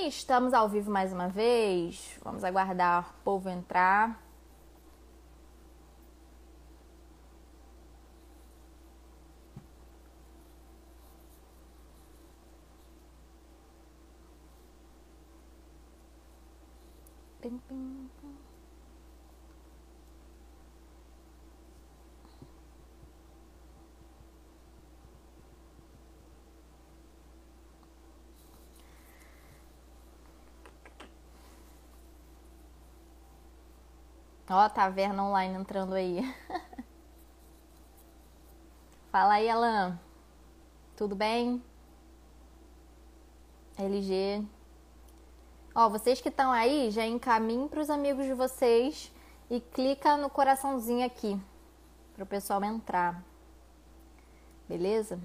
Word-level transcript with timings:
E 0.00 0.06
estamos 0.06 0.54
ao 0.54 0.68
vivo 0.68 0.92
mais 0.92 1.12
uma 1.12 1.26
vez. 1.26 2.20
Vamos 2.22 2.44
aguardar 2.44 3.10
o 3.10 3.24
povo 3.24 3.48
entrar. 3.48 4.27
Ó, 34.50 34.58
a 34.58 34.68
taverna 34.68 35.24
online 35.24 35.56
entrando 35.56 35.94
aí. 35.94 36.22
Fala 39.12 39.34
aí, 39.34 39.48
Alan. 39.48 39.98
Tudo 40.96 41.14
bem? 41.14 41.62
LG. 43.76 44.44
Ó, 45.74 45.90
vocês 45.90 46.20
que 46.20 46.30
estão 46.30 46.50
aí, 46.50 46.90
já 46.90 47.06
encaminhem 47.06 47.68
para 47.68 47.80
os 47.80 47.90
amigos 47.90 48.24
de 48.24 48.32
vocês 48.32 49.12
e 49.50 49.60
clica 49.60 50.16
no 50.16 50.30
coraçãozinho 50.30 51.06
aqui 51.06 51.38
para 52.14 52.24
o 52.24 52.26
pessoal 52.26 52.64
entrar. 52.64 53.22
Beleza? 54.66 55.20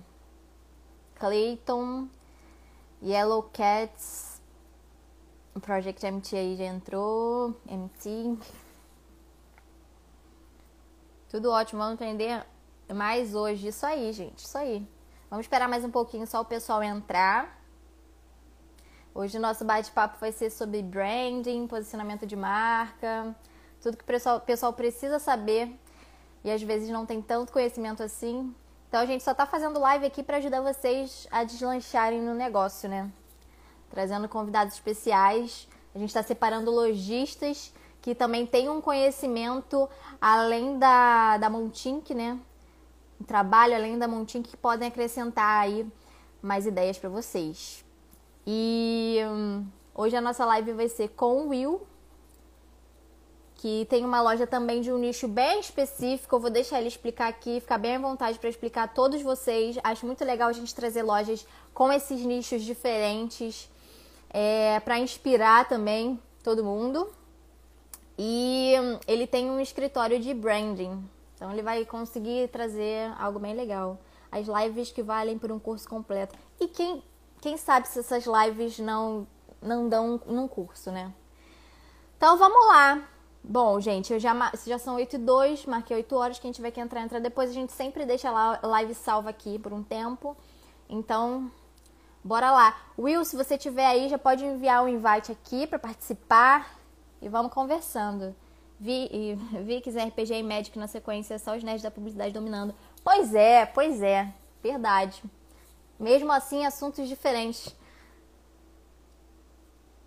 Clayton, 1.16 2.10
Yellow 3.02 3.50
Cats, 3.54 4.42
Project 5.62 6.06
MT 6.06 6.36
aí 6.36 6.56
já 6.58 6.66
entrou, 6.66 7.56
MT. 7.66 8.38
Tudo 11.34 11.50
ótimo, 11.50 11.82
vamos 11.82 11.96
aprender 11.96 12.46
mais 12.94 13.34
hoje. 13.34 13.70
Isso 13.70 13.84
aí, 13.88 14.14
gente, 14.14 14.46
isso 14.46 14.56
aí. 14.56 14.88
Vamos 15.32 15.48
esperar 15.48 15.68
mais 15.68 15.84
um 15.84 15.90
pouquinho 15.90 16.28
só 16.28 16.42
o 16.42 16.46
pessoal 16.46 16.84
entrar. 16.84 17.60
Hoje 19.16 19.40
o 19.40 19.42
nosso 19.42 19.66
bate-papo 19.66 20.20
vai 20.20 20.32
ser 20.32 20.52
sobre 20.52 20.84
branding, 20.84 21.66
posicionamento 21.66 22.28
de 22.28 22.36
marca, 22.36 23.36
tudo 23.82 23.98
que 23.98 24.04
o 24.04 24.06
pessoal, 24.06 24.42
pessoal 24.42 24.74
precisa 24.74 25.18
saber 25.18 25.76
e 26.44 26.52
às 26.52 26.62
vezes 26.62 26.88
não 26.90 27.04
tem 27.04 27.20
tanto 27.20 27.52
conhecimento 27.52 28.04
assim. 28.04 28.54
Então 28.88 29.02
a 29.02 29.06
gente 29.08 29.24
só 29.24 29.34
tá 29.34 29.48
fazendo 29.48 29.80
live 29.80 30.06
aqui 30.06 30.22
para 30.22 30.38
ajudar 30.38 30.62
vocês 30.62 31.28
a 31.32 31.44
deslancharem 31.44 32.22
no 32.22 32.36
negócio, 32.36 32.88
né? 32.88 33.12
Trazendo 33.90 34.30
convidados 34.30 34.76
especiais. 34.76 35.68
A 35.96 35.98
gente 35.98 36.10
está 36.10 36.22
separando 36.22 36.70
lojistas 36.70 37.74
que 38.04 38.14
também 38.14 38.46
têm 38.46 38.68
um 38.68 38.82
conhecimento 38.82 39.90
além 40.20 40.78
da, 40.78 41.38
da 41.38 41.50
Montink, 41.50 42.14
né? 42.14 42.38
Um 43.20 43.24
trabalho 43.24 43.74
além 43.74 43.98
da 43.98 44.10
Montink 44.10 44.50
que 44.50 44.58
podem 44.58 44.90
acrescentar 44.90 45.62
aí 45.62 45.88
mais 46.42 46.66
ideias 46.66 46.98
para 47.00 47.10
vocês. 47.10 47.84
E 48.46 49.22
hum, 49.26 49.66
hoje 49.96 50.18
a 50.18 50.22
nossa 50.22 50.44
live 50.44 50.74
vai 50.74 50.90
ser 50.90 51.12
com 51.16 51.44
o 51.44 51.50
Will, 51.50 51.88
que 53.56 53.88
tem 53.90 54.04
uma 54.04 54.22
loja 54.22 54.46
também 54.46 54.82
de 54.82 54.92
um 54.92 54.98
nicho 54.98 55.30
bem 55.30 55.62
específico. 55.62 56.36
Eu 56.36 56.42
vou 56.42 56.50
deixar 56.50 56.80
ele 56.80 56.90
explicar 56.90 57.30
aqui, 57.30 57.62
ficar 57.62 57.78
bem 57.78 57.96
à 57.96 58.00
vontade 58.00 58.38
para 58.38 58.50
explicar 58.50 58.84
a 58.84 58.88
todos 58.90 59.22
vocês. 59.22 59.78
Acho 59.82 60.06
muito 60.06 60.26
legal 60.26 60.50
a 60.50 60.54
gente 60.54 60.76
trazer 60.76 61.04
lojas 61.04 61.48
com 61.74 61.90
esses 61.90 62.20
nichos 62.20 62.64
diferentes 62.64 63.72
é, 64.30 64.82
para 64.82 65.00
inspirar 65.00 65.70
também 65.70 66.20
todo 66.44 66.66
mundo. 66.66 67.23
E 68.18 68.76
hum, 68.80 69.00
ele 69.08 69.26
tem 69.26 69.50
um 69.50 69.60
escritório 69.60 70.20
de 70.20 70.34
branding, 70.34 71.04
então 71.36 71.52
ele 71.52 71.64
vai 71.64 71.84
conseguir 71.86 72.48
trazer 72.50 73.12
algo 73.20 73.40
bem 73.40 73.54
legal. 73.54 74.00
As 74.32 74.48
lives 74.48 74.92
que 74.92 75.04
valem 75.04 75.38
por 75.38 75.52
um 75.52 75.60
curso 75.60 75.88
completo. 75.88 76.36
E 76.60 76.68
quem 76.68 77.04
quem 77.44 77.58
sabe 77.58 77.90
se 77.90 78.00
essas 78.00 78.24
lives 78.26 78.80
não, 78.80 79.28
não 79.62 79.90
dão 79.90 80.22
num 80.26 80.48
curso, 80.48 80.90
né? 80.90 81.14
Então 82.16 82.38
vamos 82.38 82.68
lá. 82.68 83.04
Bom, 83.44 83.82
gente, 83.82 84.14
eu 84.14 84.20
já, 84.20 84.34
já 84.66 84.80
são 84.80 84.96
8 84.96 85.18
e 85.18 85.20
2, 85.20 85.66
marquei 85.66 85.98
8 85.98 86.16
horas. 86.16 86.40
Quem 86.40 86.54
tiver 86.54 86.72
que 86.72 86.80
entrar, 86.80 87.02
entra 87.02 87.20
depois. 87.20 87.50
A 87.50 87.54
gente 87.54 87.74
sempre 87.74 88.06
deixa 88.06 88.30
a 88.30 88.66
live 88.66 88.94
salva 88.94 89.30
aqui 89.30 89.60
por 89.60 89.74
um 89.74 89.84
tempo. 89.84 90.38
Então, 90.88 91.52
bora 92.24 92.50
lá. 92.50 92.78
Will, 92.98 93.26
se 93.26 93.36
você 93.36 93.58
tiver 93.58 93.88
aí, 93.88 94.08
já 94.08 94.18
pode 94.18 94.46
enviar 94.46 94.82
o 94.82 94.86
um 94.86 94.88
invite 94.88 95.34
aqui 95.34 95.68
para 95.68 95.78
participar 95.78 96.74
e 97.24 97.30
vamos 97.30 97.54
conversando. 97.54 98.36
Vi, 98.78 99.36
vi 99.64 99.80
que 99.80 99.90
RPG 99.90 100.34
e 100.34 100.44
Magic 100.44 100.78
na 100.78 100.88
sequência, 100.88 101.40
só 101.40 101.56
os 101.56 101.64
nerds 101.64 101.82
da 101.82 101.90
publicidade 101.90 102.34
dominando. 102.34 102.76
Pois 103.04 103.34
é, 103.34 103.66
pois 103.66 104.02
é, 104.02 104.32
verdade. 104.62 105.24
Mesmo 105.98 106.32
assim, 106.32 106.66
assuntos 106.66 107.08
diferentes. 107.08 107.74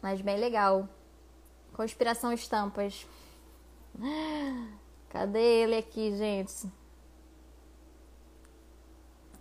Mas 0.02 0.20
bem 0.20 0.36
legal. 0.36 0.86
Conspiração 1.72 2.32
estampas. 2.32 3.06
Cadê 5.08 5.62
ele 5.62 5.76
aqui, 5.76 6.14
gente? 6.16 6.70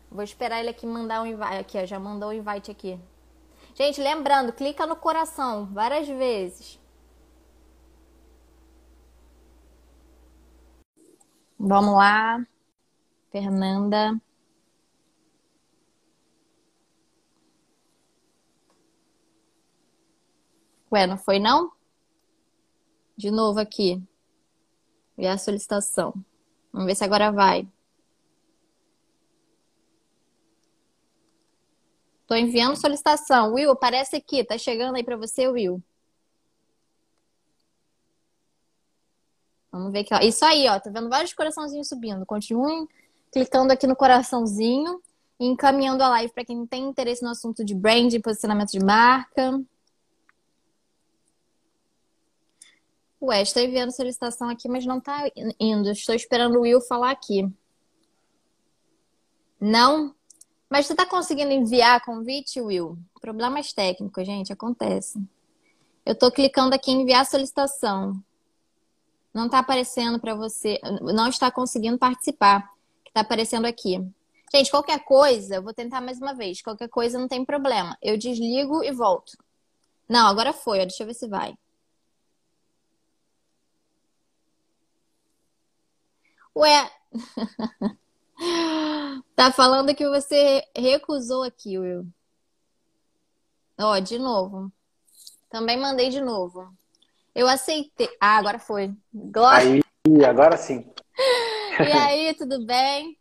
Vou 0.10 0.24
esperar 0.24 0.62
ele 0.62 0.70
aqui 0.70 0.88
mandar 0.88 1.22
um 1.22 1.26
invite. 1.26 1.58
Aqui, 1.60 1.78
ó, 1.78 1.86
já 1.86 2.00
mandou 2.00 2.30
o 2.30 2.32
um 2.32 2.36
invite 2.36 2.72
aqui. 2.72 2.98
Gente, 3.74 4.00
lembrando, 4.00 4.54
clica 4.54 4.86
no 4.86 4.96
coração 4.96 5.66
várias 5.66 6.08
vezes. 6.08 6.80
Vamos 11.60 11.96
lá. 11.96 12.46
Fernanda. 13.32 14.20
Ué, 20.92 21.06
não 21.08 21.18
foi 21.18 21.40
não? 21.40 21.72
De 23.18 23.30
novo 23.32 23.60
aqui. 23.60 24.02
Ver 25.18 25.28
a 25.28 25.38
solicitação. 25.38 26.14
Vamos 26.72 26.88
ver 26.88 26.96
se 26.96 27.04
agora 27.04 27.32
vai. 27.32 27.68
Tô 32.28 32.36
enviando 32.36 32.76
solicitação. 32.76 33.54
Will, 33.54 33.72
aparece 33.72 34.16
aqui. 34.16 34.44
Tá 34.44 34.58
chegando 34.58 34.96
aí 34.96 35.04
para 35.04 35.18
você, 35.18 35.48
Will. 35.48 35.82
Vamos 39.76 39.92
ver 39.92 40.00
aqui, 40.00 40.14
ó. 40.14 40.20
Isso 40.20 40.46
aí, 40.46 40.70
ó. 40.70 40.80
Tá 40.80 40.90
vendo 40.90 41.10
vários 41.10 41.34
coraçãozinhos 41.34 41.90
subindo. 41.90 42.26
Continuem 42.26 42.88
clicando 43.30 43.74
aqui 43.74 43.86
no 43.86 43.94
coraçãozinho 43.96 45.02
e 45.38 45.46
encaminhando 45.46 46.02
a 46.02 46.08
live 46.08 46.32
para 46.32 46.46
quem 46.46 46.66
tem 46.66 46.86
interesse 46.86 47.22
no 47.22 47.30
assunto 47.30 47.66
de 47.66 47.76
brand, 47.76 48.14
posicionamento 48.22 48.72
de 48.72 48.80
marca. 48.80 49.62
Ué, 53.22 53.42
estou 53.42 53.62
enviando 53.62 53.92
solicitação 53.92 54.48
aqui, 54.48 54.70
mas 54.70 54.86
não 54.86 55.00
está 55.00 55.30
indo. 55.60 55.90
Estou 55.90 56.16
esperando 56.16 56.58
o 56.58 56.62
Will 56.62 56.80
falar 56.80 57.12
aqui. 57.12 57.46
Não? 59.60 60.16
Mas 60.70 60.88
tu 60.88 60.94
está 60.94 61.06
conseguindo 61.06 61.52
enviar 61.52 62.02
convite, 62.06 62.62
Will? 62.62 62.98
Problemas 63.20 63.74
técnicos, 63.74 64.26
gente, 64.26 64.54
acontece. 64.54 65.20
Eu 66.06 66.14
estou 66.14 66.32
clicando 66.32 66.74
aqui 66.74 66.92
em 66.92 67.02
enviar 67.02 67.26
solicitação. 67.26 68.24
Não 69.36 69.48
está 69.48 69.60
aparecendo 69.60 70.18
para 70.18 70.34
você, 70.34 70.80
não 71.02 71.28
está 71.28 71.52
conseguindo 71.52 71.98
participar. 71.98 72.72
Está 73.06 73.20
aparecendo 73.20 73.66
aqui. 73.66 74.00
Gente, 74.54 74.72
qualquer 74.72 75.04
coisa, 75.04 75.60
vou 75.60 75.74
tentar 75.74 76.00
mais 76.00 76.20
uma 76.22 76.34
vez. 76.34 76.62
Qualquer 76.62 76.88
coisa 76.88 77.20
não 77.20 77.28
tem 77.28 77.44
problema. 77.44 77.98
Eu 78.02 78.18
desligo 78.18 78.82
e 78.82 78.94
volto. 78.94 79.34
Não, 80.08 80.28
agora 80.28 80.54
foi. 80.54 80.80
Deixa 80.80 81.04
eu 81.04 81.08
ver 81.08 81.16
se 81.16 81.28
vai. 81.28 81.54
Ué, 86.56 86.90
tá 89.36 89.52
falando 89.52 89.94
que 89.94 90.08
você 90.08 90.64
recusou 90.74 91.44
aqui, 91.44 91.78
Will. 91.78 92.08
Ó, 93.78 94.00
de 94.00 94.18
novo. 94.18 94.72
Também 95.50 95.78
mandei 95.78 96.10
de 96.10 96.22
novo. 96.22 96.74
Eu 97.36 97.50
aceitei. 97.50 98.10
Ah, 98.20 98.38
agora 98.38 98.58
foi. 98.58 98.94
Glória. 99.14 99.82
Aí, 100.08 100.26
agora 100.26 100.56
sim. 100.56 100.90
E 101.78 101.92
aí, 101.92 102.34
tudo 102.40 102.66
bem? 102.66 103.18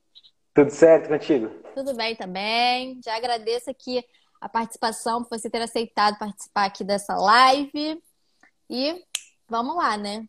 Tudo 0.55 0.71
certo 0.71 1.09
contigo? 1.09 1.49
Tudo 1.75 1.97
bem 1.97 2.15
também. 2.15 3.01
Já 3.05 3.17
agradeço 3.17 3.69
aqui 3.69 4.05
a 4.41 4.49
participação, 4.49 5.25
por 5.25 5.37
você 5.37 5.51
ter 5.51 5.61
aceitado 5.61 6.17
participar 6.17 6.67
aqui 6.67 6.85
dessa 6.85 7.17
live. 7.17 8.01
E 8.71 9.05
vamos 9.49 9.75
lá, 9.75 9.97
né? 9.97 10.25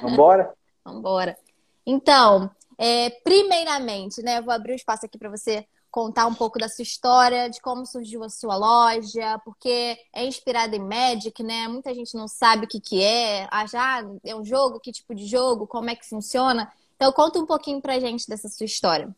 Vambora? 0.00 0.54
Vambora. 0.86 1.36
Então, 1.84 2.48
É, 2.80 3.10
primeiramente, 3.24 4.22
né, 4.22 4.38
eu 4.38 4.44
vou 4.44 4.54
abrir 4.54 4.70
o 4.70 4.74
um 4.74 4.76
espaço 4.76 5.04
aqui 5.04 5.18
para 5.18 5.28
você 5.28 5.66
contar 5.98 6.28
um 6.28 6.34
pouco 6.34 6.60
da 6.60 6.68
sua 6.68 6.84
história, 6.84 7.50
de 7.50 7.60
como 7.60 7.84
surgiu 7.84 8.22
a 8.22 8.28
sua 8.28 8.56
loja, 8.56 9.36
porque 9.44 9.96
é 10.14 10.24
inspirada 10.24 10.76
em 10.76 10.78
Magic, 10.78 11.42
né? 11.42 11.66
Muita 11.66 11.92
gente 11.92 12.16
não 12.16 12.28
sabe 12.28 12.66
o 12.66 12.68
que, 12.68 12.80
que 12.80 13.02
é, 13.02 13.48
ah, 13.50 13.66
já 13.66 14.04
é 14.24 14.32
um 14.32 14.44
jogo, 14.44 14.78
que 14.78 14.92
tipo 14.92 15.12
de 15.12 15.26
jogo, 15.26 15.66
como 15.66 15.90
é 15.90 15.96
que 15.96 16.08
funciona. 16.08 16.70
Então 16.94 17.10
conta 17.10 17.40
um 17.40 17.46
pouquinho 17.46 17.82
pra 17.82 17.98
gente 17.98 18.28
dessa 18.28 18.48
sua 18.48 18.64
história. 18.64 19.08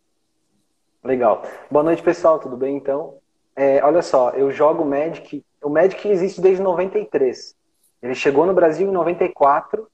Legal. 1.05 1.43
Boa 1.71 1.83
noite, 1.83 2.03
pessoal, 2.03 2.39
tudo 2.39 2.57
bem 2.57 2.79
então? 2.79 3.19
É, 3.55 3.85
olha 3.85 4.01
só, 4.01 4.31
eu 4.31 4.51
jogo 4.51 4.83
Magic, 4.83 5.45
o 5.63 5.69
Magic 5.69 6.09
existe 6.09 6.41
desde 6.41 6.63
93. 6.63 7.55
Ele 8.01 8.15
chegou 8.15 8.47
no 8.47 8.55
Brasil 8.55 8.89
em 8.89 8.93
94 8.93 9.87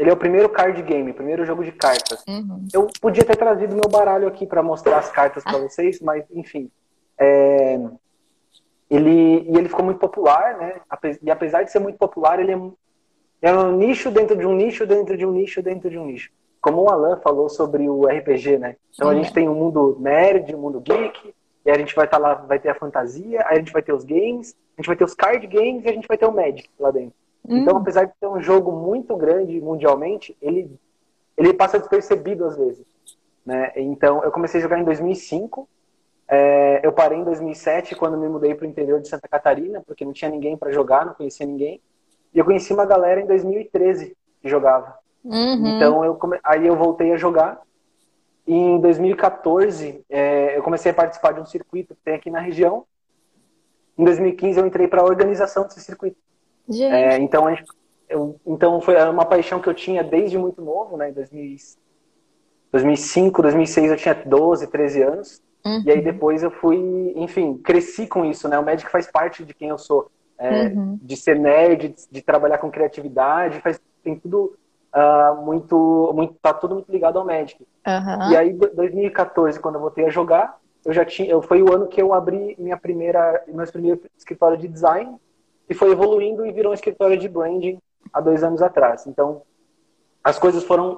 ele 0.00 0.08
é 0.08 0.12
o 0.14 0.16
primeiro 0.16 0.48
card 0.48 0.80
game, 0.80 1.12
primeiro 1.12 1.44
jogo 1.44 1.62
de 1.62 1.72
cartas. 1.72 2.24
Uhum. 2.26 2.66
Eu 2.72 2.88
podia 3.02 3.22
ter 3.22 3.36
trazido 3.36 3.74
meu 3.74 3.86
baralho 3.86 4.26
aqui 4.26 4.46
para 4.46 4.62
mostrar 4.62 4.96
as 4.96 5.12
cartas 5.12 5.44
para 5.44 5.58
vocês, 5.58 6.00
mas 6.00 6.24
enfim. 6.30 6.70
É... 7.18 7.78
Ele, 8.88 9.42
e 9.46 9.58
ele 9.58 9.68
ficou 9.68 9.84
muito 9.84 9.98
popular, 9.98 10.56
né? 10.56 10.80
E 11.22 11.30
apesar 11.30 11.64
de 11.64 11.70
ser 11.70 11.80
muito 11.80 11.98
popular, 11.98 12.40
ele 12.40 12.50
é, 12.50 13.48
é 13.50 13.52
um 13.52 13.76
nicho 13.76 14.10
dentro 14.10 14.38
de 14.38 14.46
um 14.46 14.54
nicho, 14.54 14.86
dentro 14.86 15.18
de 15.18 15.26
um 15.26 15.32
nicho, 15.32 15.62
dentro 15.62 15.90
de 15.90 15.98
um 15.98 16.06
nicho. 16.06 16.30
Como 16.62 16.80
o 16.80 16.88
Alan 16.88 17.20
falou 17.20 17.50
sobre 17.50 17.86
o 17.86 18.06
RPG, 18.06 18.56
né? 18.56 18.76
Então 18.94 19.08
uhum. 19.08 19.12
a 19.12 19.16
gente 19.16 19.34
tem 19.34 19.48
o 19.48 19.52
um 19.52 19.54
mundo 19.54 19.98
nerd, 20.00 20.54
o 20.54 20.56
um 20.56 20.62
mundo 20.62 20.80
geek, 20.80 21.34
e 21.66 21.70
a 21.70 21.76
gente 21.76 21.94
vai 21.94 22.06
estar 22.06 22.18
tá 22.18 22.22
lá, 22.22 22.34
vai 22.36 22.58
ter 22.58 22.70
a 22.70 22.74
fantasia, 22.74 23.44
aí 23.46 23.56
a 23.56 23.58
gente 23.58 23.72
vai 23.72 23.82
ter 23.82 23.92
os 23.92 24.04
games, 24.04 24.56
a 24.78 24.80
gente 24.80 24.86
vai 24.86 24.96
ter 24.96 25.04
os 25.04 25.14
card 25.14 25.46
games 25.46 25.84
e 25.84 25.88
a 25.90 25.92
gente 25.92 26.08
vai 26.08 26.16
ter 26.16 26.24
o 26.24 26.32
Magic 26.32 26.70
lá 26.78 26.90
dentro. 26.90 27.12
Então, 27.50 27.74
hum. 27.74 27.78
apesar 27.78 28.04
de 28.04 28.12
ser 28.16 28.28
um 28.28 28.40
jogo 28.40 28.70
muito 28.70 29.16
grande 29.16 29.60
mundialmente, 29.60 30.36
ele, 30.40 30.70
ele 31.36 31.52
passa 31.52 31.80
despercebido 31.80 32.44
às 32.44 32.56
vezes. 32.56 32.86
Né? 33.44 33.72
Então, 33.74 34.22
eu 34.22 34.30
comecei 34.30 34.60
a 34.60 34.62
jogar 34.62 34.78
em 34.78 34.84
2005. 34.84 35.68
É, 36.28 36.80
eu 36.84 36.92
parei 36.92 37.18
em 37.18 37.24
2007 37.24 37.96
quando 37.96 38.16
me 38.16 38.28
mudei 38.28 38.54
para 38.54 38.64
o 38.64 38.68
interior 38.70 39.00
de 39.00 39.08
Santa 39.08 39.26
Catarina, 39.26 39.82
porque 39.84 40.04
não 40.04 40.12
tinha 40.12 40.30
ninguém 40.30 40.56
para 40.56 40.70
jogar, 40.70 41.04
não 41.04 41.14
conhecia 41.14 41.44
ninguém. 41.44 41.80
E 42.32 42.38
eu 42.38 42.44
conheci 42.44 42.72
uma 42.72 42.86
galera 42.86 43.20
em 43.20 43.26
2013 43.26 44.16
que 44.40 44.48
jogava. 44.48 44.94
Uhum. 45.24 45.76
Então, 45.76 46.04
eu 46.04 46.14
come... 46.14 46.38
aí 46.44 46.64
eu 46.64 46.76
voltei 46.76 47.12
a 47.12 47.16
jogar. 47.16 47.60
E 48.46 48.54
em 48.54 48.80
2014, 48.80 50.04
é, 50.08 50.56
eu 50.56 50.62
comecei 50.62 50.92
a 50.92 50.94
participar 50.94 51.32
de 51.32 51.40
um 51.40 51.46
circuito 51.46 51.96
que 51.96 52.02
tem 52.02 52.14
aqui 52.14 52.30
na 52.30 52.40
região. 52.40 52.84
Em 53.98 54.04
2015, 54.04 54.60
eu 54.60 54.66
entrei 54.66 54.86
para 54.86 55.02
a 55.02 55.04
organização 55.04 55.64
desse 55.64 55.80
circuito. 55.80 56.16
É, 56.84 57.18
então, 57.18 57.48
gente, 57.50 57.64
eu, 58.08 58.36
então 58.46 58.80
foi 58.80 58.96
uma 59.08 59.24
paixão 59.24 59.60
que 59.60 59.68
eu 59.68 59.74
tinha 59.74 60.02
desde 60.02 60.36
muito 60.36 60.60
novo, 60.62 60.96
né? 60.96 61.10
Em 61.10 61.12
2005, 61.12 63.42
2006 63.42 63.90
eu 63.90 63.96
tinha 63.96 64.14
12, 64.14 64.66
13 64.66 65.02
anos. 65.02 65.40
Uhum. 65.64 65.82
E 65.84 65.90
aí 65.90 66.02
depois 66.02 66.42
eu 66.42 66.50
fui, 66.50 67.12
enfim, 67.16 67.56
cresci 67.58 68.06
com 68.06 68.24
isso, 68.24 68.48
né? 68.48 68.58
O 68.58 68.64
Magic 68.64 68.90
faz 68.90 69.10
parte 69.10 69.44
de 69.44 69.54
quem 69.54 69.68
eu 69.68 69.78
sou. 69.78 70.10
É, 70.38 70.68
uhum. 70.68 70.98
De 71.02 71.16
ser 71.16 71.38
nerd, 71.38 71.90
de, 71.90 72.08
de, 72.10 72.22
trabalhar 72.22 72.58
com 72.58 72.70
criatividade, 72.70 73.60
faz, 73.60 73.78
tem 74.02 74.18
tudo 74.18 74.56
uh, 74.94 75.44
muito, 75.44 76.12
muito, 76.14 76.34
tá 76.40 76.54
tudo 76.54 76.76
muito 76.76 76.90
ligado 76.90 77.18
ao 77.18 77.26
Magic. 77.26 77.62
Uhum. 77.86 78.32
E 78.32 78.36
aí, 78.36 78.52
2014, 78.54 79.60
quando 79.60 79.74
eu 79.74 79.82
voltei 79.82 80.06
a 80.06 80.10
jogar, 80.10 80.58
eu 80.82 80.94
já 80.94 81.04
tinha, 81.04 81.30
eu, 81.30 81.42
foi 81.42 81.62
o 81.62 81.70
ano 81.70 81.86
que 81.86 82.00
eu 82.00 82.14
abri 82.14 82.56
minha 82.58 82.78
primeira, 82.78 83.44
meu 83.46 83.66
primeiro 83.66 84.00
escritório 84.16 84.56
de 84.56 84.66
design 84.66 85.14
e 85.70 85.74
foi 85.74 85.92
evoluindo 85.92 86.44
e 86.44 86.52
virou 86.52 86.72
um 86.72 86.74
escritório 86.74 87.16
de 87.16 87.28
branding 87.28 87.80
há 88.12 88.20
dois 88.20 88.42
anos 88.42 88.60
atrás. 88.60 89.06
Então, 89.06 89.42
as 90.22 90.36
coisas 90.36 90.64
foram 90.64 90.96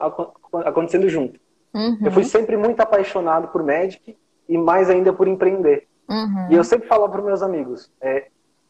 acontecendo 0.65 1.09
junto. 1.11 1.39
Uhum. 1.75 1.99
Eu 2.03 2.11
fui 2.11 2.25
sempre 2.25 2.57
muito 2.57 2.81
apaixonado 2.81 3.49
por 3.49 3.63
Magic 3.63 4.17
e 4.49 4.59
mais 4.59 4.89
ainda 4.89 5.13
por 5.13 5.29
empreender. 5.29 5.87
Uhum. 6.09 6.51
E 6.51 6.55
eu 6.55 6.65
sempre 6.65 6.89
falo 6.89 7.09
para 7.09 7.21
meus 7.21 7.43
amigos, 7.43 7.93
é, 8.01 8.29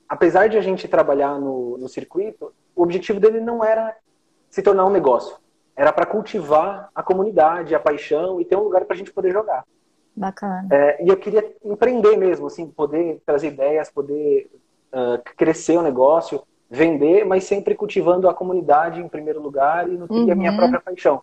apesar 0.09 0.49
de 0.49 0.59
a 0.59 0.61
gente 0.61 0.89
trabalhar 0.89 1.39
no, 1.39 1.79
no 1.79 1.89
circuito, 1.89 2.53
o 2.75 2.83
objetivo 2.83 3.21
dele 3.21 3.41
não 3.41 3.65
era 3.65 3.97
se 4.51 4.61
tornar 4.61 4.85
um 4.85 4.91
negócio. 4.91 5.37
Era 5.75 5.93
para 5.93 6.05
cultivar 6.05 6.91
a 6.95 7.03
comunidade, 7.03 7.75
a 7.75 7.81
paixão 7.81 8.41
e 8.41 8.45
ter 8.45 8.57
um 8.57 8.65
lugar 8.65 8.85
para 8.85 8.95
a 8.95 8.99
gente 8.99 9.13
poder 9.13 9.33
jogar. 9.33 9.65
Bacana. 10.15 10.69
É, 10.71 11.03
e 11.05 11.09
eu 11.09 11.17
queria 11.17 11.55
empreender 11.65 12.17
mesmo, 12.17 12.47
assim, 12.47 12.67
poder 12.69 13.23
trazer 13.25 13.49
ideias, 13.49 13.91
poder 13.91 14.51
uh, 14.93 15.23
crescer 15.37 15.77
o 15.77 15.83
negócio, 15.83 16.43
vender, 16.71 17.25
mas 17.25 17.45
sempre 17.45 17.75
cultivando 17.75 18.29
a 18.29 18.35
comunidade 18.35 19.01
em 19.01 19.09
primeiro 19.09 19.41
lugar 19.41 19.89
e 19.89 19.97
nutrir 19.97 20.25
uhum. 20.25 20.33
a 20.33 20.35
minha 20.35 20.51
uhum. 20.51 20.57
própria 20.57 20.81
paixão. 20.81 21.23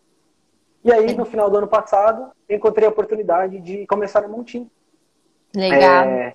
E 0.84 0.94
aí, 0.94 1.14
no 1.16 1.26
final 1.26 1.50
do 1.50 1.58
ano 1.58 1.68
passado, 1.68 2.32
encontrei 2.50 2.88
a 2.88 2.92
oportunidade 2.92 3.60
de 3.60 3.86
começar 3.88 4.22
no 4.22 4.30
Montim. 4.30 4.70
Legal. 5.54 6.06
É, 6.06 6.34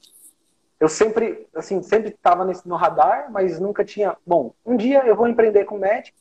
eu 0.78 0.88
sempre, 0.88 1.46
assim, 1.54 1.82
sempre 1.82 2.10
estava 2.10 2.44
no 2.66 2.76
radar, 2.76 3.30
mas 3.30 3.58
nunca 3.58 3.84
tinha. 3.84 4.16
Bom, 4.26 4.52
um 4.66 4.76
dia 4.76 5.06
eu 5.06 5.16
vou 5.16 5.28
empreender 5.28 5.64
com 5.64 5.78
médico. 5.78 6.18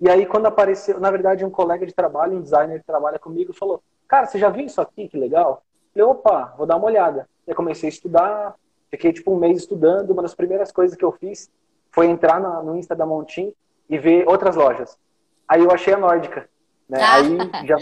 E 0.00 0.08
aí, 0.08 0.24
quando 0.24 0.46
apareceu, 0.46 0.98
na 1.00 1.10
verdade, 1.10 1.44
um 1.44 1.50
colega 1.50 1.84
de 1.84 1.92
trabalho, 1.92 2.36
um 2.36 2.40
designer 2.40 2.80
que 2.80 2.86
trabalha 2.86 3.18
comigo, 3.18 3.52
falou: 3.52 3.82
Cara, 4.06 4.26
você 4.26 4.38
já 4.38 4.48
viu 4.48 4.64
isso 4.64 4.80
aqui? 4.80 5.08
Que 5.08 5.18
legal. 5.18 5.62
Eu 5.94 6.06
falei: 6.06 6.16
opa, 6.16 6.54
vou 6.56 6.66
dar 6.66 6.76
uma 6.76 6.86
olhada. 6.86 7.28
Eu 7.46 7.54
comecei 7.54 7.88
a 7.88 7.92
estudar, 7.92 8.54
Fiquei 8.90 9.12
tipo 9.12 9.32
um 9.32 9.38
mês 9.38 9.58
estudando. 9.58 10.10
Uma 10.10 10.22
das 10.22 10.34
primeiras 10.34 10.72
coisas 10.72 10.96
que 10.96 11.04
eu 11.04 11.12
fiz 11.12 11.50
foi 11.90 12.06
entrar 12.06 12.40
no 12.40 12.76
Insta 12.76 12.94
da 12.94 13.06
Montim 13.06 13.54
e 13.88 13.98
ver 13.98 14.28
outras 14.28 14.56
lojas. 14.56 14.98
Aí 15.46 15.62
eu 15.62 15.70
achei 15.70 15.94
a 15.94 15.98
Nórdica. 15.98 16.48
Né? 16.88 16.98
Ah. 17.00 17.16
Aí 17.16 17.66
já, 17.66 17.76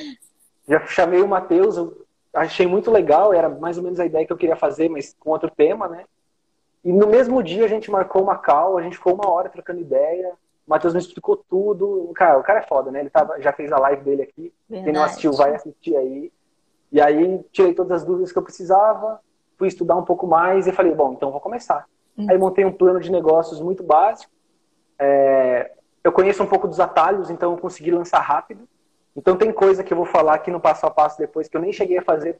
já 0.69 0.87
chamei 0.87 1.21
o 1.21 1.29
Matheus, 1.29 1.77
achei 2.33 2.67
muito 2.67 2.91
legal, 2.91 3.33
era 3.33 3.49
mais 3.49 3.77
ou 3.77 3.85
menos 3.85 3.99
a 3.99 4.07
ideia 4.07 4.27
que 4.27 4.33
eu 4.33 4.37
queria 4.37 4.57
fazer, 4.57 4.89
mas 4.89 5.15
com 5.19 5.31
outro 5.31 5.51
tema, 5.51 5.89
né? 5.89 6.05
E 6.85 6.93
no 6.93 7.07
mesmo 7.07 7.43
dia 7.43 7.65
a 7.65 7.69
gente 7.69 7.91
marcou 7.91 8.23
uma 8.23 8.37
call, 8.37 8.79
a 8.79 8.83
gente 8.83 8.97
ficou 8.97 9.15
uma 9.15 9.29
hora 9.29 9.49
trocando 9.49 9.81
ideia. 9.81 10.33
O 10.67 10.71
Matheus 10.71 10.95
me 10.95 11.01
explicou 11.01 11.37
tudo. 11.37 12.13
Cara, 12.15 12.39
o 12.39 12.43
cara 12.43 12.61
é 12.61 12.63
foda, 12.63 12.91
né? 12.91 13.01
Ele 13.01 13.11
tava, 13.11 13.41
já 13.41 13.53
fez 13.53 13.73
a 13.73 13.79
live 13.79 14.03
dele 14.03 14.23
aqui. 14.23 14.53
Verdade. 14.69 14.85
Quem 14.85 14.93
não 14.93 15.03
assistiu, 15.03 15.33
vai 15.33 15.55
assistir 15.55 15.97
aí. 15.97 16.33
E 16.93 17.01
aí 17.01 17.41
tirei 17.51 17.75
todas 17.75 18.03
as 18.03 18.05
dúvidas 18.05 18.31
que 18.31 18.39
eu 18.39 18.43
precisava 18.43 19.21
fui 19.57 19.69
estudar 19.69 19.97
um 19.97 20.05
pouco 20.05 20.27
mais 20.27 20.67
e 20.67 20.73
falei, 20.73 20.95
bom, 20.95 21.13
então 21.13 21.31
vou 21.31 21.41
começar. 21.41 21.87
Uhum. 22.17 22.27
Aí 22.31 22.39
montei 22.39 22.65
um 22.65 22.73
plano 22.73 23.01
de 23.01 23.11
negócios 23.11 23.61
muito 23.61 23.83
básico. 23.83 24.33
É, 24.99 25.73
eu 26.03 26.13
conheço 26.13 26.43
um 26.43 26.47
pouco 26.47 26.69
dos 26.69 26.81
atalhos, 26.81 27.31
então 27.31 27.53
eu 27.53 27.59
consegui 27.59 27.91
lançar 27.91 28.21
rápido. 28.21 28.69
Então 29.15 29.37
tem 29.37 29.51
coisa 29.53 29.83
que 29.83 29.93
eu 29.93 29.97
vou 29.97 30.07
falar 30.07 30.35
aqui 30.35 30.51
no 30.51 30.61
passo 30.61 30.87
a 30.87 30.91
passo 30.91 31.19
depois 31.19 31.49
que 31.49 31.57
eu 31.57 31.61
nem 31.61 31.73
cheguei 31.73 31.99
a 31.99 32.03
fazer, 32.03 32.39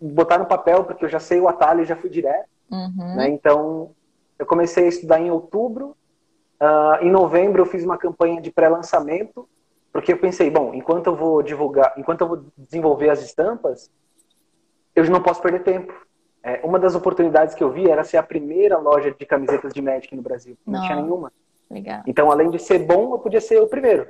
botar 0.00 0.38
no 0.38 0.46
papel, 0.46 0.84
porque 0.84 1.04
eu 1.04 1.08
já 1.08 1.18
sei 1.18 1.40
o 1.40 1.48
atalho 1.48 1.82
e 1.82 1.86
já 1.86 1.96
fui 1.96 2.10
direto. 2.10 2.48
Uhum. 2.70 3.16
Né? 3.16 3.28
Então 3.30 3.90
eu 4.38 4.46
comecei 4.46 4.84
a 4.84 4.88
estudar 4.88 5.20
em 5.20 5.30
outubro. 5.30 5.96
Uh, 6.60 7.02
em 7.02 7.10
novembro 7.10 7.62
eu 7.62 7.66
fiz 7.66 7.84
uma 7.84 7.98
campanha 7.98 8.40
de 8.40 8.50
pré-lançamento, 8.50 9.48
porque 9.92 10.12
eu 10.12 10.18
pensei, 10.18 10.50
bom, 10.50 10.72
enquanto 10.74 11.06
eu 11.06 11.16
vou 11.16 11.42
divulgar, 11.42 11.94
enquanto 11.96 12.20
eu 12.20 12.28
vou 12.28 12.44
desenvolver 12.56 13.10
as 13.10 13.22
estampas, 13.22 13.90
eu 14.94 15.04
não 15.10 15.22
posso 15.22 15.42
perder 15.42 15.62
tempo. 15.62 15.92
É, 16.46 16.60
uma 16.62 16.78
das 16.78 16.94
oportunidades 16.94 17.54
que 17.54 17.64
eu 17.64 17.72
vi 17.72 17.88
era 17.88 18.04
ser 18.04 18.18
a 18.18 18.22
primeira 18.22 18.76
loja 18.76 19.10
de 19.10 19.24
camisetas 19.24 19.72
de 19.72 19.80
Magic 19.80 20.14
no 20.14 20.20
Brasil. 20.20 20.58
Não, 20.66 20.78
não 20.78 20.86
tinha 20.86 21.00
nenhuma. 21.00 21.32
Legal. 21.70 22.02
Então, 22.06 22.30
além 22.30 22.50
de 22.50 22.58
ser 22.58 22.80
bom, 22.80 23.14
eu 23.14 23.18
podia 23.18 23.40
ser 23.40 23.58
o 23.62 23.66
primeiro. 23.66 24.08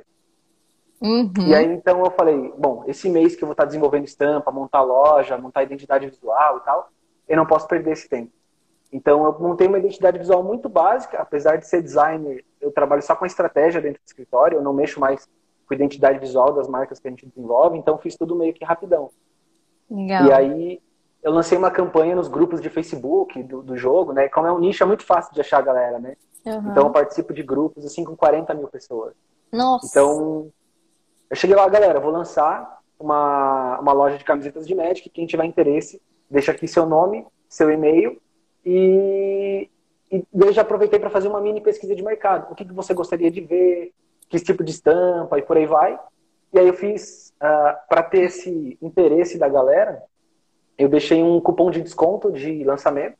Uhum. 1.01 1.31
E 1.47 1.55
aí, 1.55 1.65
então, 1.65 2.03
eu 2.03 2.11
falei, 2.11 2.53
bom, 2.57 2.83
esse 2.87 3.09
mês 3.09 3.37
que 3.37 3.43
eu 3.43 3.47
vou 3.47 3.53
estar 3.53 3.63
desenvolvendo 3.63 4.03
estampa, 4.03 4.51
montar 4.51 4.81
loja, 4.81 5.37
montar 5.37 5.63
identidade 5.63 6.07
visual 6.09 6.57
e 6.57 6.59
tal, 6.65 6.89
eu 7.25 7.37
não 7.37 7.45
posso 7.45 7.67
perder 7.69 7.93
esse 7.93 8.09
tempo. 8.09 8.31
Então, 8.91 9.25
eu 9.25 9.39
montei 9.39 9.67
uma 9.67 9.79
identidade 9.79 10.19
visual 10.19 10.43
muito 10.43 10.67
básica, 10.67 11.17
apesar 11.17 11.55
de 11.55 11.65
ser 11.65 11.81
designer, 11.81 12.43
eu 12.59 12.69
trabalho 12.69 13.01
só 13.01 13.15
com 13.15 13.25
estratégia 13.25 13.81
dentro 13.81 14.01
do 14.01 14.07
escritório, 14.07 14.57
eu 14.57 14.61
não 14.61 14.73
mexo 14.73 14.99
mais 14.99 15.27
com 15.65 15.73
identidade 15.73 16.19
visual 16.19 16.53
das 16.53 16.67
marcas 16.67 16.99
que 16.99 17.07
a 17.07 17.11
gente 17.11 17.25
desenvolve, 17.25 17.77
então 17.77 17.97
fiz 17.97 18.15
tudo 18.15 18.35
meio 18.35 18.53
que 18.53 18.63
rapidão. 18.65 19.09
Legal. 19.89 20.25
E 20.25 20.33
aí, 20.33 20.81
eu 21.25 21.31
lancei 21.31 21.57
uma 21.57 21.71
campanha 21.71 22.15
nos 22.15 22.27
grupos 22.27 22.61
de 22.61 22.69
Facebook 22.69 23.41
do, 23.41 23.63
do 23.63 23.75
jogo, 23.75 24.13
né? 24.13 24.29
Como 24.29 24.45
é 24.45 24.51
um 24.53 24.59
nicho, 24.59 24.83
é 24.83 24.85
muito 24.85 25.03
fácil 25.03 25.33
de 25.33 25.41
achar 25.41 25.57
a 25.57 25.63
galera, 25.63 25.97
né? 25.97 26.15
Uhum. 26.45 26.69
Então 26.69 26.83
eu 26.85 26.91
participo 26.91 27.33
de 27.33 27.41
grupos 27.41 27.83
assim 27.83 28.03
com 28.03 28.15
40 28.15 28.53
mil 28.53 28.67
pessoas. 28.67 29.15
Nossa! 29.51 29.87
Então, 29.87 30.51
eu 31.27 31.35
cheguei 31.35 31.55
lá, 31.55 31.67
galera, 31.67 31.99
vou 31.99 32.11
lançar 32.11 32.79
uma, 32.99 33.79
uma 33.79 33.91
loja 33.91 34.19
de 34.19 34.23
camisetas 34.23 34.67
de 34.67 34.75
Magic. 34.75 35.09
Quem 35.09 35.25
tiver 35.25 35.45
interesse, 35.45 35.99
deixa 36.29 36.51
aqui 36.51 36.67
seu 36.67 36.85
nome, 36.85 37.25
seu 37.49 37.71
e-mail 37.71 38.21
e, 38.63 39.67
e 40.11 40.23
eu 40.39 40.53
já 40.53 40.61
aproveitei 40.61 40.99
para 40.99 41.09
fazer 41.09 41.27
uma 41.27 41.41
mini 41.41 41.59
pesquisa 41.59 41.95
de 41.95 42.03
mercado. 42.03 42.51
O 42.51 42.55
que, 42.55 42.65
que 42.65 42.73
você 42.73 42.93
gostaria 42.93 43.31
de 43.31 43.41
ver? 43.41 43.91
Que 44.29 44.39
tipo 44.39 44.63
de 44.63 44.69
estampa 44.69 45.39
e 45.39 45.41
por 45.41 45.57
aí 45.57 45.65
vai. 45.65 45.99
E 46.53 46.59
aí 46.59 46.67
eu 46.67 46.73
fiz, 46.75 47.33
uh, 47.41 47.45
ah, 47.45 47.83
para 47.89 48.03
ter 48.03 48.25
esse 48.25 48.77
interesse 48.79 49.39
da 49.39 49.49
galera, 49.49 50.03
eu 50.77 50.89
deixei 50.89 51.23
um 51.23 51.39
cupom 51.39 51.69
de 51.69 51.81
desconto 51.81 52.31
de 52.31 52.63
lançamento. 52.63 53.17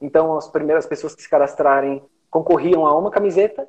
Então, 0.00 0.36
as 0.36 0.48
primeiras 0.48 0.86
pessoas 0.86 1.14
que 1.14 1.22
se 1.22 1.28
cadastrarem 1.28 2.02
concorriam 2.30 2.86
a 2.86 2.96
uma 2.96 3.10
camiseta, 3.10 3.66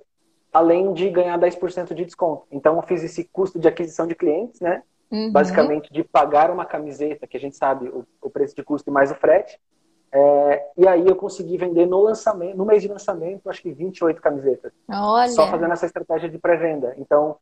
além 0.53 0.93
de 0.93 1.09
ganhar 1.09 1.39
10% 1.39 1.93
de 1.93 2.05
desconto. 2.05 2.45
Então, 2.51 2.75
eu 2.75 2.81
fiz 2.83 3.03
esse 3.03 3.23
custo 3.23 3.57
de 3.57 3.67
aquisição 3.67 4.05
de 4.05 4.15
clientes, 4.15 4.59
né? 4.59 4.83
uhum. 5.11 5.31
basicamente 5.31 5.91
de 5.91 6.03
pagar 6.03 6.51
uma 6.51 6.65
camiseta, 6.65 7.27
que 7.27 7.37
a 7.37 7.39
gente 7.39 7.55
sabe 7.55 7.89
o, 7.89 8.05
o 8.21 8.29
preço 8.29 8.55
de 8.55 8.63
custo 8.63 8.89
e 8.89 8.93
mais 8.93 9.11
o 9.11 9.15
frete. 9.15 9.59
É, 10.11 10.65
e 10.75 10.87
aí 10.87 11.07
eu 11.07 11.15
consegui 11.15 11.57
vender 11.57 11.85
no 11.85 12.01
lançamento, 12.01 12.57
no 12.57 12.65
mês 12.65 12.81
de 12.81 12.87
lançamento, 12.87 13.49
acho 13.49 13.61
que 13.61 13.71
28 13.71 14.21
camisetas. 14.21 14.71
Olha. 14.89 15.29
Só 15.29 15.47
fazendo 15.47 15.73
essa 15.73 15.85
estratégia 15.85 16.29
de 16.29 16.37
pré-venda. 16.39 16.95
Então, 16.97 17.35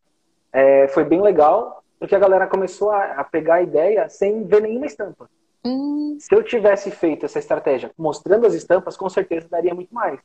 é, 0.51 0.87
foi 0.89 1.05
bem 1.05 1.21
legal, 1.21 1.83
porque 1.99 2.15
a 2.15 2.19
galera 2.19 2.47
começou 2.47 2.91
a, 2.91 3.13
a 3.13 3.23
pegar 3.23 3.55
a 3.55 3.61
ideia 3.61 4.09
sem 4.09 4.43
ver 4.43 4.61
nenhuma 4.61 4.85
estampa. 4.85 5.29
Hum. 5.65 6.17
Se 6.19 6.33
eu 6.33 6.43
tivesse 6.43 6.91
feito 6.91 7.25
essa 7.25 7.39
estratégia 7.39 7.91
mostrando 7.97 8.45
as 8.45 8.53
estampas, 8.53 8.97
com 8.97 9.09
certeza 9.09 9.47
daria 9.49 9.73
muito 9.73 9.93
mais. 9.93 10.19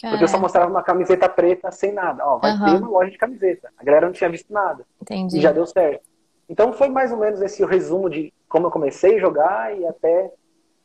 Porque 0.00 0.24
eu 0.24 0.28
só 0.28 0.38
mostrava 0.38 0.70
uma 0.70 0.82
camiseta 0.82 1.28
preta 1.28 1.72
sem 1.72 1.92
nada. 1.92 2.22
Ó, 2.26 2.38
vai 2.38 2.52
uhum. 2.52 2.64
ter 2.64 2.82
uma 2.82 2.88
loja 2.90 3.10
de 3.10 3.16
camiseta. 3.16 3.72
A 3.78 3.82
galera 3.82 4.06
não 4.06 4.12
tinha 4.12 4.28
visto 4.28 4.52
nada. 4.52 4.84
Entendi. 5.00 5.38
E 5.38 5.40
já 5.40 5.52
deu 5.52 5.66
certo. 5.66 6.06
Então 6.48 6.72
foi 6.72 6.88
mais 6.88 7.10
ou 7.10 7.18
menos 7.18 7.40
esse 7.40 7.62
o 7.64 7.66
resumo 7.66 8.10
de 8.10 8.32
como 8.48 8.66
eu 8.66 8.70
comecei 8.70 9.16
a 9.16 9.20
jogar 9.20 9.76
e 9.76 9.86
até 9.86 10.32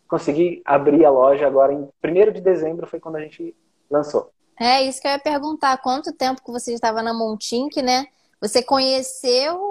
conseguir 0.07 0.61
abrir 0.65 1.05
a 1.05 1.09
loja 1.09 1.45
agora 1.45 1.73
em 1.73 1.87
1 2.03 2.31
de 2.31 2.41
dezembro 2.41 2.87
foi 2.87 2.99
quando 2.99 3.17
a 3.17 3.21
gente 3.21 3.55
lançou. 3.89 4.31
É, 4.59 4.81
isso 4.83 5.01
que 5.01 5.07
eu 5.07 5.11
ia 5.11 5.19
perguntar. 5.19 5.77
Quanto 5.77 6.13
tempo 6.13 6.43
que 6.43 6.51
você 6.51 6.73
estava 6.73 7.01
na 7.01 7.13
Montink, 7.13 7.81
né? 7.81 8.07
Você 8.39 8.63
conheceu 8.63 9.70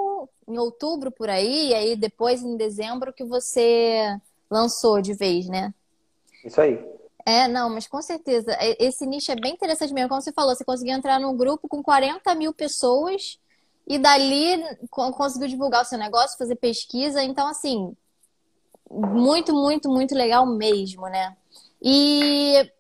em 0.51 0.59
outubro 0.59 1.11
por 1.11 1.29
aí, 1.29 1.69
e 1.69 1.75
aí 1.75 1.97
depois 1.97 2.43
em 2.43 2.57
dezembro 2.57 3.13
que 3.13 3.25
você 3.25 4.17
lançou 4.51 5.01
de 5.01 5.15
vez, 5.15 5.47
né? 5.47 5.73
Isso 6.45 6.61
aí. 6.61 6.79
É, 7.25 7.47
não, 7.47 7.71
mas 7.71 7.87
com 7.87 8.03
certeza. 8.03 8.57
Esse 8.79 9.07
nicho 9.07 9.31
é 9.31 9.37
bem 9.37 9.55
interessante 9.55 9.93
mesmo. 9.93 10.09
Como 10.09 10.21
você 10.21 10.33
falou, 10.33 10.55
você 10.55 10.65
conseguiu 10.65 10.95
entrar 10.95 11.21
num 11.21 11.37
grupo 11.37 11.69
com 11.69 11.83
40 11.83 12.35
mil 12.35 12.53
pessoas 12.53 13.39
e 13.87 13.99
dali 13.99 14.63
conseguiu 14.91 15.49
divulgar 15.49 15.83
o 15.83 15.85
seu 15.85 15.99
negócio, 15.99 16.39
fazer 16.39 16.57
pesquisa. 16.57 17.23
Então, 17.23 17.47
assim, 17.47 17.95
muito, 18.91 19.53
muito, 19.53 19.89
muito 19.89 20.15
legal 20.15 20.47
mesmo, 20.47 21.03
né? 21.09 21.37
E, 21.81 22.71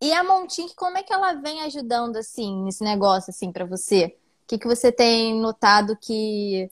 e 0.00 0.12
a 0.12 0.24
Montink, 0.24 0.74
como 0.74 0.98
é 0.98 1.02
que 1.02 1.12
ela 1.12 1.34
vem 1.34 1.62
ajudando, 1.62 2.16
assim, 2.16 2.62
nesse 2.64 2.82
negócio, 2.82 3.30
assim, 3.30 3.52
para 3.52 3.64
você? 3.64 4.16
O 4.44 4.48
que, 4.48 4.58
que 4.58 4.66
você 4.66 4.90
tem 4.90 5.40
notado 5.40 5.96
que, 5.96 6.70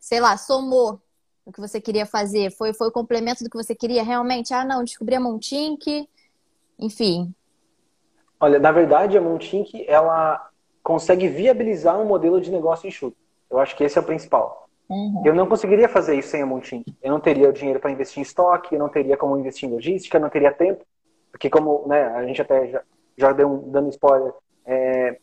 sei 0.00 0.18
lá, 0.18 0.36
somou 0.36 1.00
o 1.44 1.52
que 1.52 1.60
você 1.60 1.80
queria 1.80 2.06
fazer? 2.06 2.50
Foi, 2.50 2.72
foi 2.72 2.88
o 2.88 2.92
complemento 2.92 3.44
do 3.44 3.50
que 3.50 3.56
você 3.56 3.74
queria 3.74 4.02
realmente? 4.02 4.52
Ah, 4.52 4.64
não, 4.64 4.82
descobri 4.82 5.14
a 5.14 5.20
Montink 5.20 6.08
enfim. 6.80 7.32
Olha, 8.40 8.58
na 8.58 8.72
verdade, 8.72 9.18
a 9.18 9.20
Montink, 9.20 9.84
ela 9.86 10.48
consegue 10.82 11.28
viabilizar 11.28 12.00
um 12.00 12.06
modelo 12.06 12.40
de 12.40 12.50
negócio 12.50 12.88
enxuto. 12.88 13.16
Eu 13.50 13.58
acho 13.58 13.76
que 13.76 13.84
esse 13.84 13.98
é 13.98 14.00
o 14.00 14.04
principal. 14.04 14.68
Uhum. 14.88 15.22
Eu 15.24 15.34
não 15.34 15.46
conseguiria 15.46 15.88
fazer 15.88 16.16
isso 16.16 16.30
sem 16.30 16.42
a 16.42 16.46
Montink. 16.46 16.96
Eu 17.02 17.12
não 17.12 17.20
teria 17.20 17.50
o 17.50 17.52
dinheiro 17.52 17.78
para 17.78 17.90
investir 17.90 18.20
em 18.20 18.22
estoque, 18.22 18.74
eu 18.74 18.78
não 18.78 18.88
teria 18.88 19.16
como 19.16 19.38
investir 19.38 19.68
em 19.68 19.72
logística, 19.72 20.16
eu 20.16 20.22
não 20.22 20.30
teria 20.30 20.52
tempo, 20.52 20.84
porque 21.30 21.50
como 21.50 21.86
né, 21.86 22.06
a 22.06 22.24
gente 22.24 22.40
até 22.40 22.66
já, 22.68 22.82
já 23.16 23.32
deu 23.32 23.48
um, 23.48 23.70
dando 23.70 23.90
spoiler, 23.90 24.32
é, 24.64 25.18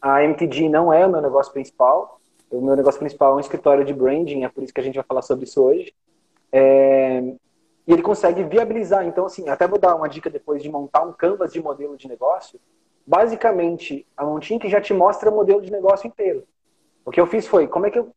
a 0.00 0.24
MTG 0.24 0.68
não 0.68 0.92
é 0.92 1.06
o 1.06 1.10
meu 1.10 1.20
negócio 1.20 1.52
principal. 1.52 2.20
O 2.52 2.60
meu 2.60 2.76
negócio 2.76 3.00
principal 3.00 3.32
é 3.32 3.36
um 3.36 3.40
escritório 3.40 3.84
de 3.84 3.94
branding, 3.94 4.44
é 4.44 4.48
por 4.48 4.62
isso 4.62 4.74
que 4.74 4.80
a 4.80 4.84
gente 4.84 4.96
vai 4.96 5.04
falar 5.04 5.22
sobre 5.22 5.44
isso 5.44 5.62
hoje. 5.62 5.94
É, 6.52 7.20
e 7.86 7.92
ele 7.92 8.02
consegue 8.02 8.44
viabilizar. 8.44 9.06
Então, 9.06 9.24
assim, 9.24 9.48
até 9.48 9.66
vou 9.66 9.78
dar 9.78 9.96
uma 9.96 10.08
dica 10.08 10.28
depois 10.28 10.62
de 10.62 10.68
montar 10.68 11.02
um 11.02 11.12
canvas 11.12 11.52
de 11.52 11.62
modelo 11.62 11.96
de 11.96 12.06
negócio. 12.06 12.60
Basicamente, 13.06 14.06
a 14.16 14.24
Montink 14.24 14.68
já 14.68 14.80
te 14.80 14.92
mostra 14.92 15.30
o 15.30 15.34
modelo 15.34 15.62
de 15.62 15.72
negócio 15.72 16.06
inteiro. 16.06 16.44
O 17.04 17.10
que 17.10 17.20
eu 17.20 17.26
fiz 17.26 17.46
foi, 17.46 17.66
como 17.66 17.86
é 17.86 17.90
que 17.90 17.98
eu 17.98 18.12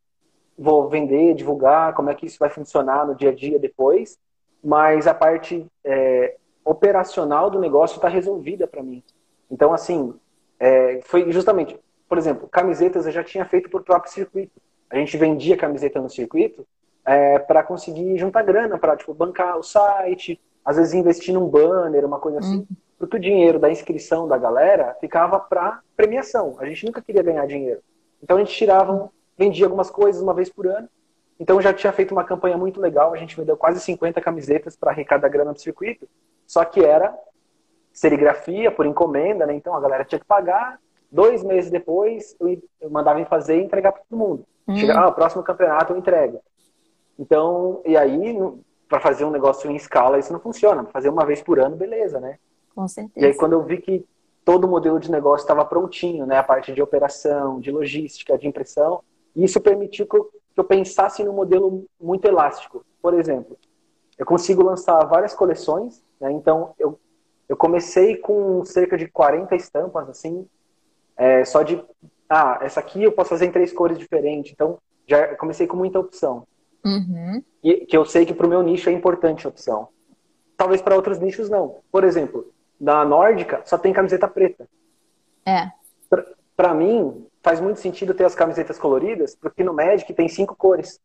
vou 0.58 0.90
vender, 0.90 1.34
divulgar, 1.34 1.94
como 1.94 2.10
é 2.10 2.16
que 2.16 2.26
isso 2.26 2.38
vai 2.38 2.50
funcionar 2.50 3.08
no 3.08 3.16
dia 3.16 3.30
a 3.30 3.34
dia 3.34 3.58
depois, 3.58 4.20
mas 4.64 5.08
a 5.08 5.14
parte 5.14 5.66
é, 5.84 6.36
operacional 6.64 7.50
do 7.50 7.60
negócio 7.60 7.96
está 7.96 8.08
resolvida 8.08 8.68
para 8.68 8.84
mim. 8.84 9.02
Então, 9.50 9.74
assim, 9.74 10.14
é, 10.60 11.00
foi 11.04 11.32
justamente, 11.32 11.80
por 12.08 12.18
exemplo, 12.18 12.48
camisetas 12.48 13.06
eu 13.06 13.12
já 13.12 13.24
tinha 13.24 13.46
feito 13.46 13.70
por 13.70 13.84
próprio 13.84 14.12
circuito. 14.12 14.62
A 14.90 14.98
gente 14.98 15.18
vendia 15.18 15.58
camiseta 15.58 16.00
no 16.00 16.10
circuito 16.10 16.66
é, 17.06 17.40
para 17.40 17.64
conseguir 17.64 18.18
juntar 18.18 18.44
grana, 18.44 18.78
para 18.78 18.96
tipo, 18.96 19.14
bancar 19.14 19.58
o 19.58 19.64
site, 19.64 20.40
às 20.64 20.78
vezes 20.78 20.94
investir 20.94 21.34
num 21.34 21.48
banner, 21.48 22.06
uma 22.06 22.20
coisa 22.20 22.40
assim. 22.40 22.58
Uhum. 22.58 22.68
Porque 22.98 23.18
o 23.18 23.20
dinheiro 23.20 23.60
da 23.60 23.70
inscrição 23.70 24.28
da 24.28 24.38
galera 24.38 24.96
ficava 25.00 25.40
para 25.40 25.82
premiação. 25.96 26.56
A 26.60 26.66
gente 26.66 26.86
nunca 26.86 27.02
queria 27.02 27.22
ganhar 27.22 27.46
dinheiro. 27.46 27.82
Então 28.24 28.38
a 28.38 28.40
gente 28.40 28.56
tirava, 28.56 29.10
vendia 29.38 29.66
algumas 29.66 29.90
coisas 29.90 30.22
uma 30.22 30.34
vez 30.34 30.50
por 30.50 30.66
ano. 30.66 30.88
Então 31.40 31.62
já 31.62 31.74
tinha 31.74 31.92
feito 31.92 32.14
uma 32.14 32.24
campanha 32.24 32.58
muito 32.58 32.80
legal. 32.80 33.14
A 33.14 33.18
gente 33.18 33.36
vendeu 33.36 33.58
quase 33.58 33.80
50 33.82 34.22
camisetas 34.22 34.76
para 34.76 34.92
arrecadar 34.92 35.28
grana 35.28 35.54
do 35.54 35.60
circuito. 35.60 36.08
Só 36.48 36.64
que 36.64 36.84
era 36.84 37.14
serigrafia 37.92 38.72
por 38.72 38.86
encomenda, 38.86 39.46
né? 39.46 39.54
Então 39.54 39.76
a 39.76 39.80
galera 39.80 40.06
tinha 40.06 40.20
que 40.20 40.26
pagar. 40.26 40.80
Dois 41.16 41.46
meses 41.46 41.72
depois 41.72 42.36
eu 42.82 42.90
mandava 42.90 43.22
em 43.22 43.26
fazer 43.26 43.58
e 43.58 43.64
entregar 43.64 43.94
para 43.94 44.02
todo 44.02 44.20
mundo. 44.20 44.46
Uhum. 44.68 44.76
Chegava, 44.76 45.08
ah, 45.08 45.12
próximo 45.14 45.42
campeonato 45.44 45.94
eu 45.94 45.98
entrego. 45.98 46.42
Então, 47.18 47.82
e 47.86 47.96
aí, 47.96 48.38
para 48.90 49.00
fazer 49.00 49.24
um 49.24 49.32
negócio 49.32 49.72
em 49.72 49.78
escala, 49.78 50.20
isso 50.20 50.34
não 50.34 50.42
funciona. 50.42 50.84
Fazer 50.92 51.08
uma 51.08 51.26
vez 51.26 51.42
por 51.42 51.58
ano, 51.58 51.78
beleza, 51.78 52.20
né? 52.20 52.38
Com 52.76 52.86
certeza. 52.86 53.26
E 53.26 53.30
aí, 53.30 53.34
quando 53.34 53.54
eu 53.54 53.64
vi 53.64 53.78
que 53.78 54.06
todo 54.44 54.66
o 54.66 54.68
modelo 54.68 55.00
de 55.00 55.10
negócio 55.10 55.46
estava 55.46 55.64
prontinho, 55.64 56.26
né? 56.26 56.38
A 56.38 56.44
parte 56.44 56.74
de 56.74 56.82
operação, 56.82 57.62
de 57.62 57.72
logística, 57.72 58.38
de 58.38 58.46
impressão, 58.46 59.02
isso 59.34 59.62
permitiu 59.62 60.06
que 60.06 60.18
eu, 60.18 60.26
que 60.26 60.60
eu 60.60 60.66
pensasse 60.66 61.24
no 61.24 61.32
modelo 61.32 61.86
muito 61.98 62.26
elástico. 62.26 62.86
Por 63.02 63.14
exemplo, 63.14 63.58
eu 64.18 64.26
consigo 64.26 64.62
lançar 64.62 65.02
várias 65.06 65.34
coleções, 65.34 66.04
né? 66.20 66.30
Então, 66.34 66.74
eu, 66.78 67.00
eu 67.48 67.56
comecei 67.56 68.18
com 68.18 68.66
cerca 68.66 68.98
de 68.98 69.08
40 69.08 69.56
estampas, 69.56 70.10
assim, 70.10 70.46
é, 71.18 71.46
só 71.46 71.64
de, 71.64 71.82
ah, 72.30 72.60
essa 72.62 72.80
aqui 72.80 73.04
eu 73.04 73.12
posso 73.12 73.30
fazer 73.30 73.46
em 73.46 73.52
três 73.52 73.72
cores 73.72 73.98
diferentes. 73.98 74.52
Então, 74.52 74.78
já 75.08 75.36
comecei 75.36 75.68
com 75.68 75.78
muita 75.78 76.00
opção. 76.00 76.46
Uhum. 76.84 77.44
E, 77.64 77.86
que 77.86 77.98
eu 77.98 78.06
sei 78.06 78.26
que 78.26 78.34
para 78.34 78.46
o 78.46 78.50
meu 78.50 78.62
nicho 78.62 78.90
é 78.90 78.94
importante 78.94 79.46
a 79.46 79.50
opção. 79.50 79.88
Talvez 80.58 80.82
para 80.82 80.96
outros 80.96 81.20
nichos 81.20 81.50
não. 81.50 81.78
Por 81.92 82.04
exemplo, 82.04 82.52
na 82.80 83.04
nórdica 83.04 83.62
só 83.66 83.78
tem 83.78 83.94
camiseta 83.94 84.28
preta. 84.28 84.68
É. 85.46 85.70
Para 86.56 86.74
mim, 86.74 87.26
faz 87.44 87.60
muito 87.60 87.80
sentido 87.80 88.14
ter 88.14 88.26
as 88.26 88.36
camisetas 88.36 88.80
coloridas, 88.80 89.36
porque 89.36 89.64
no 89.64 89.74
Magic 89.74 90.12
tem 90.14 90.28
cinco 90.28 90.56
cores. 90.56 91.00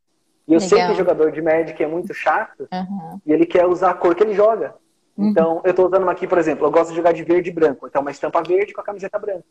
E 0.47 0.55
eu 0.55 0.61
Legal. 0.61 0.69
sei 0.69 0.87
que 0.87 0.93
o 0.93 0.97
jogador 0.97 1.33
de 1.33 1.43
Magic 1.43 1.83
é 1.83 1.87
muito 1.87 2.15
chato 2.15 2.69
uhum. 2.73 3.21
e 3.27 3.33
ele 3.33 3.47
quer 3.47 3.67
usar 3.67 3.91
a 3.91 3.95
cor 3.95 4.15
que 4.15 4.23
ele 4.23 4.35
joga. 4.35 4.75
Uhum. 5.17 5.29
Então, 5.29 5.61
eu 5.65 5.71
estou 5.71 5.87
usando 5.87 6.03
uma 6.03 6.13
aqui, 6.13 6.27
por 6.27 6.39
exemplo, 6.39 6.67
eu 6.67 6.71
gosto 6.71 6.91
de 6.91 6.97
jogar 6.97 7.13
de 7.13 7.23
verde 7.23 7.51
e 7.51 7.53
branco. 7.53 7.87
Então, 7.87 8.01
uma 8.01 8.11
estampa 8.11 8.43
verde 8.43 8.73
com 8.73 8.81
a 8.81 8.85
camiseta 8.85 9.19
branca. 9.19 9.45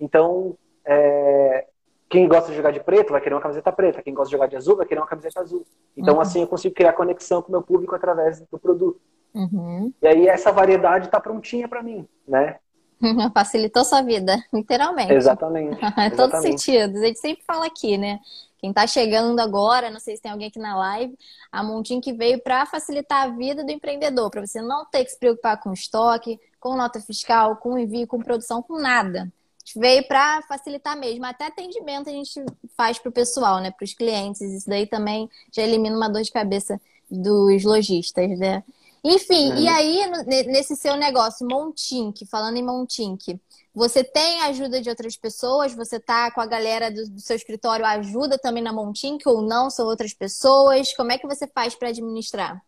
Então, 0.00 0.56
é, 0.84 1.66
quem 2.10 2.26
gosta 2.26 2.50
de 2.50 2.56
jogar 2.56 2.72
de 2.72 2.80
preto 2.80 3.12
vai 3.12 3.20
querer 3.20 3.36
uma 3.36 3.40
camiseta 3.40 3.70
preta. 3.70 4.02
Quem 4.02 4.12
gosta 4.12 4.28
de 4.28 4.32
jogar 4.32 4.48
de 4.48 4.56
azul 4.56 4.76
vai 4.76 4.84
querer 4.84 5.00
uma 5.00 5.06
camiseta 5.06 5.40
azul. 5.40 5.64
Então, 5.96 6.16
uhum. 6.16 6.20
assim, 6.20 6.40
eu 6.40 6.48
consigo 6.48 6.74
criar 6.74 6.92
conexão 6.92 7.40
com 7.40 7.48
o 7.48 7.52
meu 7.52 7.62
público 7.62 7.94
através 7.94 8.40
do 8.40 8.58
produto. 8.58 9.00
Uhum. 9.32 9.92
E 10.02 10.08
aí, 10.08 10.26
essa 10.26 10.50
variedade 10.50 11.06
está 11.06 11.20
prontinha 11.20 11.68
para 11.68 11.84
mim, 11.84 12.08
né? 12.26 12.58
Facilitou 13.32 13.84
sua 13.84 14.02
vida, 14.02 14.42
literalmente. 14.52 15.12
Exatamente. 15.12 15.78
Em 15.96 16.10
todos 16.10 16.36
os 16.36 16.42
sentidos. 16.42 17.00
A 17.00 17.06
gente 17.06 17.20
sempre 17.20 17.44
fala 17.44 17.66
aqui, 17.66 17.96
né? 17.96 18.18
Quem 18.58 18.70
está 18.70 18.86
chegando 18.88 19.38
agora, 19.38 19.88
não 19.88 20.00
sei 20.00 20.16
se 20.16 20.22
tem 20.22 20.32
alguém 20.32 20.48
aqui 20.48 20.58
na 20.58 20.76
live, 20.76 21.16
a 21.50 21.62
Montin 21.62 22.00
que 22.00 22.12
veio 22.12 22.42
para 22.42 22.66
facilitar 22.66 23.22
a 23.22 23.28
vida 23.28 23.64
do 23.64 23.70
empreendedor, 23.70 24.30
para 24.30 24.44
você 24.44 24.60
não 24.60 24.84
ter 24.84 25.04
que 25.04 25.12
se 25.12 25.18
preocupar 25.18 25.58
com 25.58 25.72
estoque, 25.72 26.38
com 26.58 26.76
nota 26.76 27.00
fiscal, 27.00 27.56
com 27.56 27.78
envio, 27.78 28.06
com 28.06 28.18
produção, 28.18 28.60
com 28.60 28.78
nada 28.78 29.32
veio 29.76 30.06
para 30.06 30.42
facilitar 30.42 30.96
mesmo. 30.98 31.24
Até 31.24 31.46
atendimento 31.46 32.08
a 32.08 32.12
gente 32.12 32.44
faz 32.76 32.98
para 32.98 33.08
o 33.08 33.12
pessoal, 33.12 33.60
né? 33.60 33.70
Para 33.70 33.84
os 33.84 33.94
clientes. 33.94 34.40
Isso 34.40 34.68
daí 34.68 34.86
também 34.86 35.28
já 35.52 35.62
elimina 35.62 35.96
uma 35.96 36.08
dor 36.08 36.22
de 36.22 36.32
cabeça 36.32 36.80
dos 37.10 37.64
lojistas, 37.64 38.38
né? 38.38 38.62
Enfim, 39.02 39.54
e 39.56 39.66
aí 39.66 40.02
nesse 40.46 40.76
seu 40.76 40.94
negócio, 40.94 41.48
Montink, 41.48 42.26
falando 42.26 42.58
em 42.58 42.62
Montink, 42.62 43.40
você 43.74 44.04
tem 44.04 44.42
ajuda 44.42 44.80
de 44.80 44.90
outras 44.90 45.16
pessoas? 45.16 45.74
Você 45.74 45.98
tá 45.98 46.30
com 46.30 46.40
a 46.40 46.46
galera 46.46 46.90
do, 46.90 47.08
do 47.08 47.20
seu 47.20 47.34
escritório 47.34 47.86
ajuda 47.86 48.36
também 48.36 48.62
na 48.62 48.72
Montink 48.72 49.26
ou 49.26 49.40
não? 49.40 49.70
São 49.70 49.86
outras 49.86 50.12
pessoas? 50.12 50.92
Como 50.94 51.12
é 51.12 51.18
que 51.18 51.26
você 51.26 51.46
faz 51.46 51.74
para 51.74 51.88
administrar? 51.88 52.60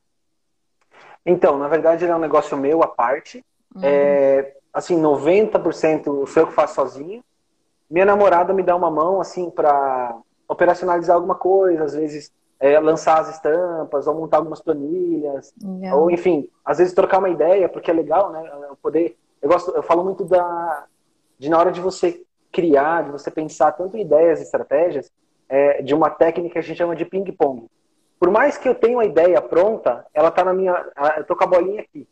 Então, 1.25 1.59
na 1.59 1.69
verdade, 1.69 2.05
ele 2.05 2.13
é 2.13 2.17
um 2.17 2.21
negócio 2.21 2.57
meu 2.57 2.83
à 2.83 2.89
parte. 2.89 3.45
Uhum. 3.75 3.83
É, 3.85 4.57
assim, 4.73 5.01
90% 5.01 6.27
sou 6.27 6.43
eu 6.43 6.47
que 6.47 6.55
faço 6.55 6.75
sozinho. 6.75 7.23
Minha 7.91 8.07
namorada 8.07 8.55
me 8.55 8.63
dá 8.63 8.75
uma 8.75 8.91
mão, 8.91 9.21
assim, 9.21 9.51
para 9.51 10.17
operacionalizar 10.49 11.17
alguma 11.17 11.35
coisa, 11.35 11.85
às 11.85 11.95
vezes 11.95 12.33
é, 12.59 12.79
lançar 12.79 13.21
as 13.21 13.29
estampas, 13.35 14.07
ou 14.07 14.15
montar 14.15 14.37
algumas 14.37 14.61
planilhas, 14.61 15.53
ou 15.93 16.11
enfim, 16.11 16.49
às 16.65 16.79
vezes 16.79 16.95
trocar 16.95 17.19
uma 17.19 17.29
ideia, 17.29 17.69
porque 17.69 17.91
é 17.91 17.95
legal, 17.95 18.31
né? 18.31 18.49
Eu 18.69 18.77
poder. 18.77 19.17
Eu 19.43 19.49
gosto, 19.49 19.73
eu 19.73 19.83
falo 19.83 20.05
muito 20.05 20.25
da 20.25 20.87
de 21.39 21.51
na 21.51 21.59
hora 21.59 21.73
de 21.73 21.81
você 21.81 22.23
criar, 22.53 23.03
de 23.03 23.11
você 23.11 23.31
pensar 23.31 23.73
tanto 23.73 23.97
em 23.97 24.03
ideias 24.03 24.39
e 24.39 24.45
estratégias, 24.45 25.11
é, 25.49 25.83
de 25.83 25.93
uma 25.93 26.09
técnica 26.09 26.53
que 26.53 26.59
a 26.61 26.63
gente 26.63 26.79
chama 26.79 26.95
de 26.95 27.05
ping-pong. 27.05 27.67
por 28.21 28.31
mais 28.31 28.57
que 28.57 28.69
eu 28.69 28.75
tenha 28.77 28.97
uma 28.97 29.05
ideia 29.05 29.43
pronta, 29.43 30.07
ela 30.15 30.31
tá 30.31 30.45
na 30.45 30.55
minha. 30.55 30.73
Eu 31.17 31.25
tô 31.25 31.35
com 31.35 31.43
a 31.43 31.49
bolinha 31.49 31.83
aqui. 31.83 32.07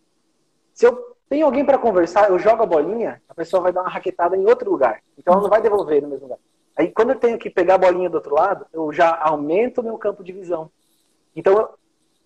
Se 0.74 0.84
eu 0.84 1.16
tenho 1.30 1.46
alguém 1.46 1.64
para 1.64 1.78
conversar, 1.78 2.28
eu 2.28 2.38
jogo 2.40 2.64
a 2.64 2.66
bolinha, 2.66 3.22
a 3.28 3.34
pessoa 3.34 3.62
vai 3.62 3.72
dar 3.72 3.82
uma 3.82 3.88
raquetada 3.88 4.36
em 4.36 4.44
outro 4.44 4.68
lugar. 4.68 5.00
Então 5.16 5.32
ela 5.32 5.42
não 5.42 5.48
vai 5.48 5.62
devolver 5.62 6.02
no 6.02 6.08
mesmo 6.08 6.24
lugar. 6.24 6.38
Aí 6.76 6.88
quando 6.88 7.10
eu 7.10 7.20
tenho 7.20 7.38
que 7.38 7.48
pegar 7.48 7.76
a 7.76 7.78
bolinha 7.78 8.10
do 8.10 8.16
outro 8.16 8.34
lado, 8.34 8.66
eu 8.72 8.92
já 8.92 9.16
aumento 9.16 9.80
o 9.80 9.84
meu 9.84 9.96
campo 9.96 10.24
de 10.24 10.32
visão. 10.32 10.68
Então, 11.34 11.70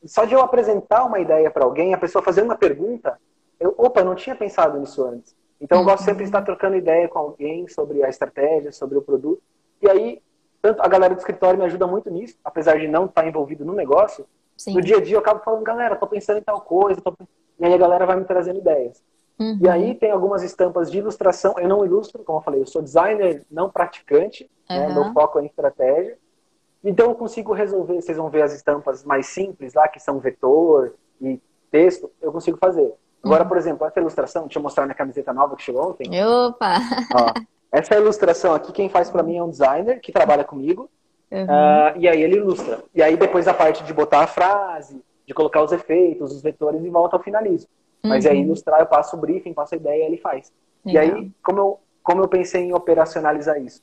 só 0.06 0.25
de 0.25 0.32
eu 0.32 0.40
apresentar 0.40 1.04
uma 1.04 1.20
ideia 1.20 1.50
para 1.50 1.64
alguém, 1.64 1.92
a 1.92 1.99
pessoa 1.99 2.25
fazer 2.25 2.40
uma 2.40 2.56
pergunta, 2.56 3.20
eu, 3.61 3.75
opa, 3.76 4.00
eu 4.00 4.06
não 4.06 4.14
tinha 4.14 4.34
pensado 4.34 4.80
nisso 4.80 5.04
antes. 5.04 5.37
Então 5.61 5.80
eu 5.80 5.84
gosto 5.84 6.04
sempre 6.04 6.25
de 6.25 6.30
estar 6.30 6.40
trocando 6.40 6.75
ideia 6.75 7.06
com 7.06 7.18
alguém 7.18 7.68
sobre 7.68 8.02
a 8.02 8.08
estratégia, 8.08 8.73
sobre 8.73 8.96
o 8.96 9.02
produto. 9.02 9.42
E 9.82 9.88
aí, 9.88 10.23
tanto 10.62 10.82
a 10.82 10.88
galera 10.88 11.14
do 11.14 11.18
escritório 11.18 11.58
me 11.58 11.66
ajuda 11.66 11.87
muito 11.87 12.11
nisso, 12.11 12.38
apesar 12.42 12.78
de 12.78 12.88
não 12.88 13.04
estar 13.04 13.28
envolvido 13.28 13.66
no 13.66 13.75
negócio. 13.75 14.26
Sim. 14.56 14.73
No 14.73 14.80
dia 14.80 14.96
a 14.96 15.00
dia 15.00 15.16
eu 15.16 15.20
acabo 15.20 15.40
falando, 15.44 15.62
galera, 15.62 15.94
tô 15.94 16.06
pensando 16.06 16.38
em 16.38 16.42
tal 16.42 16.62
coisa, 16.62 17.02
tô... 17.02 17.14
e 17.58 17.64
aí 17.64 17.75
a 17.75 17.78
galera 17.78 18.06
vai 18.06 18.16
me 18.16 18.25
trazendo 18.25 18.58
ideias. 18.58 19.02
Uhum. 19.38 19.58
E 19.61 19.68
aí 19.68 19.94
tem 19.94 20.11
algumas 20.11 20.42
estampas 20.42 20.90
de 20.90 20.99
ilustração. 20.99 21.54
Eu 21.58 21.68
não 21.68 21.84
ilustro, 21.84 22.23
como 22.23 22.38
eu 22.38 22.42
falei, 22.42 22.61
eu 22.61 22.66
sou 22.66 22.82
designer 22.82 23.44
não 23.50 23.68
praticante, 23.70 24.49
uhum. 24.70 24.76
né? 24.76 24.94
meu 24.94 25.12
foco 25.12 25.38
é 25.38 25.42
em 25.42 25.46
estratégia. 25.46 26.16
Então 26.82 27.08
eu 27.08 27.14
consigo 27.14 27.52
resolver, 27.52 28.00
vocês 28.00 28.16
vão 28.16 28.28
ver 28.28 28.42
as 28.42 28.52
estampas 28.52 29.04
mais 29.04 29.26
simples 29.26 29.75
lá, 29.75 29.88
que 29.88 29.99
são 29.99 30.20
vetor 30.20 30.94
e 31.20 31.40
texto, 31.70 32.11
eu 32.20 32.30
consigo 32.30 32.58
fazer. 32.58 32.92
Agora, 33.23 33.42
uhum. 33.42 33.49
por 33.49 33.56
exemplo, 33.56 33.87
essa 33.87 33.99
ilustração, 33.99 34.42
deixa 34.44 34.58
eu 34.58 34.62
mostrar 34.62 34.84
minha 34.84 34.94
camiseta 34.94 35.32
nova 35.32 35.56
que 35.56 35.62
chegou 35.62 35.90
ontem. 35.90 36.08
Opa! 36.25 36.76
Ó, 37.14 37.32
essa 37.73 37.96
ilustração 37.96 38.54
aqui, 38.54 38.70
quem 38.70 38.88
faz 38.88 39.11
para 39.11 39.23
mim 39.23 39.38
é 39.38 39.42
um 39.42 39.50
designer 39.50 39.99
que 40.00 40.12
trabalha 40.12 40.44
comigo. 40.44 40.88
Uh, 41.32 41.99
e 41.99 42.06
aí 42.06 42.23
ele 42.23 42.37
ilustra. 42.37 42.84
E 42.94 43.02
aí 43.02 43.16
depois 43.16 43.49
a 43.49 43.54
parte 43.54 43.82
de 43.82 43.92
botar 43.92 44.20
a 44.20 44.26
frase, 44.26 45.02
de 45.26 45.35
colocar 45.35 45.62
os 45.62 45.73
efeitos, 45.73 46.33
os 46.33 46.43
vetores 46.43 46.85
e 46.85 46.90
volta 46.90 47.16
ao 47.16 47.23
finalismo. 47.23 47.69
Mas 48.02 48.26
aí 48.26 48.37
uhum. 48.37 48.45
ilustrar, 48.45 48.81
eu 48.81 48.87
passo 48.87 49.16
o 49.16 49.19
briefing, 49.19 49.54
passo 49.54 49.75
a 49.75 49.78
ideia 49.78 50.04
ele 50.04 50.19
faz. 50.19 50.52
Legal. 50.85 51.04
E 51.04 51.11
aí, 51.11 51.33
como 51.43 51.59
eu, 51.59 51.81
como 52.02 52.23
eu 52.23 52.28
pensei 52.28 52.62
em 52.62 52.75
operacionalizar 52.75 53.59
isso? 53.61 53.83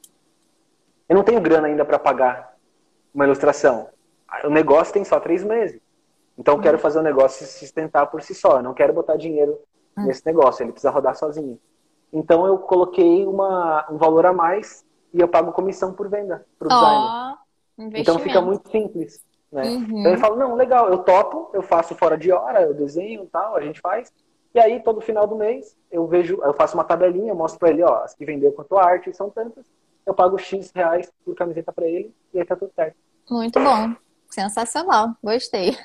Eu 1.09 1.15
não 1.15 1.23
tenho 1.23 1.41
grana 1.41 1.67
ainda 1.67 1.83
para 1.83 1.97
pagar 1.97 2.55
uma 3.13 3.25
ilustração. 3.25 3.89
O 4.43 4.49
negócio 4.49 4.93
tem 4.93 5.03
só 5.03 5.19
três 5.19 5.43
meses. 5.43 5.81
Então, 6.37 6.55
eu 6.55 6.61
quero 6.61 6.77
uhum. 6.77 6.81
fazer 6.81 6.99
o 6.99 7.03
negócio 7.03 7.45
se 7.45 7.59
sustentar 7.59 8.05
por 8.07 8.21
si 8.21 8.33
só. 8.33 8.57
Eu 8.57 8.63
não 8.63 8.73
quero 8.73 8.93
botar 8.93 9.17
dinheiro 9.17 9.59
uhum. 9.97 10.05
nesse 10.05 10.25
negócio. 10.25 10.63
Ele 10.63 10.71
precisa 10.71 10.91
rodar 10.91 11.15
sozinho. 11.15 11.59
Então, 12.13 12.45
eu 12.45 12.57
coloquei 12.59 13.25
uma, 13.25 13.87
um 13.91 13.97
valor 13.97 14.25
a 14.25 14.33
mais 14.33 14.85
e 15.13 15.19
eu 15.19 15.27
pago 15.27 15.51
comissão 15.51 15.93
por 15.93 16.07
venda 16.09 16.45
para 16.57 16.67
o 16.67 16.71
oh, 16.71 17.77
designer. 17.77 17.99
Então, 17.99 18.19
fica 18.19 18.39
muito 18.39 18.69
simples. 18.69 19.23
Né? 19.51 19.63
Uhum. 19.63 19.99
Então 19.99 20.11
ele 20.11 20.21
fala, 20.21 20.37
não, 20.37 20.55
legal, 20.55 20.89
eu 20.89 20.99
topo, 20.99 21.49
eu 21.53 21.61
faço 21.61 21.93
fora 21.95 22.17
de 22.17 22.31
hora, 22.31 22.61
eu 22.61 22.73
desenho 22.73 23.27
tal, 23.31 23.55
a 23.55 23.61
gente 23.61 23.81
faz. 23.81 24.11
E 24.53 24.59
aí, 24.59 24.81
todo 24.81 25.01
final 25.01 25.25
do 25.27 25.35
mês, 25.35 25.77
eu 25.89 26.05
vejo, 26.07 26.39
eu 26.43 26.53
faço 26.53 26.75
uma 26.75 26.83
tabelinha, 26.83 27.33
mostro 27.33 27.59
para 27.59 27.69
ele, 27.69 27.83
ó, 27.83 28.03
as 28.03 28.13
que 28.13 28.25
vendeu 28.25 28.51
quanto 28.51 28.77
arte 28.77 29.13
são 29.13 29.29
tantas, 29.29 29.65
eu 30.05 30.13
pago 30.13 30.37
X 30.37 30.71
reais 30.73 31.11
por 31.23 31.35
camiseta 31.35 31.71
para 31.71 31.87
ele 31.87 32.13
e 32.33 32.39
aí 32.39 32.45
tá 32.45 32.55
tudo 32.55 32.71
certo. 32.75 32.95
Muito 33.29 33.59
bom. 33.59 33.95
Sensacional. 34.29 35.15
Gostei. 35.23 35.77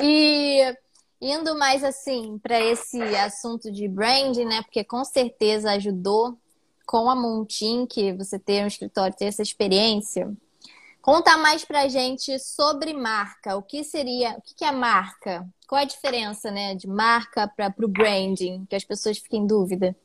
e 0.00 0.74
indo 1.20 1.56
mais 1.56 1.84
assim 1.84 2.38
para 2.38 2.60
esse 2.60 3.00
assunto 3.16 3.70
de 3.70 3.86
branding, 3.86 4.44
né? 4.44 4.62
Porque 4.62 4.82
com 4.82 5.04
certeza 5.04 5.72
ajudou 5.72 6.36
com 6.86 7.08
a 7.08 7.14
Montin, 7.14 7.86
que 7.86 8.12
você 8.12 8.38
ter 8.38 8.64
um 8.64 8.66
escritório, 8.66 9.16
ter 9.16 9.26
essa 9.26 9.42
experiência. 9.42 10.32
Conta 11.02 11.36
mais 11.36 11.64
pra 11.64 11.88
gente 11.88 12.38
sobre 12.38 12.94
marca. 12.94 13.56
O 13.56 13.62
que 13.62 13.82
seria, 13.82 14.36
o 14.38 14.42
que 14.56 14.64
é 14.64 14.70
marca? 14.70 15.44
Qual 15.68 15.80
é 15.80 15.82
a 15.82 15.86
diferença, 15.86 16.48
né, 16.50 16.76
de 16.76 16.86
marca 16.86 17.50
para 17.56 17.74
o 17.82 17.88
branding? 17.88 18.64
Que 18.70 18.76
as 18.76 18.84
pessoas 18.84 19.18
fiquem 19.18 19.42
em 19.42 19.46
dúvida. 19.46 19.96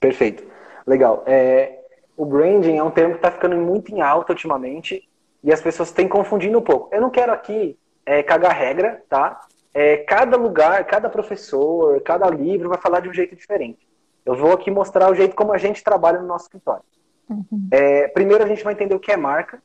Perfeito. 0.00 0.42
Legal. 0.86 1.22
É, 1.26 1.80
o 2.16 2.24
branding 2.24 2.78
é 2.78 2.82
um 2.82 2.90
termo 2.90 3.12
que 3.12 3.18
está 3.18 3.30
ficando 3.30 3.56
muito 3.56 3.94
em 3.94 4.00
alta 4.00 4.32
ultimamente 4.32 5.06
e 5.44 5.52
as 5.52 5.60
pessoas 5.60 5.92
têm 5.92 6.08
confundindo 6.08 6.58
um 6.58 6.62
pouco. 6.62 6.88
Eu 6.94 7.02
não 7.02 7.10
quero 7.10 7.32
aqui 7.32 7.78
é, 8.06 8.22
cagar 8.22 8.56
regra, 8.56 9.04
tá? 9.10 9.46
É, 9.74 9.98
cada 9.98 10.38
lugar, 10.38 10.82
cada 10.86 11.10
professor, 11.10 12.00
cada 12.00 12.30
livro 12.30 12.70
vai 12.70 12.80
falar 12.80 13.00
de 13.00 13.08
um 13.10 13.12
jeito 13.12 13.36
diferente. 13.36 13.86
Eu 14.24 14.34
vou 14.34 14.52
aqui 14.52 14.70
mostrar 14.70 15.10
o 15.10 15.14
jeito 15.14 15.36
como 15.36 15.52
a 15.52 15.58
gente 15.58 15.84
trabalha 15.84 16.20
no 16.20 16.26
nosso 16.26 16.46
escritório. 16.46 16.82
Uhum. 17.28 17.68
É, 17.70 18.08
primeiro 18.08 18.42
a 18.42 18.46
gente 18.46 18.64
vai 18.64 18.72
entender 18.72 18.94
o 18.94 19.00
que 19.00 19.12
é 19.12 19.16
marca, 19.16 19.60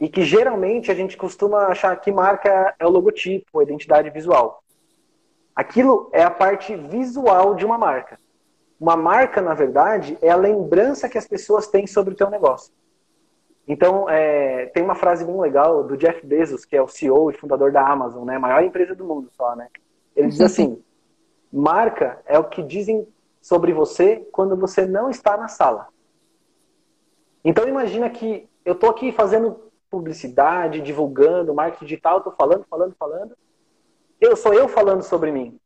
e 0.00 0.08
que 0.08 0.22
geralmente 0.22 0.90
a 0.90 0.94
gente 0.94 1.16
costuma 1.16 1.66
achar 1.66 1.94
que 1.96 2.12
marca 2.12 2.74
é 2.78 2.86
o 2.86 2.90
logotipo, 2.90 3.58
a 3.58 3.62
identidade 3.62 4.10
visual. 4.10 4.62
Aquilo 5.54 6.08
é 6.12 6.22
a 6.22 6.30
parte 6.30 6.76
visual 6.76 7.54
de 7.54 7.64
uma 7.64 7.76
marca. 7.76 8.18
Uma 8.80 8.96
marca, 8.96 9.42
na 9.42 9.54
verdade, 9.54 10.16
é 10.22 10.30
a 10.30 10.36
lembrança 10.36 11.08
que 11.08 11.18
as 11.18 11.26
pessoas 11.26 11.66
têm 11.66 11.86
sobre 11.86 12.14
o 12.14 12.16
teu 12.16 12.30
negócio. 12.30 12.72
Então, 13.66 14.08
é, 14.08 14.66
tem 14.66 14.84
uma 14.84 14.94
frase 14.94 15.24
bem 15.24 15.38
legal 15.38 15.82
do 15.82 15.96
Jeff 15.96 16.24
Bezos, 16.24 16.64
que 16.64 16.76
é 16.76 16.80
o 16.80 16.88
CEO 16.88 17.30
e 17.30 17.34
fundador 17.34 17.72
da 17.72 17.86
Amazon, 17.86 18.24
né? 18.24 18.36
A 18.36 18.40
maior 18.40 18.62
empresa 18.62 18.94
do 18.94 19.04
mundo 19.04 19.28
só, 19.36 19.56
né? 19.56 19.68
Ele 20.14 20.28
diz 20.28 20.40
assim, 20.40 20.80
marca 21.52 22.20
é 22.24 22.38
o 22.38 22.44
que 22.44 22.62
dizem 22.62 23.06
sobre 23.42 23.72
você 23.72 24.26
quando 24.32 24.56
você 24.56 24.86
não 24.86 25.10
está 25.10 25.36
na 25.36 25.48
sala. 25.48 25.88
Então, 27.44 27.68
imagina 27.68 28.08
que 28.08 28.48
eu 28.64 28.74
estou 28.74 28.90
aqui 28.90 29.10
fazendo 29.10 29.67
publicidade, 29.90 30.80
divulgando, 30.80 31.54
marketing 31.54 31.84
digital, 31.84 32.18
estou 32.18 32.32
falando, 32.32 32.64
falando, 32.68 32.94
falando. 32.98 33.36
Eu 34.20 34.36
sou 34.36 34.52
eu 34.52 34.68
falando 34.68 35.02
sobre 35.02 35.30
mim. 35.30 35.58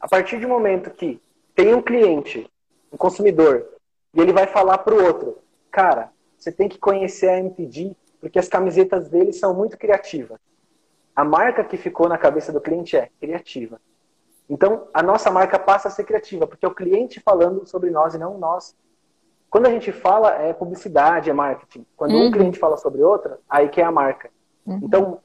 A 0.00 0.08
partir 0.08 0.38
do 0.38 0.48
momento 0.48 0.90
que 0.90 1.20
tem 1.54 1.74
um 1.74 1.82
cliente, 1.82 2.50
um 2.92 2.96
consumidor, 2.96 3.66
e 4.12 4.20
ele 4.20 4.32
vai 4.32 4.46
falar 4.46 4.78
para 4.78 4.94
o 4.94 5.04
outro, 5.04 5.38
cara, 5.70 6.12
você 6.36 6.52
tem 6.52 6.68
que 6.68 6.78
conhecer 6.78 7.28
a 7.28 7.38
MPD, 7.38 7.96
porque 8.20 8.38
as 8.38 8.48
camisetas 8.48 9.08
dele 9.08 9.32
são 9.32 9.54
muito 9.54 9.78
criativas. 9.78 10.38
A 11.16 11.24
marca 11.24 11.64
que 11.64 11.76
ficou 11.76 12.08
na 12.08 12.18
cabeça 12.18 12.52
do 12.52 12.60
cliente 12.60 12.96
é 12.96 13.08
criativa. 13.20 13.80
Então, 14.48 14.88
a 14.92 15.02
nossa 15.02 15.30
marca 15.30 15.58
passa 15.58 15.88
a 15.88 15.90
ser 15.90 16.04
criativa, 16.04 16.46
porque 16.46 16.66
é 16.66 16.68
o 16.68 16.74
cliente 16.74 17.20
falando 17.20 17.66
sobre 17.66 17.90
nós 17.90 18.14
e 18.14 18.18
não 18.18 18.36
nós 18.36 18.76
quando 19.54 19.66
a 19.66 19.70
gente 19.70 19.92
fala, 19.92 20.34
é 20.42 20.52
publicidade, 20.52 21.30
é 21.30 21.32
marketing. 21.32 21.86
Quando 21.96 22.16
uhum. 22.16 22.26
um 22.26 22.30
cliente 22.32 22.58
fala 22.58 22.76
sobre 22.76 23.04
outra, 23.04 23.38
aí 23.48 23.68
que 23.68 23.80
é 23.80 23.84
a 23.84 23.92
marca. 23.92 24.28
Uhum. 24.66 24.80
Então, 24.82 25.20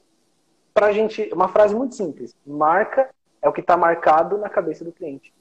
pra 0.72 0.92
gente, 0.92 1.28
uma 1.32 1.48
frase 1.48 1.74
muito 1.74 1.96
simples. 1.96 2.32
Marca 2.46 3.10
é 3.42 3.48
o 3.48 3.52
que 3.52 3.60
está 3.60 3.76
marcado 3.76 4.38
na 4.38 4.48
cabeça 4.48 4.84
do 4.84 4.92
cliente. 4.92 5.34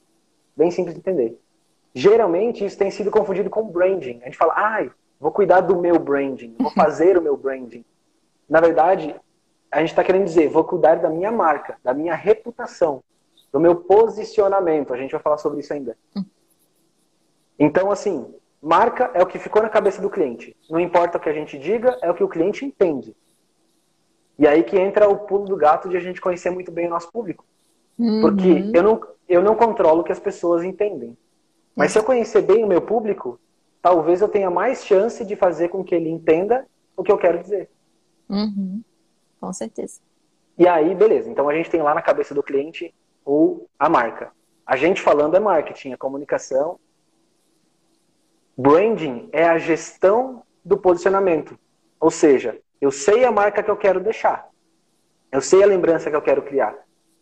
Bem 0.58 0.71
simples 0.71 0.95
de 0.95 1.02
entender. 1.02 1.39
Geralmente, 1.93 2.65
isso 2.65 2.80
tem 2.80 2.89
sido 2.89 3.12
confundido 3.12 3.47
com 3.47 3.69
branding. 3.69 4.21
A 4.23 4.25
gente 4.25 4.39
fala, 4.39 4.54
ai, 4.56 4.91
vou 5.19 5.32
cuidar 5.32 5.62
do 5.62 5.78
meu 5.78 5.99
branding, 5.99 6.56
vou 6.58 6.71
fazer 6.73 7.15
o 7.15 7.21
meu 7.21 7.38
branding. 7.38 7.86
Na 8.49 8.60
verdade, 8.60 9.15
a 9.71 9.82
gente 9.82 9.89
está 9.89 10.04
querendo 10.04 10.25
dizer, 10.25 10.49
vou 10.49 10.63
cuidar 10.63 10.95
da 10.95 11.12
minha 11.12 11.32
marca, 11.32 11.78
da 11.84 11.93
minha 11.93 12.15
reputação, 12.15 13.04
do 13.54 13.60
meu 13.60 13.75
posicionamento. 13.75 14.95
A 14.95 14.97
gente 14.97 15.12
vai 15.12 15.21
falar 15.21 15.38
sobre 15.38 15.60
isso 15.60 15.71
ainda. 15.71 15.95
Hum. 16.17 16.25
Então, 17.60 17.91
assim, 17.91 18.34
Marca 18.62 19.12
é 19.13 19.24
o 19.24 19.26
que 19.26 19.39
ficou 19.39 19.62
na 19.62 19.69
cabeça 19.69 20.02
do 20.02 20.10
cliente. 20.10 20.56
Não 20.69 20.80
importa 20.80 21.17
o 21.17 21.22
que 21.22 21.30
a 21.30 21.34
gente 21.34 21.58
diga, 21.58 21.98
é 22.02 22.12
o 22.12 22.13
que 22.13 22.24
o 22.24 22.28
cliente 22.28 22.65
entende. 22.65 23.15
E 24.38 24.48
aí 24.48 24.63
que 24.63 24.78
entra 24.78 25.10
o 25.10 25.17
pulo 25.17 25.45
do 25.45 25.56
gato 25.56 25.89
de 25.89 25.98
a 25.98 26.00
gente 26.00 26.22
conhecer 26.22 26.50
muito 26.50 26.72
bem 26.72 26.88
o 26.88 26.89
nosso 26.89 27.12
público. 27.12 27.45
Uhum. 27.98 28.22
Porque 28.22 28.72
eu 28.74 28.84
não, 28.84 29.02
eu 29.28 29.41
não 29.41 29.56
controlo 29.56 30.02
o 30.02 30.04
que 30.04 30.12
as 30.12 30.19
pessoas 30.19 30.63
entendem. 30.63 31.17
Mas 31.76 31.91
se 31.91 32.00
eu 32.00 32.04
conhecer 32.04 32.41
bem 32.41 32.63
o 32.63 32.67
meu 32.67 32.82
público, 32.82 33.39
talvez 33.82 34.22
eu 34.22 34.28
tenha 34.28 34.50
mais 34.50 34.86
chance 34.86 35.24
de 35.26 35.36
fazer 35.36 35.69
com 35.69 35.84
que 35.84 35.95
ele 35.95 36.10
entenda 36.10 36.65
o 36.95 37.04
que 37.04 37.12
eu 37.12 37.17
quero 37.17 37.39
dizer. 37.39 37.69
Uhum. 38.30 38.82
Com 39.39 39.54
certeza. 39.54 40.00
E 40.58 40.67
aí, 40.67 40.93
beleza. 40.93 41.30
Então 41.30 41.48
a 41.48 41.54
gente 41.54 41.69
tem 41.69 41.82
lá 41.82 41.95
na 41.95 42.02
cabeça 42.02 42.36
do 42.36 42.43
cliente 42.43 42.93
ou 43.24 43.67
a 43.78 43.89
marca. 43.89 44.32
A 44.65 44.76
gente 44.76 45.02
falando 45.02 45.36
é 45.36 45.39
marketing, 45.39 45.93
é 45.93 45.98
comunicação, 45.98 46.80
Branding 48.60 49.30
é 49.32 49.45
a 49.48 49.58
gestão 49.58 50.43
do 50.65 50.76
posicionamento. 50.76 51.58
Ou 51.98 52.12
seja, 52.12 52.60
eu 52.82 52.91
sei 52.91 53.24
a 53.24 53.32
marca 53.32 53.63
que 53.63 53.72
eu 53.72 53.78
quero 53.78 54.02
deixar. 54.02 54.50
Eu 55.32 55.39
sei 55.39 55.63
a 55.63 55.65
lembrança 55.65 56.10
que 56.10 56.15
eu 56.15 56.22
quero 56.22 56.41
criar. 56.41 56.76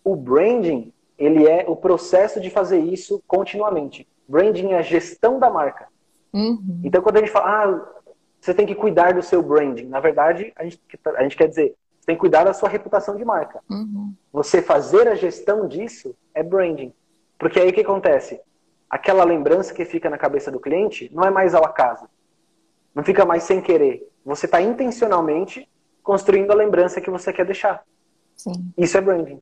O 0.03 0.15
branding, 0.15 0.91
ele 1.15 1.47
é 1.47 1.63
o 1.67 1.75
processo 1.75 2.41
de 2.41 2.49
fazer 2.49 2.79
isso 2.79 3.21
continuamente. 3.27 4.07
Branding 4.27 4.71
é 4.71 4.79
a 4.79 4.81
gestão 4.81 5.37
da 5.37 5.47
marca. 5.47 5.87
Uhum. 6.33 6.81
Então, 6.83 7.03
quando 7.03 7.17
a 7.17 7.19
gente 7.19 7.31
fala, 7.31 7.45
ah, 7.45 8.01
você 8.41 8.51
tem 8.51 8.65
que 8.65 8.73
cuidar 8.73 9.13
do 9.13 9.21
seu 9.21 9.43
branding, 9.43 9.85
na 9.85 9.99
verdade, 9.99 10.51
a 10.55 10.63
gente, 10.63 10.81
a 11.15 11.21
gente 11.21 11.37
quer 11.37 11.47
dizer, 11.47 11.75
você 11.99 12.07
tem 12.07 12.15
que 12.15 12.21
cuidar 12.21 12.45
da 12.45 12.53
sua 12.53 12.67
reputação 12.67 13.15
de 13.15 13.23
marca. 13.23 13.61
Uhum. 13.69 14.11
Você 14.33 14.59
fazer 14.59 15.07
a 15.07 15.13
gestão 15.13 15.67
disso 15.67 16.15
é 16.33 16.41
branding. 16.41 16.91
Porque 17.37 17.59
aí 17.59 17.69
o 17.69 17.73
que 17.73 17.81
acontece? 17.81 18.41
Aquela 18.89 19.23
lembrança 19.23 19.73
que 19.73 19.85
fica 19.85 20.09
na 20.09 20.17
cabeça 20.17 20.51
do 20.51 20.59
cliente 20.59 21.09
não 21.13 21.23
é 21.23 21.29
mais 21.29 21.53
ao 21.53 21.65
acaso. 21.65 22.07
Não 22.93 23.03
fica 23.03 23.25
mais 23.25 23.43
sem 23.43 23.61
querer. 23.61 24.09
Você 24.25 24.45
está 24.45 24.61
intencionalmente 24.61 25.69
construindo 26.01 26.51
a 26.51 26.55
lembrança 26.55 27.01
que 27.01 27.09
você 27.09 27.31
quer 27.31 27.45
deixar. 27.45 27.83
Sim. 28.35 28.71
Isso 28.77 28.97
é 28.97 29.01
branding. 29.01 29.41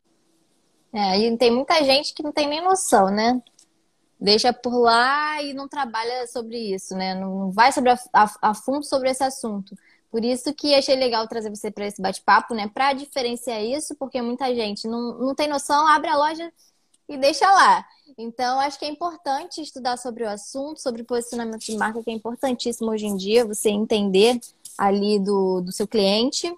É, 0.93 1.19
e 1.19 1.37
tem 1.37 1.51
muita 1.51 1.83
gente 1.83 2.13
que 2.13 2.23
não 2.23 2.31
tem 2.31 2.47
nem 2.47 2.63
noção, 2.63 3.09
né? 3.09 3.41
Deixa 4.19 4.53
por 4.53 4.77
lá 4.79 5.41
e 5.41 5.53
não 5.53 5.67
trabalha 5.67 6.25
sobre 6.27 6.57
isso, 6.73 6.95
né? 6.95 7.13
Não 7.13 7.51
vai 7.51 7.71
sobre 7.71 7.91
a, 7.91 7.99
a, 8.13 8.31
a 8.41 8.53
fundo 8.53 8.83
sobre 8.83 9.09
esse 9.09 9.23
assunto. 9.23 9.75
Por 10.09 10.23
isso 10.23 10.53
que 10.53 10.73
achei 10.73 10.95
legal 10.95 11.27
trazer 11.27 11.49
você 11.49 11.69
para 11.69 11.85
esse 11.85 12.01
bate-papo, 12.01 12.53
né? 12.55 12.71
Para 12.73 12.93
diferenciar 12.93 13.61
isso, 13.61 13.93
porque 13.95 14.21
muita 14.21 14.53
gente 14.55 14.87
não, 14.87 15.17
não 15.19 15.35
tem 15.35 15.49
noção, 15.49 15.85
abre 15.87 16.09
a 16.09 16.17
loja 16.17 16.49
e 17.09 17.17
deixa 17.17 17.45
lá. 17.51 17.85
Então, 18.17 18.59
acho 18.59 18.77
que 18.79 18.85
é 18.85 18.89
importante 18.89 19.61
estudar 19.61 19.97
sobre 19.97 20.23
o 20.23 20.29
assunto, 20.29 20.81
sobre 20.81 21.03
posicionamento 21.03 21.61
de 21.61 21.75
marca, 21.75 22.03
que 22.03 22.09
é 22.09 22.13
importantíssimo 22.13 22.91
hoje 22.91 23.05
em 23.07 23.17
dia, 23.17 23.45
você 23.45 23.69
entender 23.69 24.39
ali 24.77 25.19
do, 25.19 25.61
do 25.61 25.71
seu 25.71 25.87
cliente. 25.87 26.53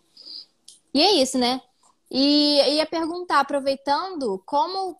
E 0.94 1.02
é 1.02 1.12
isso, 1.14 1.38
né? 1.38 1.62
E 2.10 2.76
ia 2.76 2.86
perguntar, 2.86 3.40
aproveitando, 3.40 4.42
como, 4.46 4.98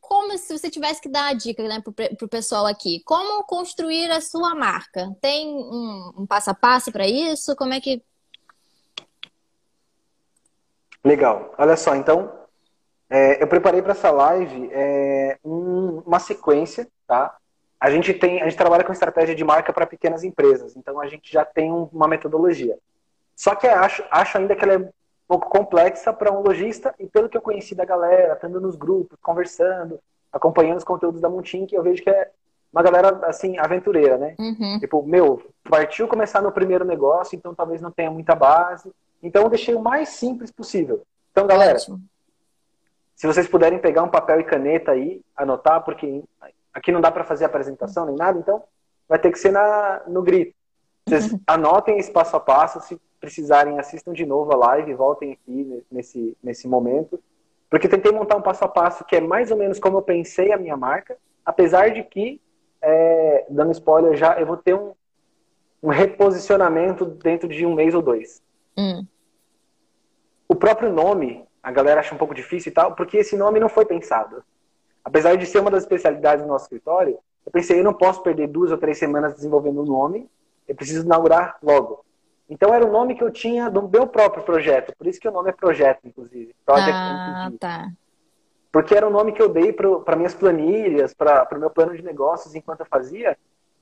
como 0.00 0.36
se 0.38 0.56
você 0.56 0.70
tivesse 0.70 1.00
que 1.00 1.08
dar 1.08 1.28
a 1.28 1.32
dica 1.32 1.62
né, 1.66 1.80
para 1.80 2.26
o 2.26 2.28
pessoal 2.28 2.66
aqui, 2.66 3.00
como 3.04 3.44
construir 3.44 4.10
a 4.10 4.20
sua 4.20 4.54
marca? 4.54 5.16
Tem 5.20 5.48
um, 5.48 6.12
um 6.18 6.26
passo 6.26 6.50
a 6.50 6.54
passo 6.54 6.92
para 6.92 7.06
isso? 7.06 7.56
Como 7.56 7.72
é 7.72 7.80
que. 7.80 8.02
Legal. 11.04 11.54
Olha 11.58 11.76
só, 11.76 11.94
então, 11.94 12.45
é, 13.08 13.42
eu 13.42 13.46
preparei 13.46 13.80
para 13.82 13.92
essa 13.92 14.10
live 14.10 14.68
é, 14.72 15.38
um, 15.44 16.02
uma 16.06 16.18
sequência, 16.18 16.88
tá? 17.06 17.36
A 17.80 17.90
gente 17.90 18.12
tem, 18.14 18.40
a 18.40 18.44
gente 18.44 18.56
trabalha 18.56 18.84
com 18.84 18.92
estratégia 18.92 19.34
de 19.34 19.44
marca 19.44 19.72
para 19.72 19.86
pequenas 19.86 20.24
empresas, 20.24 20.74
então 20.76 21.00
a 21.00 21.06
gente 21.06 21.32
já 21.32 21.44
tem 21.44 21.70
uma 21.70 22.08
metodologia. 22.08 22.76
Só 23.34 23.54
que 23.54 23.66
acho, 23.66 24.02
acho 24.10 24.38
ainda 24.38 24.56
que 24.56 24.64
ela 24.64 24.74
é 24.74 24.78
um 24.78 24.90
pouco 25.28 25.48
complexa 25.48 26.12
para 26.12 26.32
um 26.32 26.40
lojista 26.40 26.94
e 26.98 27.06
pelo 27.06 27.28
que 27.28 27.36
eu 27.36 27.42
conheci 27.42 27.74
da 27.74 27.84
galera, 27.84 28.32
estando 28.32 28.60
nos 28.60 28.76
grupos, 28.76 29.18
conversando, 29.22 30.00
acompanhando 30.32 30.78
os 30.78 30.84
conteúdos 30.84 31.20
da 31.20 31.28
Montink, 31.28 31.74
eu 31.74 31.82
vejo 31.82 32.02
que 32.02 32.10
é 32.10 32.30
uma 32.72 32.82
galera 32.82 33.20
assim 33.26 33.58
aventureira, 33.58 34.18
né? 34.18 34.34
Uhum. 34.38 34.78
Tipo, 34.80 35.02
meu, 35.02 35.42
partiu 35.68 36.08
começar 36.08 36.42
no 36.42 36.52
primeiro 36.52 36.84
negócio, 36.84 37.36
então 37.36 37.54
talvez 37.54 37.80
não 37.80 37.90
tenha 37.90 38.10
muita 38.10 38.34
base. 38.34 38.90
Então 39.22 39.42
eu 39.42 39.48
deixei 39.48 39.74
o 39.74 39.82
mais 39.82 40.10
simples 40.10 40.50
possível. 40.50 41.02
Então, 41.30 41.46
galera, 41.46 41.74
Ótimo. 41.74 42.00
Se 43.16 43.26
vocês 43.26 43.48
puderem 43.48 43.78
pegar 43.78 44.02
um 44.02 44.10
papel 44.10 44.40
e 44.40 44.44
caneta 44.44 44.92
aí, 44.92 45.22
anotar, 45.34 45.82
porque 45.82 46.22
aqui 46.72 46.92
não 46.92 47.00
dá 47.00 47.10
para 47.10 47.24
fazer 47.24 47.46
apresentação 47.46 48.04
nem 48.04 48.14
nada, 48.14 48.38
então 48.38 48.62
vai 49.08 49.18
ter 49.18 49.32
que 49.32 49.38
ser 49.38 49.50
na, 49.50 50.02
no 50.06 50.22
grito. 50.22 50.54
Vocês 51.08 51.34
anotem 51.48 51.98
esse 51.98 52.12
passo 52.12 52.36
a 52.36 52.40
passo, 52.40 52.78
se 52.82 53.00
precisarem, 53.18 53.78
assistam 53.78 54.12
de 54.12 54.26
novo 54.26 54.52
a 54.52 54.56
live, 54.56 54.92
voltem 54.92 55.32
aqui 55.32 55.82
nesse, 55.90 56.36
nesse 56.42 56.68
momento. 56.68 57.18
Porque 57.70 57.88
tentei 57.88 58.12
montar 58.12 58.36
um 58.36 58.42
passo 58.42 58.64
a 58.64 58.68
passo 58.68 59.04
que 59.04 59.16
é 59.16 59.20
mais 59.20 59.50
ou 59.50 59.56
menos 59.56 59.78
como 59.78 59.96
eu 59.96 60.02
pensei 60.02 60.52
a 60.52 60.58
minha 60.58 60.76
marca, 60.76 61.16
apesar 61.42 61.90
de 61.90 62.02
que, 62.02 62.38
é, 62.82 63.46
dando 63.48 63.72
spoiler 63.72 64.14
já, 64.14 64.38
eu 64.38 64.46
vou 64.46 64.58
ter 64.58 64.74
um, 64.74 64.92
um 65.82 65.88
reposicionamento 65.88 67.06
dentro 67.06 67.48
de 67.48 67.64
um 67.64 67.74
mês 67.74 67.94
ou 67.94 68.02
dois. 68.02 68.42
Hum. 68.76 69.06
O 70.46 70.54
próprio 70.54 70.92
nome 70.92 71.45
a 71.66 71.72
galera 71.72 71.98
acha 71.98 72.14
um 72.14 72.18
pouco 72.18 72.32
difícil 72.32 72.70
e 72.70 72.72
tal, 72.72 72.94
porque 72.94 73.16
esse 73.16 73.36
nome 73.36 73.58
não 73.58 73.68
foi 73.68 73.84
pensado. 73.84 74.40
Apesar 75.04 75.36
de 75.36 75.44
ser 75.44 75.58
uma 75.58 75.70
das 75.70 75.82
especialidades 75.82 76.44
do 76.44 76.48
nosso 76.48 76.66
escritório, 76.66 77.18
eu 77.44 77.50
pensei, 77.50 77.80
eu 77.80 77.82
não 77.82 77.92
posso 77.92 78.22
perder 78.22 78.46
duas 78.46 78.70
ou 78.70 78.78
três 78.78 78.98
semanas 78.98 79.34
desenvolvendo 79.34 79.78
o 79.78 79.82
um 79.82 79.86
nome, 79.86 80.30
eu 80.68 80.76
preciso 80.76 81.04
inaugurar 81.04 81.56
logo. 81.60 82.04
Então 82.48 82.72
era 82.72 82.86
o 82.86 82.92
nome 82.92 83.16
que 83.16 83.24
eu 83.24 83.32
tinha 83.32 83.68
do 83.68 83.88
meu 83.88 84.06
próprio 84.06 84.44
projeto, 84.44 84.94
por 84.96 85.08
isso 85.08 85.18
que 85.18 85.26
o 85.26 85.32
nome 85.32 85.50
é 85.50 85.52
projeto, 85.52 85.98
inclusive. 86.04 86.54
Project 86.64 86.92
ah, 86.92 87.50
tá. 87.58 87.88
Porque 88.70 88.94
era 88.94 89.08
o 89.08 89.10
nome 89.10 89.32
que 89.32 89.42
eu 89.42 89.48
dei 89.48 89.72
para 89.72 90.14
minhas 90.14 90.34
planilhas, 90.34 91.14
para 91.14 91.48
o 91.50 91.58
meu 91.58 91.70
plano 91.70 91.96
de 91.96 92.02
negócios 92.04 92.54
enquanto 92.54 92.80
eu 92.80 92.86
fazia. 92.86 93.36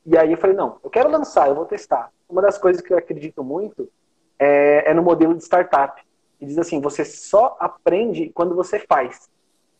E 0.06 0.16
aí 0.16 0.32
eu 0.32 0.38
falei, 0.38 0.56
não, 0.56 0.78
eu 0.82 0.88
quero 0.88 1.10
lançar, 1.10 1.48
eu 1.48 1.54
vou 1.54 1.66
testar. 1.66 2.10
Uma 2.26 2.40
das 2.40 2.56
coisas 2.56 2.80
que 2.80 2.94
eu 2.94 2.96
acredito 2.96 3.44
muito 3.44 3.90
é, 4.38 4.90
é 4.90 4.94
no 4.94 5.02
modelo 5.02 5.34
de 5.34 5.44
startup 5.44 6.02
diz 6.44 6.58
assim: 6.58 6.80
você 6.80 7.04
só 7.04 7.56
aprende 7.58 8.30
quando 8.34 8.54
você 8.54 8.78
faz. 8.78 9.28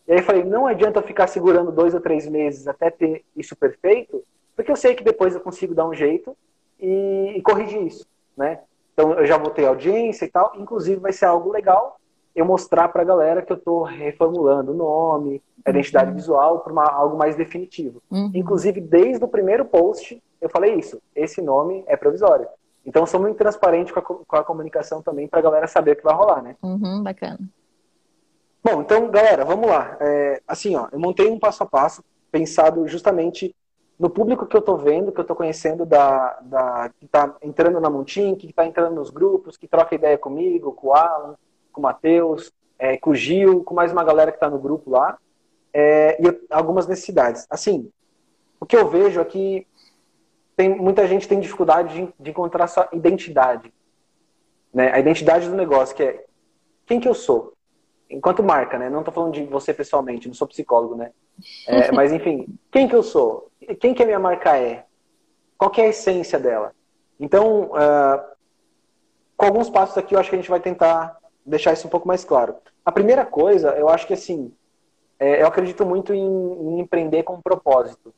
E 0.06 0.12
aí 0.12 0.18
eu 0.18 0.24
falei: 0.24 0.44
não 0.44 0.66
adianta 0.66 0.98
eu 0.98 1.02
ficar 1.04 1.26
segurando 1.26 1.72
dois 1.72 1.94
ou 1.94 2.00
três 2.00 2.26
meses 2.26 2.66
até 2.66 2.90
ter 2.90 3.24
isso 3.36 3.56
perfeito, 3.56 4.22
porque 4.56 4.70
eu 4.70 4.76
sei 4.76 4.94
que 4.94 5.04
depois 5.04 5.34
eu 5.34 5.40
consigo 5.40 5.74
dar 5.74 5.86
um 5.86 5.94
jeito 5.94 6.36
e, 6.80 7.34
e 7.36 7.42
corrigir 7.42 7.82
isso, 7.82 8.06
né? 8.36 8.60
Então 8.92 9.12
eu 9.14 9.26
já 9.26 9.36
vou 9.36 9.50
ter 9.50 9.66
audiência 9.66 10.24
e 10.24 10.30
tal. 10.30 10.52
Inclusive 10.56 11.00
vai 11.00 11.12
ser 11.12 11.26
algo 11.26 11.50
legal 11.50 11.98
eu 12.34 12.44
mostrar 12.44 12.88
para 12.88 13.02
a 13.02 13.04
galera 13.04 13.42
que 13.42 13.52
eu 13.52 13.56
estou 13.56 13.84
reformulando 13.84 14.72
o 14.72 14.74
nome, 14.74 15.40
a 15.64 15.70
identidade 15.70 16.10
uhum. 16.10 16.16
visual 16.16 16.60
para 16.60 16.90
algo 16.90 17.16
mais 17.16 17.36
definitivo. 17.36 18.02
Uhum. 18.10 18.30
Inclusive 18.34 18.80
desde 18.80 19.24
o 19.24 19.28
primeiro 19.28 19.64
post 19.64 20.20
eu 20.40 20.50
falei 20.50 20.74
isso. 20.74 21.00
Esse 21.14 21.40
nome 21.40 21.84
é 21.86 21.96
provisório. 21.96 22.46
Então, 22.86 23.06
sou 23.06 23.20
muito 23.20 23.36
transparente 23.36 23.92
com 23.92 23.98
a, 23.98 24.02
com 24.02 24.36
a 24.36 24.44
comunicação 24.44 25.02
também 25.02 25.26
para 25.26 25.40
a 25.40 25.42
galera 25.42 25.66
saber 25.66 25.92
o 25.92 25.96
que 25.96 26.04
vai 26.04 26.14
rolar, 26.14 26.42
né? 26.42 26.56
Uhum, 26.62 27.02
bacana. 27.02 27.38
Bom, 28.62 28.80
então, 28.80 29.10
galera, 29.10 29.44
vamos 29.44 29.68
lá. 29.68 29.96
É, 30.00 30.42
assim, 30.46 30.74
ó, 30.76 30.88
eu 30.92 30.98
montei 30.98 31.30
um 31.30 31.38
passo 31.38 31.62
a 31.62 31.66
passo 31.66 32.02
pensado 32.30 32.86
justamente 32.88 33.54
no 33.98 34.10
público 34.10 34.46
que 34.46 34.56
eu 34.56 34.60
estou 34.60 34.76
vendo, 34.76 35.12
que 35.12 35.20
eu 35.20 35.22
estou 35.22 35.36
conhecendo, 35.36 35.86
da, 35.86 36.38
da, 36.42 36.90
que 36.98 37.06
está 37.06 37.34
entrando 37.42 37.80
na 37.80 37.88
Montin, 37.88 38.34
que 38.34 38.48
está 38.48 38.66
entrando 38.66 38.94
nos 38.94 39.10
grupos, 39.10 39.56
que 39.56 39.68
troca 39.68 39.94
ideia 39.94 40.18
comigo, 40.18 40.72
com 40.72 40.88
o 40.88 40.94
Alan, 40.94 41.36
com 41.72 41.80
o 41.80 41.82
Matheus, 41.82 42.52
é, 42.78 42.96
com 42.96 43.10
o 43.10 43.14
Gil, 43.14 43.62
com 43.62 43.74
mais 43.74 43.92
uma 43.92 44.02
galera 44.02 44.32
que 44.32 44.36
está 44.36 44.50
no 44.50 44.58
grupo 44.58 44.90
lá, 44.90 45.16
é, 45.72 46.20
e 46.20 46.46
algumas 46.50 46.86
necessidades. 46.86 47.46
Assim, 47.48 47.90
o 48.58 48.66
que 48.66 48.76
eu 48.76 48.88
vejo 48.88 49.20
é 49.20 49.24
que 49.24 49.66
tem, 50.56 50.68
muita 50.68 51.06
gente 51.06 51.28
tem 51.28 51.40
dificuldade 51.40 51.94
de, 51.94 52.14
de 52.18 52.30
encontrar 52.30 52.66
sua 52.66 52.88
identidade. 52.92 53.72
Né? 54.72 54.92
A 54.92 54.98
identidade 54.98 55.48
do 55.48 55.54
negócio, 55.54 55.94
que 55.94 56.02
é 56.02 56.24
quem 56.86 57.00
que 57.00 57.08
eu 57.08 57.14
sou. 57.14 57.54
Enquanto 58.08 58.42
marca, 58.42 58.78
né? 58.78 58.90
Não 58.90 59.00
estou 59.00 59.14
falando 59.14 59.32
de 59.32 59.44
você 59.44 59.72
pessoalmente, 59.72 60.28
não 60.28 60.34
sou 60.34 60.46
psicólogo, 60.46 60.94
né? 60.94 61.10
É, 61.66 61.90
mas 61.92 62.12
enfim, 62.12 62.46
quem 62.70 62.86
que 62.86 62.94
eu 62.94 63.02
sou? 63.02 63.50
Quem 63.80 63.94
que 63.94 64.02
a 64.02 64.06
minha 64.06 64.18
marca 64.18 64.56
é? 64.56 64.84
Qual 65.56 65.72
é 65.78 65.82
a 65.82 65.88
essência 65.88 66.38
dela? 66.38 66.72
Então, 67.18 67.70
uh, 67.70 68.34
com 69.36 69.46
alguns 69.46 69.70
passos 69.70 69.96
aqui, 69.96 70.14
eu 70.14 70.18
acho 70.18 70.28
que 70.28 70.36
a 70.36 70.38
gente 70.38 70.50
vai 70.50 70.60
tentar 70.60 71.16
deixar 71.44 71.72
isso 71.72 71.86
um 71.86 71.90
pouco 71.90 72.06
mais 72.06 72.24
claro. 72.24 72.56
A 72.84 72.92
primeira 72.92 73.24
coisa, 73.24 73.70
eu 73.70 73.88
acho 73.88 74.06
que 74.06 74.14
assim, 74.14 74.52
é, 75.18 75.42
eu 75.42 75.46
acredito 75.46 75.86
muito 75.86 76.12
em, 76.12 76.20
em 76.20 76.80
empreender 76.80 77.22
com 77.22 77.34
um 77.34 77.42
propósito. 77.42 78.14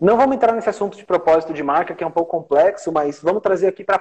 Não 0.00 0.16
vamos 0.16 0.36
entrar 0.36 0.52
nesse 0.52 0.68
assunto 0.68 0.96
de 0.96 1.04
propósito 1.04 1.52
de 1.52 1.62
marca, 1.62 1.94
que 1.94 2.04
é 2.04 2.06
um 2.06 2.10
pouco 2.10 2.30
complexo, 2.30 2.92
mas 2.92 3.20
vamos 3.20 3.42
trazer 3.42 3.66
aqui 3.66 3.82
para 3.82 3.98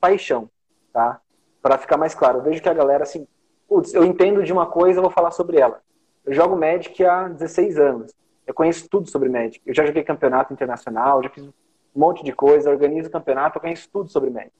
paixão, 0.00 0.50
tá? 0.92 1.20
Para 1.62 1.78
ficar 1.78 1.96
mais 1.96 2.14
claro. 2.14 2.38
Eu 2.38 2.42
vejo 2.42 2.60
que 2.60 2.68
a 2.68 2.74
galera, 2.74 3.04
assim, 3.04 3.28
putz, 3.68 3.94
eu 3.94 4.04
entendo 4.04 4.42
de 4.42 4.52
uma 4.52 4.66
coisa, 4.66 4.98
eu 4.98 5.02
vou 5.02 5.10
falar 5.10 5.30
sobre 5.30 5.58
ela. 5.58 5.80
Eu 6.24 6.34
jogo 6.34 6.56
Magic 6.56 7.04
há 7.04 7.28
16 7.28 7.78
anos. 7.78 8.12
Eu 8.44 8.54
conheço 8.54 8.88
tudo 8.88 9.08
sobre 9.08 9.28
Magic. 9.28 9.60
Eu 9.64 9.74
já 9.74 9.86
joguei 9.86 10.02
campeonato 10.02 10.52
internacional, 10.52 11.22
já 11.22 11.30
fiz 11.30 11.44
um 11.44 11.52
monte 11.94 12.24
de 12.24 12.32
coisa, 12.32 12.68
organizo 12.68 13.08
campeonato, 13.08 13.56
eu 13.56 13.62
conheço 13.62 13.88
tudo 13.92 14.10
sobre 14.10 14.30
Magic. 14.30 14.52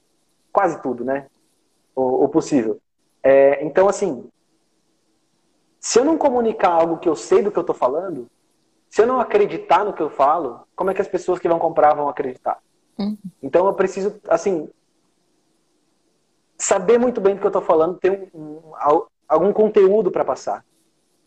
Quase 0.52 0.80
tudo, 0.80 1.04
né? 1.04 1.26
O, 1.96 2.24
o 2.24 2.28
possível. 2.28 2.80
É, 3.24 3.64
então, 3.64 3.88
assim, 3.88 4.28
se 5.80 5.98
eu 5.98 6.04
não 6.04 6.16
comunicar 6.16 6.70
algo 6.70 6.98
que 6.98 7.08
eu 7.08 7.16
sei 7.16 7.42
do 7.42 7.50
que 7.50 7.58
eu 7.58 7.62
estou 7.62 7.74
falando, 7.74 8.28
se 8.96 9.02
eu 9.02 9.06
não 9.06 9.20
acreditar 9.20 9.84
no 9.84 9.92
que 9.92 10.00
eu 10.00 10.08
falo, 10.08 10.66
como 10.74 10.90
é 10.90 10.94
que 10.94 11.02
as 11.02 11.06
pessoas 11.06 11.38
que 11.38 11.46
vão 11.46 11.58
comprar 11.58 11.92
vão 11.92 12.08
acreditar? 12.08 12.58
Uhum. 12.98 13.14
Então 13.42 13.66
eu 13.66 13.74
preciso, 13.74 14.18
assim, 14.26 14.70
saber 16.56 16.96
muito 16.96 17.20
bem 17.20 17.34
do 17.34 17.40
que 17.40 17.46
eu 17.46 17.50
estou 17.50 17.60
falando, 17.60 17.98
ter 17.98 18.30
um, 18.32 18.40
um, 18.40 18.72
algum 19.28 19.52
conteúdo 19.52 20.10
para 20.10 20.24
passar. 20.24 20.64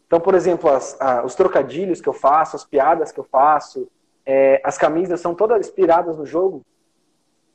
Então, 0.08 0.19
por 0.19 0.34
exemplo, 0.34 0.67
as, 0.67 0.97
os 1.23 1.36
trocadilhos 1.36 2.01
que 2.01 2.10
eu 2.10 2.13
faço, 2.13 2.55
as 2.55 2.65
piadas 2.65 3.12
que 3.12 3.19
eu 3.19 3.23
faço, 3.23 3.88
é, 4.25 4.60
as 4.63 4.75
camisas 4.75 5.21
são 5.21 5.36
todas 5.36 5.67
inspiradas 5.67 6.17
no 6.17 6.25
jogo, 6.25 6.65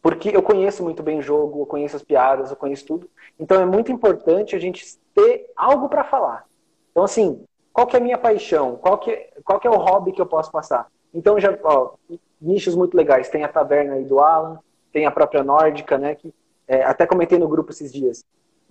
porque 0.00 0.28
eu 0.28 0.44
conheço 0.44 0.84
muito 0.84 1.02
bem 1.02 1.18
o 1.18 1.22
jogo, 1.22 1.62
eu 1.62 1.66
conheço 1.66 1.96
as 1.96 2.04
piadas, 2.04 2.50
eu 2.50 2.56
conheço 2.56 2.86
tudo. 2.86 3.10
Então 3.36 3.60
é 3.60 3.66
muito 3.66 3.90
importante 3.90 4.54
a 4.54 4.60
gente 4.60 4.96
ter 5.12 5.50
algo 5.56 5.88
para 5.88 6.04
falar. 6.04 6.46
Então, 6.92 7.02
assim, 7.02 7.44
qual 7.74 7.88
que 7.88 7.96
é 7.96 7.98
a 7.98 8.02
minha 8.02 8.16
paixão? 8.16 8.76
Qual 8.76 8.96
que, 8.98 9.30
qual 9.44 9.58
que 9.58 9.66
é 9.66 9.70
o 9.70 9.76
hobby 9.76 10.12
que 10.12 10.20
eu 10.20 10.26
posso 10.26 10.48
passar? 10.50 10.86
Então, 11.12 11.40
já, 11.40 11.58
ó, 11.64 11.94
nichos 12.40 12.76
muito 12.76 12.96
legais. 12.96 13.28
Tem 13.28 13.42
a 13.42 13.48
taverna 13.48 13.94
aí 13.94 14.04
do 14.04 14.20
Alan, 14.20 14.60
tem 14.92 15.06
a 15.06 15.10
própria 15.10 15.42
Nórdica, 15.42 15.98
né? 15.98 16.14
Que 16.14 16.32
é, 16.68 16.84
até 16.84 17.04
comentei 17.04 17.36
no 17.36 17.48
grupo 17.48 17.72
esses 17.72 17.92
dias. 17.92 18.24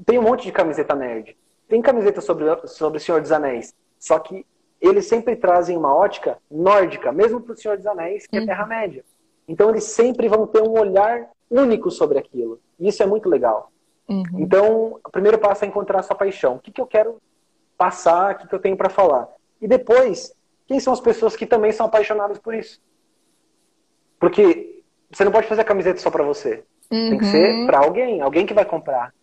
Tem 0.06 0.18
um 0.18 0.22
monte 0.22 0.46
de 0.46 0.54
camiseta 0.54 0.96
nerd. 0.96 1.38
Tem 1.68 1.82
camiseta 1.82 2.22
sobre, 2.22 2.46
sobre 2.66 2.98
o 2.98 3.02
Senhor 3.02 3.20
dos 3.20 3.34
Anéis. 3.34 3.76
Só 4.00 4.18
que 4.20 4.46
eles 4.80 5.06
sempre 5.06 5.36
trazem 5.36 5.76
uma 5.76 5.94
ótica 5.94 6.38
nórdica, 6.50 7.12
mesmo 7.12 7.42
para 7.42 7.54
o 7.54 7.58
Senhor 7.58 7.76
dos 7.76 7.86
Anéis, 7.86 8.26
que 8.26 8.38
é 8.38 8.40
uhum. 8.40 8.46
Terra-média. 8.46 9.04
Então, 9.50 9.70
eles 9.70 9.84
sempre 9.84 10.30
vão 10.30 10.48
ter 10.48 10.62
um 10.62 10.80
olhar 10.80 11.30
único 11.52 11.92
sobre 11.92 12.18
aquilo. 12.18 12.58
E 12.80 12.88
isso 12.88 13.04
é 13.04 13.06
muito 13.06 13.28
legal. 13.28 13.70
Uhum. 14.08 14.24
Então, 14.36 15.00
o 15.06 15.12
primeiro 15.12 15.38
passo 15.38 15.66
é 15.66 15.68
encontrar 15.68 16.00
a 16.00 16.04
sua 16.04 16.16
paixão. 16.16 16.56
O 16.56 16.60
que, 16.60 16.72
que 16.72 16.80
eu 16.80 16.88
quero 16.88 17.22
passar, 17.78 18.36
o 18.36 18.48
que, 18.48 18.54
eu 18.54 18.60
tenho 18.60 18.78
para 18.78 18.90
falar. 18.90 19.28
E 19.62 19.68
depois, 19.68 20.36
quem 20.68 20.80
são 20.80 20.94
as 20.94 21.00
pessoas 21.00 21.36
que 21.36 21.46
também 21.46 21.72
são 21.72 21.86
apaixonadas 21.86 22.38
por 22.40 22.54
isso? 22.54 22.82
Porque 24.20 24.84
você 25.12 25.24
não 25.24 25.32
pode 25.32 25.48
fazer 25.48 25.62
a 25.62 25.66
camiseta 25.66 26.00
só 26.00 26.10
para 26.10 26.24
você. 26.24 26.64
Uhum. 26.92 27.10
Tem 27.10 27.18
que 27.18 27.26
ser 27.26 27.54
uhum. 27.54 27.66
para 27.66 27.80
alguém, 27.80 28.22
alguém 28.22 28.46
que 28.46 28.54
vai 28.54 28.66
comprar. 28.66 29.14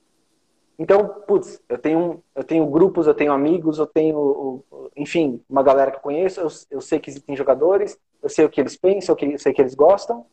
Então, 0.78 1.06
putz, 1.26 1.60
eu 1.68 1.76
tenho, 1.76 2.24
eu 2.34 2.42
tenho 2.42 2.64
grupos, 2.66 3.06
eu 3.06 3.12
tenho 3.12 3.32
amigos, 3.32 3.78
eu 3.78 3.86
tenho, 3.86 4.64
enfim, 4.96 5.42
uma 5.48 5.62
galera 5.62 5.90
que 5.90 5.98
eu 5.98 6.02
conheço, 6.02 6.40
eu, 6.40 6.48
eu 6.70 6.80
sei 6.80 6.98
que 6.98 7.10
existem 7.10 7.36
jogadores, 7.36 7.98
eu 8.22 8.30
sei 8.30 8.46
o 8.46 8.48
que 8.48 8.58
eles 8.58 8.78
pensam, 8.78 9.14
eu 9.20 9.38
sei 9.38 9.52
o 9.52 9.54
que 9.54 9.60
eles 9.60 9.74
gostam. 9.74 10.24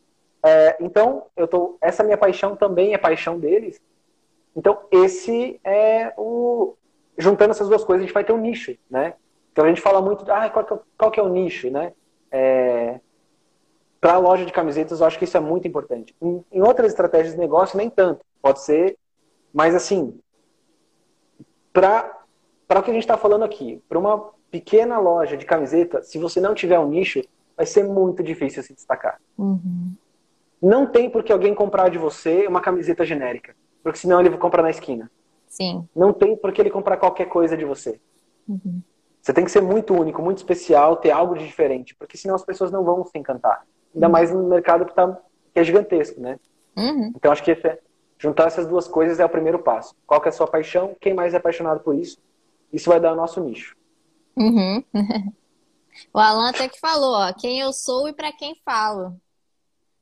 É, 0.42 0.76
então, 0.80 1.26
eu 1.36 1.46
tô, 1.46 1.76
essa 1.82 2.02
minha 2.02 2.16
paixão 2.16 2.56
também 2.56 2.94
é 2.94 2.98
paixão 2.98 3.38
deles. 3.38 3.78
Então, 4.56 4.78
esse 4.90 5.60
é 5.62 6.14
o. 6.16 6.74
Juntando 7.18 7.50
essas 7.50 7.68
duas 7.68 7.84
coisas, 7.84 8.04
a 8.04 8.06
gente 8.06 8.14
vai 8.14 8.24
ter 8.24 8.32
um 8.32 8.40
nicho, 8.40 8.76
né? 8.88 9.14
Então, 9.52 9.64
a 9.64 9.68
gente 9.68 9.80
fala 9.80 10.00
muito, 10.00 10.24
ah, 10.30 10.48
qual 10.48 10.64
que 10.64 10.72
é, 10.72 10.78
qual 10.96 11.10
que 11.10 11.20
é 11.20 11.22
o 11.22 11.28
nicho, 11.28 11.68
né? 11.70 11.92
É, 12.30 13.00
Para 14.00 14.14
a 14.14 14.18
loja 14.18 14.46
de 14.46 14.52
camisetas, 14.52 15.00
eu 15.00 15.06
acho 15.06 15.18
que 15.18 15.24
isso 15.24 15.36
é 15.36 15.40
muito 15.40 15.66
importante. 15.66 16.14
Em, 16.22 16.44
em 16.52 16.62
outras 16.62 16.92
estratégias 16.92 17.34
de 17.34 17.40
negócio, 17.40 17.76
nem 17.76 17.90
tanto. 17.90 18.24
Pode 18.40 18.62
ser, 18.62 18.96
mas 19.52 19.74
assim, 19.74 20.16
para 21.72 22.14
o 22.70 22.82
que 22.82 22.90
a 22.90 22.94
gente 22.94 23.02
está 23.02 23.16
falando 23.16 23.44
aqui, 23.44 23.82
para 23.88 23.98
uma 23.98 24.30
pequena 24.50 24.98
loja 24.98 25.36
de 25.36 25.44
camiseta, 25.44 26.02
se 26.02 26.18
você 26.18 26.40
não 26.40 26.54
tiver 26.54 26.78
um 26.78 26.88
nicho, 26.88 27.20
vai 27.56 27.66
ser 27.66 27.82
muito 27.82 28.22
difícil 28.22 28.62
se 28.62 28.72
destacar. 28.72 29.20
Uhum. 29.36 29.92
Não 30.62 30.86
tem 30.86 31.10
por 31.10 31.24
que 31.24 31.32
alguém 31.32 31.54
comprar 31.54 31.88
de 31.88 31.98
você 31.98 32.46
uma 32.46 32.60
camiseta 32.60 33.04
genérica, 33.04 33.56
porque 33.82 33.98
senão 33.98 34.20
ele 34.20 34.30
vai 34.30 34.38
comprar 34.38 34.62
na 34.62 34.70
esquina. 34.70 35.10
Sim. 35.48 35.88
Não 35.94 36.12
tem 36.12 36.36
por 36.36 36.52
que 36.52 36.60
ele 36.60 36.70
comprar 36.70 36.96
qualquer 36.96 37.26
coisa 37.26 37.56
de 37.56 37.64
você. 37.64 38.00
Uhum. 38.48 38.82
Você 39.20 39.32
tem 39.32 39.44
que 39.44 39.50
ser 39.50 39.60
muito 39.60 39.94
único, 39.94 40.22
muito 40.22 40.38
especial, 40.38 40.96
ter 40.96 41.10
algo 41.10 41.36
de 41.36 41.44
diferente, 41.46 41.94
porque 41.94 42.16
senão 42.16 42.34
as 42.34 42.44
pessoas 42.44 42.70
não 42.70 42.84
vão 42.84 43.04
se 43.04 43.18
encantar. 43.18 43.66
Ainda 43.94 44.06
uhum. 44.06 44.12
mais 44.12 44.32
no 44.32 44.48
mercado 44.48 44.86
que, 44.86 44.94
tá, 44.94 45.18
que 45.52 45.60
é 45.60 45.64
gigantesco, 45.64 46.20
né? 46.20 46.38
Uhum. 46.76 47.12
Então 47.16 47.32
acho 47.32 47.42
que 47.42 47.50
é, 47.50 47.78
Juntar 48.18 48.48
essas 48.48 48.66
duas 48.66 48.88
coisas 48.88 49.20
é 49.20 49.24
o 49.24 49.28
primeiro 49.28 49.60
passo. 49.60 49.94
Qual 50.04 50.20
que 50.20 50.28
é 50.28 50.30
a 50.30 50.32
sua 50.32 50.48
paixão? 50.48 50.96
Quem 51.00 51.14
mais 51.14 51.34
é 51.34 51.36
apaixonado 51.36 51.80
por 51.80 51.94
isso? 51.94 52.18
Isso 52.72 52.90
vai 52.90 52.98
dar 52.98 53.12
o 53.12 53.16
nosso 53.16 53.40
nicho. 53.40 53.76
Uhum. 54.36 54.82
o 56.12 56.18
Alan 56.18 56.50
até 56.50 56.68
que 56.68 56.80
falou, 56.80 57.14
ó, 57.14 57.32
quem 57.32 57.60
eu 57.60 57.72
sou 57.72 58.08
e 58.08 58.12
para 58.12 58.32
quem 58.32 58.56
falo. 58.64 59.16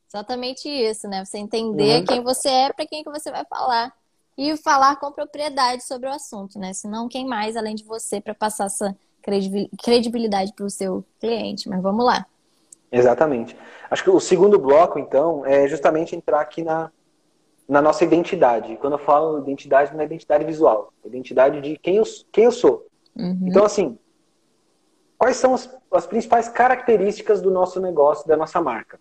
Exatamente 0.09 0.67
isso, 0.67 1.07
né? 1.07 1.25
Você 1.27 1.37
entender 1.37 2.01
uhum. 2.01 2.05
quem 2.07 2.23
você 2.23 2.49
é, 2.49 2.73
para 2.73 2.87
quem 2.87 3.05
que 3.05 3.11
você 3.11 3.31
vai 3.31 3.45
falar. 3.45 3.93
E 4.37 4.57
falar 4.59 4.97
com 4.97 5.11
propriedade 5.11 5.85
sobre 5.85 6.09
o 6.09 6.13
assunto, 6.13 6.59
né? 6.59 6.73
Senão, 6.73 7.09
quem 7.09 7.27
mais 7.27 7.57
além 7.57 7.75
de 7.75 7.85
você 7.85 8.21
para 8.21 8.35
passar 8.35 8.67
essa 8.67 8.97
credibilidade 9.83 10.53
para 10.55 10.67
o 10.67 10.71
seu 10.71 11.05
cliente? 11.19 11.69
Mas 11.69 11.83
vamos 11.83 12.05
lá. 12.05 12.27
Exatamente. 12.93 13.57
Acho 13.91 14.05
que 14.05 14.11
o 14.11 14.21
segundo 14.21 14.59
bloco, 14.59 14.99
então, 14.99 15.45
é 15.45 15.67
justamente 15.67 16.15
entrar 16.15 16.41
aqui 16.41 16.63
na, 16.63 16.91
na 17.69 17.83
nossa 17.83 18.05
identidade. 18.05 18.77
Quando 18.77 18.95
eu 18.95 18.99
falo 18.99 19.39
identidade, 19.39 19.93
não 19.93 20.01
é 20.01 20.05
identidade 20.05 20.45
visual, 20.45 20.93
é 21.05 21.09
identidade 21.09 21.61
de 21.61 21.77
quem 21.79 21.97
eu, 21.97 22.05
quem 22.31 22.45
eu 22.45 22.53
sou. 22.53 22.87
Uhum. 23.17 23.45
Então, 23.47 23.65
assim, 23.65 23.99
quais 25.19 25.37
são 25.37 25.55
as, 25.55 25.75
as, 25.91 26.07
principais 26.07 26.49
características 26.49 27.41
do 27.41 27.51
nosso 27.51 27.81
negócio, 27.81 28.29
da 28.29 28.37
nossa 28.37 28.61
marca? 28.61 29.01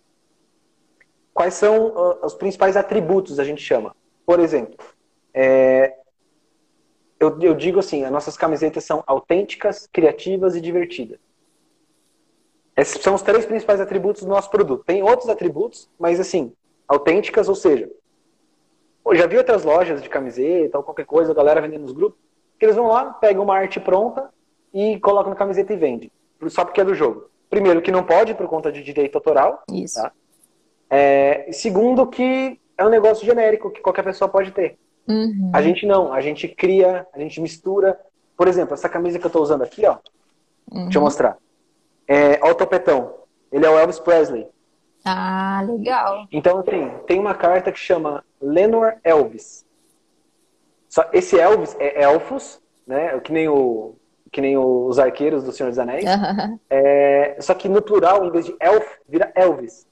Quais 1.34 1.54
são 1.54 1.88
uh, 1.89 2.26
os 2.26 2.34
principais 2.34 2.78
atributos, 2.78 3.39
a 3.39 3.43
gente 3.43 3.62
chama? 3.62 3.95
Por 4.26 4.39
exemplo, 4.39 4.78
é, 5.36 5.98
eu, 7.19 7.39
eu 7.41 7.54
digo 7.54 7.80
assim, 7.80 8.04
as 8.04 8.12
nossas 8.12 8.38
camisetas 8.38 8.84
são 8.86 9.04
autênticas, 9.06 9.88
criativas 9.91 10.56
e 10.56 10.62
divertidas. 10.62 11.19
Esses 12.76 13.02
são 13.02 13.15
os 13.15 13.21
três 13.21 13.45
principais 13.45 13.80
atributos 13.80 14.24
do 14.24 14.30
nosso 14.30 14.50
produto. 14.50 14.84
Tem 14.84 15.04
outros 15.04 15.30
atributos, 15.30 15.89
mas 16.00 16.19
assim, 16.19 16.54
autênticas, 16.88 17.48
ou 17.48 17.56
seja, 17.56 17.89
Pô, 19.06 19.13
já 19.13 19.28
vi 19.28 19.38
outras 19.38 19.63
lojas 19.63 20.02
de 20.02 20.10
camiseta 20.10 20.80
ou 20.80 20.84
qualquer 20.84 21.06
coisa, 21.06 21.32
a 21.32 21.36
galera 21.36 21.62
vendendo 21.62 21.84
nos 21.84 21.91
grupos, 21.91 22.19
que 22.58 22.65
eles 22.65 22.76
vão 22.76 22.88
lá, 22.88 23.13
pegam 23.13 23.43
uma 23.43 23.56
arte 23.56 23.80
pronta 23.80 24.32
e 24.74 25.00
colocam 25.00 25.30
na 25.30 25.36
camiseta 25.36 25.71
e 25.74 25.78
vende. 25.78 26.12
Só 26.48 26.65
porque 26.65 26.82
é 26.82 26.84
do 26.84 26.95
jogo. 26.95 27.30
Primeiro, 27.48 27.84
que 27.84 27.91
não 27.91 28.04
pode 28.04 28.34
por 28.34 28.48
conta 28.48 28.71
de 28.71 28.82
direito 28.82 29.15
autoral. 29.15 29.63
Isso. 29.71 30.02
Tá? 30.02 30.12
É, 30.89 31.52
segundo, 31.52 32.08
que 32.08 32.60
é 32.76 32.84
um 32.84 32.89
negócio 32.89 33.24
genérico 33.24 33.69
que 33.69 33.80
qualquer 33.80 34.04
pessoa 34.04 34.28
pode 34.28 34.52
ter. 34.52 34.76
Uhum. 35.08 35.52
A 35.54 35.62
gente 35.62 35.86
não, 35.86 36.12
a 36.12 36.22
gente 36.22 36.48
cria, 36.48 37.06
a 37.13 37.20
gente 37.20 37.39
mistura. 37.39 38.00
Por 38.36 38.48
exemplo, 38.48 38.74
essa 38.74 38.89
camisa 38.89 39.20
que 39.20 39.26
eu 39.26 39.30
estou 39.30 39.41
usando 39.41 39.63
aqui, 39.63 39.86
ó. 39.86 39.98
Uhum. 40.72 40.84
Deixa 40.84 40.98
eu 40.98 41.04
mostrar. 41.04 41.38
É, 42.08 42.39
ó 42.41 42.52
o 42.52 42.56
topetão. 42.56 43.13
Ele 43.52 43.65
é 43.65 43.70
o 43.70 43.78
Elvis 43.78 44.00
Presley. 44.00 44.48
Ah, 45.06 45.63
legal. 45.68 46.28
Então, 46.32 46.60
assim, 46.60 46.91
tem 47.06 47.20
uma 47.20 47.36
carta 47.36 47.72
que 47.72 47.80
chama 47.80 48.24
Lenor 48.41 48.96
Elvis. 49.04 49.65
Só, 50.89 51.08
esse 51.13 51.39
Elvis 51.39 51.76
é 51.80 52.04
elfos, 52.04 52.60
né? 52.88 53.20
Que 53.20 53.32
nem, 53.32 53.48
o, 53.48 53.96
que 54.32 54.41
nem 54.41 54.58
os 54.58 54.98
arqueiros 54.98 55.44
do 55.44 55.52
Senhor 55.52 55.70
dos 55.70 55.78
Anéis. 55.78 56.06
É, 56.70 57.38
só 57.39 57.54
que 57.54 57.70
no 57.70 57.82
plural, 57.82 58.26
em 58.26 58.32
vez 58.32 58.46
de 58.46 58.56
elf, 58.60 58.86
vira 59.08 59.32
Elvis. 59.36 59.88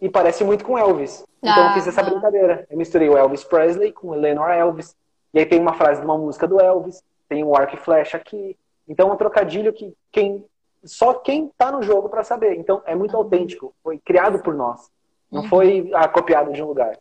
E 0.00 0.08
parece 0.08 0.42
muito 0.44 0.64
com 0.64 0.78
Elvis. 0.78 1.24
Então 1.42 1.68
eu 1.68 1.74
fiz 1.74 1.86
essa 1.86 2.02
brincadeira. 2.02 2.66
Eu 2.70 2.78
misturei 2.78 3.08
o 3.08 3.16
Elvis 3.16 3.44
Presley 3.44 3.92
com 3.92 4.08
o 4.08 4.14
Lenor 4.14 4.50
Elvis. 4.50 4.96
E 5.32 5.38
aí 5.38 5.46
tem 5.46 5.60
uma 5.60 5.74
frase 5.74 6.00
de 6.00 6.06
uma 6.06 6.18
música 6.18 6.46
do 6.46 6.60
Elvis, 6.60 7.02
tem 7.28 7.44
o 7.44 7.48
um 7.48 7.56
arco 7.56 7.74
e 7.74 7.78
flecha 7.78 8.16
aqui. 8.16 8.56
Então 8.88 9.10
é 9.10 9.12
um 9.12 9.16
trocadilho 9.16 9.72
que 9.72 9.94
quem 10.10 10.44
só 10.82 11.12
quem 11.14 11.46
está 11.46 11.70
no 11.70 11.82
jogo 11.82 12.08
para 12.08 12.24
saber. 12.24 12.54
Então 12.56 12.82
é 12.86 12.94
muito 12.94 13.16
autêntico. 13.16 13.74
Foi 13.82 13.98
criado 13.98 14.42
por 14.42 14.54
nós. 14.54 14.90
Não 15.30 15.42
uhum. 15.42 15.48
foi 15.48 15.90
ah, 15.94 16.08
copiado 16.08 16.52
de 16.52 16.62
um 16.62 16.66
lugar. 16.66 16.96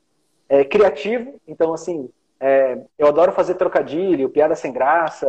É 0.47 0.63
criativo. 0.63 1.39
Então 1.47 1.73
assim, 1.73 2.09
é, 2.39 2.77
eu 2.97 3.07
adoro 3.07 3.31
fazer 3.31 3.55
trocadilho, 3.55 4.29
piada 4.29 4.55
sem 4.55 4.71
graça, 4.71 5.27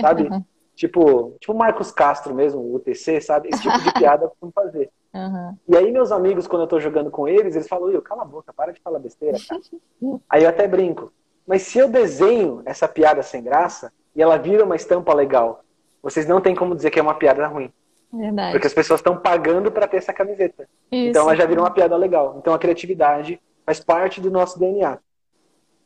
sabe? 0.00 0.28
tipo, 0.74 1.36
tipo 1.40 1.54
Marcos 1.54 1.90
Castro 1.92 2.34
mesmo, 2.34 2.60
o 2.60 2.74
UTC, 2.76 3.20
sabe? 3.20 3.48
Esse 3.50 3.62
tipo 3.62 3.78
de 3.78 3.92
piada 3.94 4.24
eu 4.24 4.30
costumo 4.30 4.52
fazer. 4.52 4.90
Uhum. 5.14 5.56
E 5.68 5.76
aí 5.76 5.92
meus 5.92 6.10
amigos, 6.10 6.46
quando 6.46 6.62
eu 6.62 6.66
tô 6.66 6.80
jogando 6.80 7.10
com 7.10 7.28
eles, 7.28 7.54
eles 7.54 7.68
falam, 7.68 7.90
eu 7.90 8.00
cala 8.00 8.22
a 8.22 8.26
boca, 8.26 8.52
para 8.52 8.72
de 8.72 8.80
falar 8.80 8.98
besteira, 8.98 9.38
cara. 9.48 9.60
aí 10.28 10.44
eu 10.44 10.48
até 10.48 10.66
brinco. 10.66 11.12
Mas 11.46 11.62
se 11.62 11.78
eu 11.78 11.88
desenho 11.88 12.62
essa 12.64 12.88
piada 12.88 13.22
sem 13.22 13.42
graça 13.42 13.92
e 14.14 14.22
ela 14.22 14.38
vira 14.38 14.64
uma 14.64 14.76
estampa 14.76 15.12
legal, 15.12 15.62
vocês 16.02 16.26
não 16.26 16.40
têm 16.40 16.54
como 16.54 16.74
dizer 16.74 16.90
que 16.90 16.98
é 16.98 17.02
uma 17.02 17.14
piada 17.14 17.46
ruim. 17.46 17.72
Verdade. 18.12 18.52
Porque 18.52 18.66
as 18.66 18.74
pessoas 18.74 19.00
estão 19.00 19.16
pagando 19.16 19.70
para 19.70 19.88
ter 19.88 19.96
essa 19.96 20.12
camiseta. 20.12 20.68
Isso. 20.90 21.10
Então 21.10 21.22
ela 21.22 21.34
já 21.34 21.46
virou 21.46 21.64
uma 21.64 21.70
piada 21.70 21.96
legal. 21.96 22.36
Então 22.38 22.52
a 22.52 22.58
criatividade 22.58 23.40
faz 23.64 23.80
parte 23.80 24.20
do 24.20 24.30
nosso 24.30 24.58
DNA. 24.58 24.98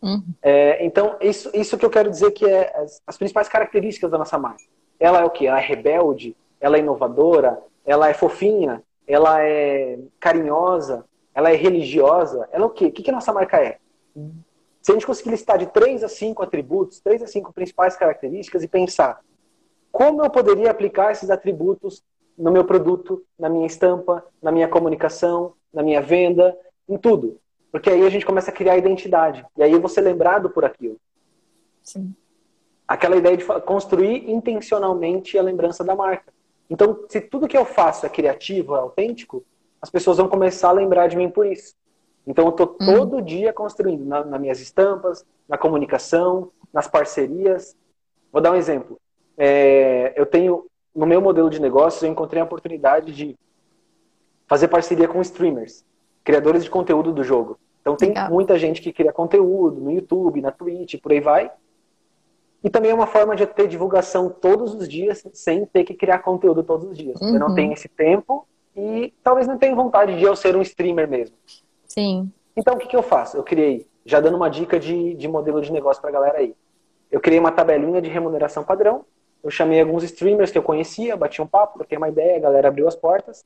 Uhum. 0.03 0.23
É, 0.43 0.85
então, 0.85 1.17
isso, 1.21 1.51
isso 1.55 1.79
que 1.79 1.85
eu 1.85 1.91
quero 1.91 2.11
dizer 2.11 2.31
que 2.33 2.45
é 2.45 2.73
as, 2.77 3.03
as, 3.07 3.17
principais 3.17 3.49
características 3.49 4.11
da 4.11 4.19
nossa 4.19 4.39
marca. 4.39 4.63
Ela 5.01 5.21
é 5.21 5.25
o 5.25 5.31
que? 5.31 5.47
Ela 5.47 5.59
é 5.59 5.65
rebelde, 5.65 6.37
ela 6.61 6.77
é 6.77 6.81
inovadora, 6.81 7.59
ela 7.85 8.09
é 8.09 8.15
fofinha, 8.15 8.83
ela 9.07 9.43
é 9.43 9.99
carinhosa, 10.19 11.05
ela 11.35 11.51
é 11.51 11.55
religiosa. 11.55 12.49
Ela 12.51 12.65
é 12.65 12.67
o 12.67 12.71
quê? 12.71 12.87
O 12.87 12.93
que, 12.93 13.03
que 13.03 13.11
a 13.11 13.15
nossa 13.15 13.33
marca 13.33 13.59
é? 13.59 13.79
Se 14.83 14.91
a 14.91 14.95
gente 14.95 15.07
conseguir 15.07 15.31
listar 15.31 15.59
de 15.59 15.67
três 15.67 16.03
a 16.03 16.09
cinco 16.09 16.43
atributos, 16.43 17.01
três 17.01 17.23
a 17.23 17.27
cinco 17.27 17.53
principais 17.53 17.97
características 17.97 18.63
e 18.63 18.69
pensar 18.69 19.21
como 19.97 20.23
eu 20.23 20.31
poderia 20.31 20.71
aplicar 20.71 21.13
esses 21.13 21.31
atributos 21.31 22.05
no 22.37 22.51
meu 22.51 22.65
produto, 22.65 23.25
na 23.39 23.49
minha 23.49 23.67
estampa, 23.67 24.23
na 24.43 24.53
minha 24.53 24.69
comunicação, 24.69 25.55
na 25.73 25.83
minha 25.83 26.03
venda, 26.03 26.55
em 26.87 26.99
tudo. 26.99 27.41
Porque 27.73 27.89
aí 27.89 28.05
a 28.05 28.11
gente 28.11 28.27
começa 28.27 28.51
a 28.51 28.55
criar 28.55 28.77
identidade. 28.77 29.45
E 29.57 29.63
aí 29.63 29.73
eu 29.73 29.81
vou 29.81 29.89
ser 29.89 30.03
lembrado 30.03 30.51
por 30.51 30.65
aquilo. 30.65 30.99
Sim. 31.83 32.15
Aquela 32.87 33.17
ideia 33.17 33.37
de 33.37 33.45
construir 33.63 34.31
intencionalmente 34.31 35.39
a 35.39 35.43
lembrança 35.43 35.83
da 35.83 35.95
marca. 35.97 36.33
Então, 36.69 37.05
se 37.09 37.21
tudo 37.21 37.49
que 37.49 37.57
eu 37.57 37.65
faço 37.65 38.07
é 38.07 38.09
criativo, 38.09 38.75
é 38.75 38.79
autêntico, 38.79 39.45
as 39.81 39.91
pessoas 39.91 40.17
vão 40.17 40.29
começar 40.29 40.71
a 40.71 40.73
lembrar 40.73 41.07
de 41.07 41.17
mim 41.17 41.31
por 41.31 41.47
isso. 41.47 41.75
Então, 42.27 42.47
eu 42.47 42.51
estou 42.51 42.77
hum. 42.81 42.87
todo 42.87 43.23
dia 43.23 43.53
construindo 43.53 44.05
na, 44.05 44.25
nas 44.25 44.41
minhas 44.41 44.61
estampas, 44.61 45.25
na 45.49 45.57
comunicação, 45.57 46.51
nas 46.73 46.89
parcerias. 46.89 47.77
Vou 48.33 48.43
dar 48.43 48.53
um 48.53 48.57
exemplo. 48.57 48.99
É, 49.39 50.13
eu 50.17 50.27
tenho 50.27 50.67
no 50.95 51.07
meu 51.07 51.21
modelo 51.21 51.51
de 51.51 51.61
negócios, 51.61 52.03
eu 52.03 52.11
encontrei 52.11 52.41
a 52.41 52.45
oportunidade 52.45 53.13
de 53.13 53.37
fazer 54.47 54.69
parceria 54.69 55.07
com 55.07 55.21
streamers, 55.21 55.85
criadores 56.25 56.65
de 56.65 56.71
conteúdo 56.71 57.13
do 57.13 57.23
jogo. 57.23 57.59
Então 57.81 57.95
tem 57.97 58.09
Legal. 58.09 58.31
muita 58.31 58.59
gente 58.59 58.81
que 58.81 58.93
cria 58.93 59.13
conteúdo 59.13 59.81
no 59.81 59.93
YouTube, 59.93 60.41
na 60.41 60.51
Twitch, 60.51 61.01
por 61.01 61.13
aí 61.13 61.21
vai. 61.21 61.51
E 62.67 62.69
também 62.69 62.91
é 62.91 62.95
uma 62.95 63.07
forma 63.07 63.37
de 63.37 63.47
ter 63.47 63.69
divulgação 63.69 64.29
todos 64.29 64.75
os 64.75 64.89
dias, 64.89 65.25
sem 65.33 65.65
ter 65.67 65.85
que 65.85 65.95
criar 65.95 66.19
conteúdo 66.19 66.65
todos 66.65 66.91
os 66.91 66.99
dias. 66.99 67.21
Uhum. 67.21 67.35
Eu 67.35 67.39
não 67.39 67.55
tenho 67.55 67.73
esse 67.73 67.89
tempo 67.89 68.45
e 68.75 69.15
talvez 69.23 69.47
não 69.47 69.57
tenha 69.57 69.73
vontade 69.73 70.19
de 70.19 70.25
eu 70.25 70.35
ser 70.35 70.57
um 70.57 70.63
streamer 70.63 71.09
mesmo. 71.09 71.37
Sim. 71.87 72.29
Então 72.57 72.75
o 72.75 72.77
que, 72.77 72.89
que 72.89 72.97
eu 72.97 73.05
faço? 73.05 73.37
Eu 73.37 73.45
criei 73.45 73.87
já 74.05 74.19
dando 74.19 74.37
uma 74.37 74.51
dica 74.51 74.81
de, 74.81 75.15
de 75.15 75.29
modelo 75.29 75.61
de 75.61 75.71
negócio 75.71 76.01
para 76.01 76.11
a 76.11 76.13
galera 76.13 76.39
aí. 76.39 76.57
Eu 77.09 77.21
criei 77.21 77.39
uma 77.39 77.53
tabelinha 77.53 78.03
de 78.03 78.11
remuneração 78.11 78.65
padrão. 78.65 79.05
Eu 79.45 79.51
chamei 79.53 79.81
alguns 79.81 80.03
streamers 80.03 80.51
que 80.51 80.59
eu 80.59 80.63
conhecia, 80.65 81.17
bati 81.17 81.41
um 81.41 81.47
papo, 81.47 81.79
troquei 81.79 81.97
uma 81.97 82.09
ideia, 82.09 82.37
a 82.37 82.41
galera 82.41 82.67
abriu 82.67 82.89
as 82.89 82.97
portas. 82.97 83.45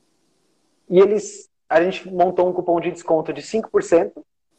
E 0.89 0.99
eles, 0.99 1.47
a 1.69 1.83
gente 1.83 2.11
montou 2.11 2.49
um 2.49 2.55
cupom 2.55 2.81
de 2.81 2.91
desconto 2.91 3.35
de 3.35 3.43
5% 3.43 4.13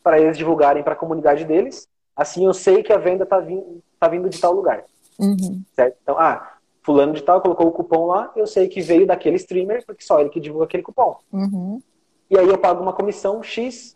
para 0.04 0.20
eles 0.20 0.38
divulgarem 0.38 0.84
para 0.84 0.94
a 0.94 0.96
comunidade 0.96 1.46
deles. 1.46 1.90
Assim 2.16 2.46
eu 2.46 2.54
sei 2.54 2.84
que 2.84 2.94
a 2.94 3.00
venda 3.00 3.24
está 3.24 3.40
vindo, 3.40 3.82
tá 4.02 4.08
vindo 4.08 4.28
de 4.28 4.42
tal 4.42 4.52
lugar. 4.52 4.84
Uhum. 5.20 5.62
Certo? 5.76 5.96
Então, 6.02 6.18
ah, 6.18 6.58
fulano 6.82 7.14
de 7.14 7.22
tal 7.22 7.40
colocou 7.40 7.68
o 7.68 7.72
cupom 7.72 8.08
lá, 8.08 8.32
eu 8.36 8.48
sei 8.48 8.68
que 8.68 8.82
veio 8.82 9.06
daquele 9.06 9.36
streamer, 9.36 9.86
porque 9.86 10.04
só 10.04 10.20
ele 10.20 10.30
que 10.30 10.40
divulga 10.40 10.66
aquele 10.66 10.82
cupom. 10.82 11.18
Uhum. 11.32 11.80
E 12.30 12.38
aí 12.38 12.48
eu 12.48 12.58
pago 12.58 12.82
uma 12.82 12.94
comissão 12.94 13.44
X 13.44 13.96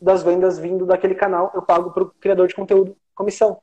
das 0.00 0.22
vendas 0.22 0.58
vindo 0.58 0.86
daquele 0.86 1.14
canal, 1.14 1.50
eu 1.52 1.62
pago 1.62 1.90
para 1.90 2.04
o 2.04 2.10
criador 2.20 2.46
de 2.46 2.54
conteúdo 2.54 2.96
comissão. 3.14 3.58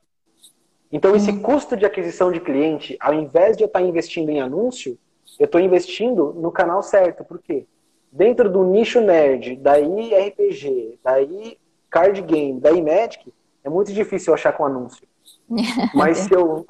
Então, 0.92 1.16
esse 1.16 1.32
uhum. 1.32 1.42
custo 1.42 1.76
de 1.78 1.86
aquisição 1.86 2.32
de 2.32 2.40
cliente, 2.40 2.98
ao 3.00 3.14
invés 3.14 3.56
de 3.56 3.64
eu 3.64 3.68
estar 3.68 3.82
investindo 3.82 4.30
em 4.30 4.42
anúncio, 4.42 4.98
eu 5.40 5.46
estou 5.46 5.60
investindo 5.62 6.34
no 6.34 6.52
canal 6.52 6.84
certo. 6.84 7.24
Por 7.24 7.40
quê? 7.40 7.66
Dentro 8.12 8.50
do 8.50 8.64
nicho 8.64 9.00
nerd, 9.02 9.56
daí 9.56 10.14
RPG, 10.14 11.00
daí 11.04 11.58
card 11.90 12.22
game, 12.22 12.60
daí 12.60 12.82
Magic, 12.82 13.34
é 13.64 13.70
muito 13.70 13.92
difícil 13.92 14.32
eu 14.32 14.36
achar 14.36 14.54
com 14.54 14.66
anúncio. 14.66 15.07
Mas 15.94 16.20
se 16.20 16.34
eu, 16.34 16.66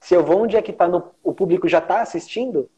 se 0.00 0.14
eu 0.14 0.24
vou 0.24 0.42
onde 0.42 0.56
é 0.56 0.62
que 0.62 0.72
tá 0.72 0.88
no, 0.88 1.10
o 1.22 1.32
público 1.32 1.68
já 1.68 1.78
está 1.78 2.00
assistindo, 2.00 2.68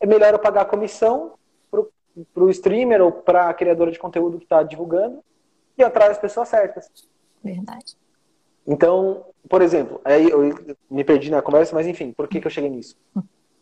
é 0.00 0.06
melhor 0.06 0.32
eu 0.32 0.38
pagar 0.38 0.62
a 0.62 0.66
comissão 0.66 1.32
para 1.70 2.44
o 2.44 2.50
streamer 2.50 3.00
ou 3.00 3.12
para 3.12 3.48
a 3.48 3.54
criadora 3.54 3.90
de 3.90 3.98
conteúdo 3.98 4.38
que 4.38 4.44
está 4.44 4.62
divulgando 4.62 5.22
e 5.76 5.84
atrás 5.84 6.12
as 6.12 6.18
pessoas 6.18 6.48
certas. 6.48 6.90
Verdade. 7.42 7.96
Então, 8.66 9.24
por 9.48 9.62
exemplo, 9.62 10.00
aí 10.04 10.28
eu 10.28 10.54
me 10.90 11.04
perdi 11.04 11.30
na 11.30 11.40
conversa, 11.40 11.74
mas 11.74 11.86
enfim, 11.86 12.12
por 12.12 12.28
que, 12.28 12.40
que 12.40 12.46
eu 12.46 12.50
cheguei 12.50 12.68
nisso? 12.68 12.96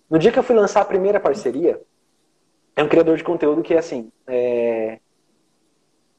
No 0.08 0.18
dia 0.18 0.32
que 0.32 0.38
eu 0.38 0.42
fui 0.42 0.54
lançar 0.54 0.80
a 0.80 0.86
primeira 0.86 1.20
parceria, 1.20 1.80
é 2.74 2.82
um 2.82 2.88
criador 2.88 3.16
de 3.16 3.24
conteúdo 3.24 3.62
que, 3.62 3.74
assim, 3.74 4.10
é... 4.26 4.98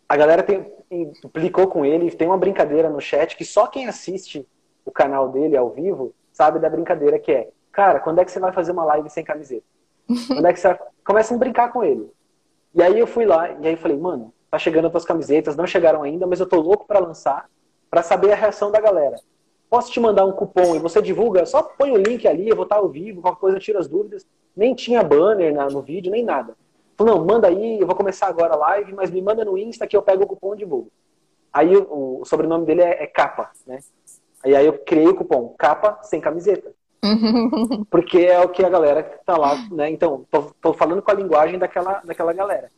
a 0.08 0.15
galera 0.15 0.43
tem, 0.43 0.72
implicou 0.89 1.67
com 1.67 1.86
ele, 1.86 2.12
tem 2.12 2.28
uma 2.28 2.38
brincadeira 2.38 2.89
no 2.89 3.02
chat 3.02 3.36
que 3.36 3.46
só 3.46 3.67
quem 3.67 3.88
assiste 3.88 4.48
o 4.88 4.91
canal 4.91 5.28
dele 5.28 5.58
ao 5.58 5.69
vivo 5.69 6.13
sabe 6.32 6.60
da 6.60 6.69
brincadeira 6.69 7.19
que 7.19 7.32
é, 7.32 7.50
cara, 7.73 8.00
quando 8.00 8.19
é 8.19 8.26
que 8.26 8.32
você 8.32 8.39
vai 8.39 8.54
fazer 8.54 8.71
uma 8.71 8.86
live 8.86 9.10
sem 9.10 9.23
camiseta? 9.23 9.65
Quando 10.28 10.45
é 10.45 10.54
que 10.54 10.60
você 10.60 10.69
vai... 10.69 10.80
Começa 11.04 11.36
a 11.36 11.38
brincar 11.38 11.73
com 11.73 11.84
ele. 11.84 12.10
E 12.73 12.82
aí 12.82 12.97
eu 12.97 13.06
fui 13.06 13.26
lá, 13.26 13.52
e 13.52 13.67
aí 13.67 13.73
eu 13.73 13.78
falei, 13.78 13.97
mano, 13.97 14.34
tá 14.50 14.58
chegando 14.58 14.86
as 14.86 14.91
tuas 14.91 15.04
camisetas, 15.04 15.58
não 15.58 15.67
chegaram 15.67 16.04
ainda, 16.04 16.26
mas 16.26 16.39
eu 16.39 16.47
tô 16.47 16.62
louco 16.62 16.88
para 16.88 17.00
lançar, 17.00 17.50
para 17.89 18.02
saber 18.02 18.32
a 18.32 18.36
reação 18.36 18.71
da 18.71 18.80
galera. 18.80 19.17
Posso 19.69 19.91
te 19.91 20.00
mandar 20.00 20.26
um 20.26 20.32
cupom 20.32 20.76
e 20.76 20.80
você 20.80 21.02
divulga? 21.02 21.45
Só 21.45 21.62
põe 21.62 21.91
o 21.91 21.97
link 21.97 22.26
ali, 22.26 22.47
eu 22.47 22.56
vou 22.56 22.63
estar 22.63 22.78
ao 22.78 22.88
vivo, 22.88 23.21
qualquer 23.21 23.41
coisa 23.41 23.60
tira 23.60 23.80
as 23.80 23.88
dúvidas. 23.89 24.26
Nem 24.56 24.73
tinha 24.73 25.04
banner 25.04 25.54
na, 25.54 25.67
no 25.67 25.82
vídeo, 25.82 26.10
nem 26.10 26.23
nada. 26.23 26.56
Falei, 26.95 27.13
não, 27.13 27.26
manda 27.26 27.50
aí, 27.50 27.80
eu 27.80 27.86
vou 27.86 27.95
começar 27.95 28.28
agora 28.28 28.54
a 28.54 28.58
live, 28.58 28.93
mas 28.93 29.12
me 29.12 29.21
manda 29.21 29.43
no 29.43 29.58
Insta 29.58 29.86
que 29.86 29.97
eu 29.97 30.02
pego 30.02 30.23
o 30.23 30.28
cupom 30.28 30.56
e 30.56 30.60
divulgo. 30.60 30.89
Aí 31.52 31.76
o, 31.76 32.21
o 32.21 32.26
sobrenome 32.26 32.65
dele 32.65 32.82
é, 32.82 33.04
é 33.04 33.08
Capa, 33.08 33.52
né? 33.65 33.80
E 34.48 34.56
aí 34.56 34.66
eu 34.66 34.74
criei 34.74 35.08
o 35.08 35.16
cupom 35.16 35.54
Capa 35.58 36.00
sem 36.04 36.22
camiseta. 36.22 36.72
Porque 37.90 38.20
é 38.20 38.40
o 38.40 38.50
que 38.50 38.64
a 38.64 38.70
galera 38.70 39.04
tá 39.26 39.38
lá, 39.38 39.56
né? 39.72 39.90
Então, 39.90 40.26
tô, 40.32 40.52
tô, 40.62 40.74
falando 40.74 41.02
com 41.02 41.12
a 41.12 41.14
linguagem 41.14 41.60
daquela, 41.60 42.02
daquela 42.04 42.34
galera. 42.34 42.70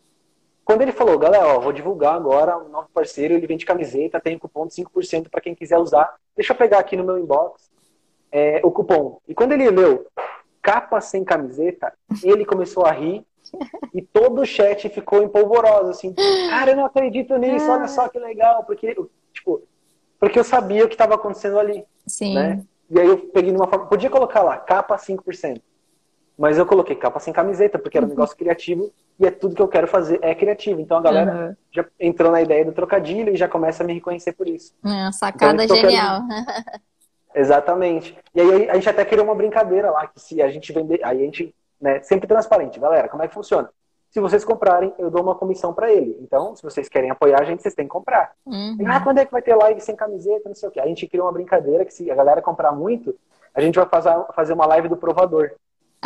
Quando 0.66 0.82
ele 0.82 0.92
falou, 0.92 1.18
galera, 1.18 1.48
ó, 1.48 1.60
vou 1.60 1.72
divulgar 1.72 2.16
agora 2.16 2.58
um 2.58 2.70
novo 2.70 2.90
parceiro, 2.94 3.34
ele 3.34 3.48
vende 3.48 3.66
camiseta, 3.66 4.20
tem 4.20 4.38
cupom 4.38 4.68
de 4.68 4.76
5% 4.76 5.30
para 5.30 5.42
quem 5.42 5.56
quiser 5.56 5.78
usar. 5.78 6.14
Deixa 6.36 6.54
eu 6.54 6.58
pegar 6.58 6.80
aqui 6.80 6.96
no 6.96 7.04
meu 7.04 7.18
inbox 7.18 7.70
é, 8.32 8.62
o 8.64 8.72
cupom. 8.72 9.20
E 9.28 9.34
quando 9.34 9.54
ele 9.54 9.70
leu 9.70 10.06
capa 10.62 11.02
sem 11.02 11.24
camiseta, 11.24 11.94
ele 12.24 12.46
começou 12.46 12.86
a 12.86 12.92
rir 12.92 13.26
e 13.94 14.02
todo 14.02 14.42
o 14.42 14.46
chat 14.46 14.90
ficou 14.90 15.24
empolvoroso, 15.24 15.90
assim, 15.90 16.14
cara, 16.14 16.72
eu 16.72 16.78
não 16.78 16.86
acredito 16.86 17.36
nisso, 17.38 17.72
olha 17.72 17.88
só 17.88 18.08
que 18.08 18.20
legal, 18.20 18.64
porque, 18.66 18.96
tipo, 19.34 19.64
porque 20.20 20.38
eu 20.38 20.44
sabia 20.44 20.86
o 20.86 20.88
que 20.88 20.96
estava 20.96 21.16
acontecendo 21.16 21.58
ali. 21.58 21.86
Sim. 22.06 22.36
Né? 22.36 22.62
E 22.90 23.00
aí 23.00 23.08
eu 23.08 23.18
peguei 23.18 23.52
numa 23.52 23.68
forma. 23.68 23.86
Podia 23.86 24.10
colocar 24.10 24.42
lá, 24.42 24.58
capa 24.58 24.96
5%. 24.98 25.62
Mas 26.38 26.58
eu 26.58 26.66
coloquei 26.66 26.96
capa 26.96 27.20
sem 27.20 27.34
camiseta, 27.34 27.78
porque 27.78 27.98
era 27.98 28.06
um 28.06 28.10
uhum. 28.10 28.16
negócio 28.16 28.36
criativo 28.36 28.92
e 29.20 29.26
é 29.26 29.32
tudo 29.32 29.56
que 29.56 29.62
eu 29.62 29.68
quero 29.68 29.88
fazer 29.88 30.20
é 30.22 30.34
criativo. 30.34 30.80
Então 30.80 30.98
a 30.98 31.02
galera 31.02 31.48
uhum. 31.48 31.56
já 31.72 31.86
entrou 32.00 32.32
na 32.32 32.42
ideia 32.42 32.64
do 32.64 32.72
trocadilho 32.72 33.34
e 33.34 33.38
já 33.38 33.48
começa 33.48 33.84
a 33.84 33.86
me 33.86 33.94
reconhecer 33.94 34.32
por 34.32 34.48
isso. 34.48 34.74
É, 34.86 35.12
sacada 35.12 35.64
então, 35.64 35.76
genial. 35.76 36.22
Exatamente. 37.36 38.18
E 38.34 38.42
aí 38.42 38.70
a 38.70 38.76
gente 38.76 38.90
até 38.90 39.04
criou 39.06 39.26
uma 39.26 39.36
brincadeira 39.36 39.92
lá, 39.92 40.08
que 40.08 40.20
se 40.20 40.42
a 40.42 40.50
gente 40.50 40.72
vender. 40.72 41.00
Aí 41.04 41.22
a 41.22 41.26
gente, 41.26 41.54
né, 41.80 42.02
sempre 42.02 42.28
transparente, 42.28 42.80
galera, 42.80 43.10
como 43.10 43.22
é 43.22 43.28
que 43.28 43.34
funciona? 43.34 43.70
Se 44.10 44.20
vocês 44.20 44.44
comprarem, 44.44 44.94
eu 44.98 45.12
dou 45.12 45.22
uma 45.22 45.36
comissão 45.36 45.74
para 45.74 45.92
ele. 45.92 46.18
Então, 46.22 46.56
se 46.56 46.64
vocês 46.64 46.90
querem 46.90 47.12
apoiar 47.12 47.42
a 47.42 47.44
gente, 47.44 47.62
vocês 47.62 47.76
têm 47.76 47.86
que 47.86 47.92
comprar. 47.92 48.32
Uhum. 48.46 48.78
Ah, 48.88 49.00
quando 49.02 49.20
é 49.20 49.26
que 49.26 49.32
vai 49.32 49.42
ter 49.42 49.56
live 49.56 49.80
sem 49.82 49.96
camiseta? 49.96 50.50
Não 50.50 50.56
sei 50.56 50.68
o 50.68 50.72
quê. 50.72 50.80
A 50.80 50.88
gente 50.88 51.08
criou 51.08 51.28
uma 51.28 51.32
brincadeira 51.32 51.86
que 51.86 51.94
se 51.94 52.10
a 52.10 52.16
galera 52.16 52.42
comprar 52.42 52.72
muito, 52.72 53.16
a 53.54 53.62
gente 53.62 53.76
vai 53.76 53.88
fazer, 53.88 54.12
fazer 54.34 54.54
uma 54.54 54.66
live 54.66 54.88
do 54.88 54.98
provador. 54.98 55.52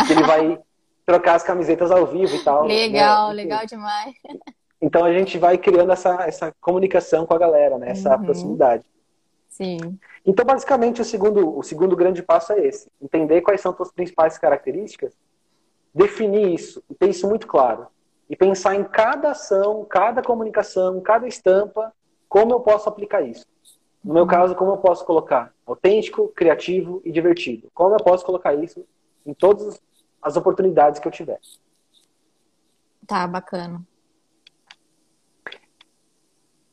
Que 0.05 0.11
ele 0.11 0.23
vai 0.23 0.59
trocar 1.05 1.35
as 1.35 1.43
camisetas 1.43 1.91
ao 1.91 2.05
vivo 2.05 2.35
e 2.35 2.43
tal. 2.43 2.65
Legal, 2.65 3.29
né? 3.29 3.35
legal 3.35 3.65
demais. 3.65 4.15
Então 4.81 5.05
a 5.05 5.13
gente 5.13 5.37
vai 5.37 5.57
criando 5.57 5.93
essa, 5.93 6.23
essa 6.27 6.53
comunicação 6.59 7.25
com 7.25 7.33
a 7.33 7.37
galera, 7.37 7.77
né? 7.77 7.91
Essa 7.91 8.17
uhum. 8.17 8.23
proximidade. 8.23 8.83
Sim. 9.47 9.77
Então, 10.25 10.43
basicamente, 10.43 10.99
o 10.99 11.05
segundo, 11.05 11.57
o 11.57 11.61
segundo 11.61 11.95
grande 11.95 12.23
passo 12.23 12.53
é 12.53 12.65
esse. 12.65 12.89
Entender 13.01 13.41
quais 13.41 13.61
são 13.61 13.71
as 13.71 13.77
suas 13.77 13.91
principais 13.91 14.37
características, 14.37 15.13
definir 15.93 16.53
isso, 16.53 16.83
ter 16.99 17.09
isso 17.09 17.27
muito 17.27 17.45
claro 17.47 17.87
e 18.29 18.35
pensar 18.35 18.75
em 18.75 18.83
cada 18.83 19.31
ação, 19.31 19.85
cada 19.85 20.21
comunicação, 20.21 20.99
cada 21.01 21.27
estampa, 21.27 21.93
como 22.27 22.53
eu 22.53 22.59
posso 22.61 22.89
aplicar 22.89 23.21
isso. 23.21 23.45
No 24.03 24.13
meu 24.13 24.25
caso, 24.25 24.55
como 24.55 24.71
eu 24.71 24.77
posso 24.77 25.05
colocar 25.05 25.53
autêntico, 25.65 26.27
criativo 26.29 27.01
e 27.05 27.11
divertido? 27.11 27.69
Como 27.73 27.95
eu 27.95 28.03
posso 28.03 28.25
colocar 28.25 28.53
isso 28.53 28.85
em 29.25 29.33
todas 29.33 29.81
as 30.21 30.35
oportunidades 30.35 30.99
que 30.99 31.07
eu 31.07 31.11
tiver? 31.11 31.39
Tá, 33.05 33.27
bacana. 33.27 33.81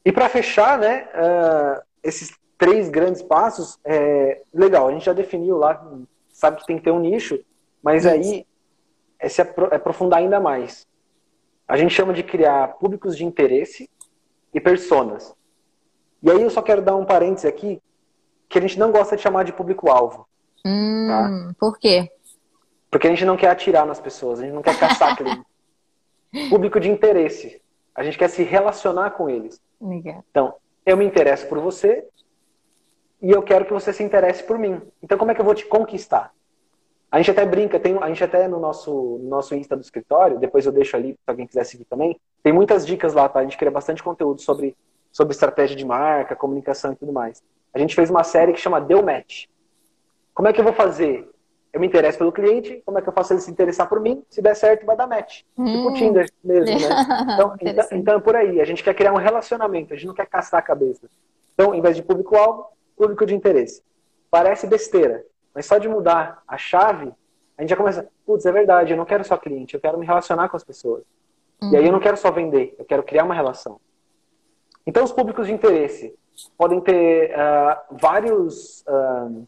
E 0.05 0.11
para 0.11 0.29
fechar, 0.29 0.79
né, 0.79 1.09
uh, 1.15 1.83
esses 2.03 2.37
três 2.57 2.89
grandes 2.89 3.23
passos, 3.23 3.79
é, 3.85 4.43
legal, 4.53 4.89
a 4.89 4.93
gente 4.93 5.05
já 5.05 5.13
definiu 5.13 5.57
lá, 5.57 5.87
sabe 6.31 6.59
que 6.59 6.67
tem 6.67 6.79
que 6.79 6.85
ter 6.85 6.91
um 6.91 7.01
nicho, 7.01 7.39
mas 7.83 8.05
isso. 8.05 8.15
aí 8.15 8.47
é 9.21 9.29
se 9.29 9.41
aprofundar 9.43 10.21
ainda 10.21 10.41
mais. 10.41 10.89
A 11.69 11.77
gente 11.77 11.95
chama 11.95 12.13
de 12.13 12.23
criar 12.23 12.69
públicos 12.79 13.17
de 13.17 13.25
interesse 13.25 13.89
e 14.53 14.61
personas. 14.61 15.35
E 16.23 16.31
aí 16.31 16.43
eu 16.43 16.51
só 16.51 16.63
quero 16.63 16.83
dar 16.83 16.97
um 16.97 17.05
parêntese 17.05 17.47
aqui, 17.47 17.81
que 18.49 18.59
a 18.59 18.61
gente 18.61 18.79
não 18.79 18.91
gosta 18.91 19.17
de 19.17 19.23
chamar 19.23 19.45
de 19.45 19.53
público-alvo. 19.53 20.27
Hum, 20.65 21.07
tá? 21.09 21.55
Por 21.59 21.79
quê? 21.79 22.11
Porque 22.91 23.07
a 23.07 23.11
gente 23.11 23.25
não 23.25 23.37
quer 23.37 23.51
atirar 23.51 23.87
nas 23.87 24.01
pessoas, 24.01 24.41
a 24.41 24.43
gente 24.43 24.55
não 24.55 24.63
quer 24.63 24.79
caçar 24.79 25.15
cliente. 25.17 25.47
Público 26.49 26.81
de 26.81 26.91
interesse. 26.91 27.61
A 27.95 28.03
gente 28.03 28.19
quer 28.19 28.29
se 28.29 28.43
relacionar 28.43 29.11
com 29.11 29.29
eles. 29.29 29.61
Legal. 29.81 30.25
Então, 30.31 30.55
eu 30.85 30.97
me 30.97 31.05
interesso 31.05 31.47
por 31.47 31.59
você 31.59 32.07
e 33.23 33.31
eu 33.31 33.43
quero 33.43 33.65
que 33.65 33.73
você 33.73 33.93
se 33.93 34.03
interesse 34.03 34.43
por 34.43 34.59
mim. 34.59 34.81
Então, 35.03 35.19
como 35.19 35.31
é 35.31 35.35
que 35.35 35.41
eu 35.41 35.45
vou 35.45 35.55
te 35.55 35.67
conquistar? 35.67 36.33
A 37.11 37.19
gente 37.19 37.31
até 37.31 37.45
brinca, 37.45 37.81
tem, 37.81 37.99
a 38.01 38.09
gente 38.09 38.23
até 38.23 38.47
no 38.47 38.61
nosso, 38.61 39.19
no 39.21 39.29
nosso 39.29 39.55
Insta 39.55 39.77
do 39.77 39.83
escritório, 39.83 40.39
depois 40.39 40.65
eu 40.65 40.71
deixo 40.71 40.97
ali, 40.97 41.13
se 41.13 41.19
alguém 41.27 41.47
quiser 41.47 41.65
seguir 41.65 41.85
também, 41.85 42.19
tem 42.43 42.53
muitas 42.53 42.87
dicas 42.87 43.15
lá, 43.15 43.29
tá? 43.29 43.41
A 43.41 43.43
gente 43.43 43.59
cria 43.59 43.71
bastante 43.71 44.03
conteúdo 44.03 44.41
sobre, 44.41 44.77
sobre 45.11 45.33
estratégia 45.33 45.77
de 45.77 45.85
marca, 45.85 46.37
comunicação 46.37 46.93
e 46.93 46.97
tudo 46.97 47.13
mais. 47.13 47.43
A 47.75 47.79
gente 47.79 47.95
fez 47.95 48.11
uma 48.11 48.23
série 48.23 48.53
que 48.53 48.61
chama 48.61 48.81
Deu 48.81 49.03
Match. 49.03 49.47
Como 50.33 50.47
é 50.47 50.53
que 50.53 50.61
eu 50.61 50.65
vou 50.65 50.73
fazer? 50.73 51.29
Eu 51.73 51.81
me 51.81 51.87
interesso 51.87 52.19
pelo 52.19 52.33
cliente, 52.33 52.83
como 52.85 52.99
é 52.99 53.03
que 53.03 53.09
eu 53.09 53.13
faço 53.13 53.33
ele 53.33 53.41
se 53.41 53.51
interessar 53.51 53.89
por 53.89 54.01
mim? 54.01 54.25
Se 54.29 54.43
der 54.43 54.55
certo, 54.55 54.85
vai 54.85 54.97
dar 54.97 55.07
match. 55.07 55.39
Tipo 55.39 55.63
hum. 55.63 55.67
Tipo 55.67 55.95
Tinder 55.95 56.31
mesmo, 56.43 56.79
né? 56.79 57.07
Então, 57.35 57.57
então, 57.61 57.87
então 57.93 58.15
é 58.17 58.21
por 58.21 58.35
aí. 58.35 58.61
A 58.61 58.65
gente 58.65 58.83
quer 58.83 58.95
criar 58.95 59.13
um 59.13 59.17
relacionamento, 59.17 59.93
a 59.93 59.97
gente 59.97 60.07
não 60.07 60.15
quer 60.15 60.27
caçar 60.27 60.59
a 60.59 60.63
cabeça. 60.63 61.09
Então, 61.55 61.75
em 61.75 61.81
vez 61.81 61.95
de 61.95 62.03
público-alvo, 62.03 62.67
público 62.97 63.25
de 63.25 63.35
interesse. 63.35 63.83
Parece 64.31 64.67
besteira, 64.67 65.25
mas 65.55 65.67
só 65.67 65.79
de 65.79 65.89
mudar 65.89 66.43
a 66.47 66.57
chave, 66.57 67.13
a 67.57 67.63
gente 67.63 67.71
já 67.71 67.77
começa, 67.77 68.09
putz, 68.25 68.47
é 68.47 68.53
verdade, 68.53 68.93
eu 68.93 68.97
não 68.97 69.05
quero 69.05 69.25
só 69.25 69.37
cliente, 69.37 69.75
eu 69.75 69.81
quero 69.81 69.99
me 69.99 70.07
relacionar 70.07 70.49
com 70.49 70.57
as 70.57 70.65
pessoas. 70.65 71.05
Uhum. 71.63 71.73
E 71.73 71.77
aí 71.77 71.87
eu 71.87 71.93
não 71.93 72.01
quero 72.01 72.17
só 72.17 72.31
vender, 72.31 72.75
eu 72.79 72.85
quero 72.85 73.03
criar 73.03 73.25
uma 73.25 73.35
relação. 73.35 73.81
Então 74.87 75.05
os 75.05 75.13
públicos 75.13 75.47
de 75.47 75.53
interesse 75.53 76.15
podem 76.57 76.81
ter 76.81 77.33
uh, 77.33 77.97
vários 78.01 78.83
uh, 78.83 79.47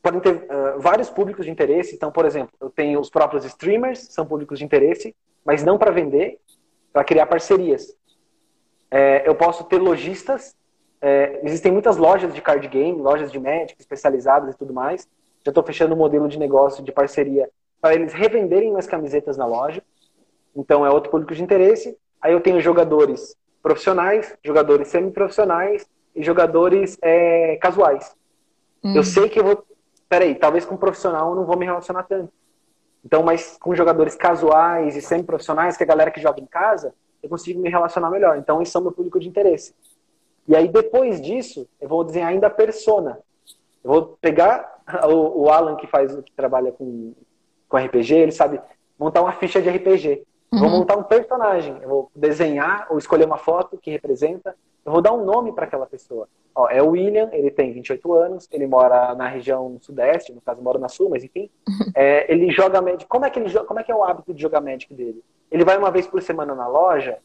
podem 0.00 0.20
ter 0.20 0.34
uh, 0.34 0.78
vários 0.78 1.10
públicos 1.10 1.44
de 1.44 1.50
interesse. 1.50 1.94
Então, 1.94 2.10
por 2.10 2.24
exemplo, 2.24 2.52
eu 2.60 2.70
tenho 2.70 2.98
os 2.98 3.10
próprios 3.10 3.44
streamers, 3.44 4.08
são 4.10 4.24
públicos 4.24 4.58
de 4.58 4.64
interesse, 4.64 5.14
mas 5.44 5.62
não 5.62 5.76
para 5.76 5.90
vender, 5.90 6.40
para 6.92 7.04
criar 7.04 7.26
parcerias. 7.26 7.94
É, 8.90 9.28
eu 9.28 9.34
posso 9.34 9.64
ter 9.64 9.78
lojistas 9.78 10.56
É, 11.00 11.40
existem 11.44 11.70
muitas 11.70 11.96
lojas 11.96 12.34
de 12.34 12.40
card 12.40 12.66
game, 12.68 13.00
lojas 13.00 13.30
de 13.30 13.38
Magic 13.38 13.76
especializadas 13.78 14.54
e 14.54 14.58
tudo 14.58 14.72
mais. 14.72 15.08
Já 15.44 15.50
estou 15.50 15.62
fechando 15.62 15.94
um 15.94 15.98
modelo 15.98 16.28
de 16.28 16.38
negócio 16.38 16.82
de 16.82 16.92
parceria 16.92 17.48
para 17.80 17.94
eles 17.94 18.12
revenderem 18.12 18.72
mais 18.72 18.86
camisetas 18.86 19.36
na 19.36 19.46
loja. 19.46 19.82
Então 20.54 20.84
é 20.84 20.90
outro 20.90 21.10
público 21.10 21.34
de 21.34 21.42
interesse. 21.42 21.96
Aí 22.20 22.32
eu 22.32 22.40
tenho 22.40 22.60
jogadores 22.60 23.36
profissionais, 23.62 24.36
jogadores 24.44 24.88
semi-profissionais 24.88 25.86
e 26.14 26.22
jogadores 26.22 26.98
é, 27.00 27.56
casuais. 27.56 28.14
Hum. 28.82 28.94
Eu 28.94 29.04
sei 29.04 29.28
que 29.28 29.38
eu 29.38 29.44
vou. 29.44 29.64
Peraí, 30.08 30.34
talvez 30.34 30.64
com 30.64 30.76
profissional 30.76 31.30
eu 31.30 31.36
não 31.36 31.44
vou 31.44 31.56
me 31.56 31.66
relacionar 31.66 32.02
tanto. 32.04 32.32
Então, 33.04 33.22
mas 33.22 33.56
com 33.60 33.74
jogadores 33.74 34.14
casuais 34.16 34.96
e 34.96 35.02
semi-profissionais, 35.02 35.76
que 35.76 35.82
é 35.82 35.86
a 35.86 35.88
galera 35.88 36.10
que 36.10 36.20
joga 36.20 36.40
em 36.40 36.46
casa, 36.46 36.92
eu 37.22 37.28
consigo 37.28 37.60
me 37.60 37.70
relacionar 37.70 38.10
melhor. 38.10 38.36
Então, 38.38 38.60
esse 38.60 38.76
é 38.76 38.80
o 38.80 38.82
meu 38.82 38.92
público 38.92 39.20
de 39.20 39.28
interesse. 39.28 39.74
E 40.48 40.56
aí, 40.56 40.66
depois 40.66 41.20
disso, 41.20 41.68
eu 41.78 41.88
vou 41.88 42.02
desenhar 42.02 42.30
ainda 42.30 42.46
a 42.46 42.50
persona. 42.50 43.20
Eu 43.84 43.90
vou 43.92 44.18
pegar 44.20 44.80
o, 45.08 45.44
o 45.44 45.50
Alan, 45.50 45.76
que 45.76 45.86
faz, 45.86 46.14
que 46.22 46.32
trabalha 46.32 46.72
com, 46.72 47.12
com 47.68 47.76
RPG, 47.76 48.14
ele 48.14 48.32
sabe 48.32 48.60
montar 48.98 49.20
uma 49.20 49.32
ficha 49.32 49.60
de 49.60 49.68
RPG. 49.68 50.24
Uhum. 50.50 50.60
Vou 50.60 50.70
montar 50.70 50.96
um 50.96 51.02
personagem. 51.02 51.76
Eu 51.82 51.88
vou 51.88 52.10
desenhar 52.16 52.86
ou 52.90 52.98
escolher 52.98 53.26
uma 53.26 53.36
foto 53.36 53.76
que 53.76 53.90
representa. 53.90 54.56
Eu 54.84 54.92
vou 54.92 55.02
dar 55.02 55.12
um 55.12 55.24
nome 55.24 55.52
para 55.52 55.66
aquela 55.66 55.86
pessoa. 55.86 56.26
Ó, 56.54 56.66
é 56.68 56.82
o 56.82 56.90
William, 56.90 57.28
ele 57.32 57.50
tem 57.50 57.72
28 57.72 58.12
anos, 58.14 58.48
ele 58.50 58.66
mora 58.66 59.14
na 59.14 59.28
região 59.28 59.76
sudeste, 59.80 60.32
no 60.32 60.40
caso 60.40 60.62
mora 60.62 60.78
na 60.78 60.88
sul, 60.88 61.10
mas 61.10 61.22
enfim. 61.22 61.50
É, 61.94 62.32
ele 62.32 62.50
joga 62.50 62.80
Magic. 62.80 63.06
Como 63.06 63.26
é 63.26 63.30
que 63.30 63.38
ele 63.38 63.52
como 63.60 63.78
é 63.78 63.84
que 63.84 63.92
é 63.92 63.94
o 63.94 64.02
hábito 64.02 64.32
de 64.32 64.40
jogar 64.40 64.62
Magic 64.62 64.92
dele? 64.94 65.22
Ele 65.50 65.64
vai 65.64 65.76
uma 65.76 65.90
vez 65.90 66.06
por 66.06 66.22
semana 66.22 66.54
na 66.54 66.66
loja, 66.66 67.18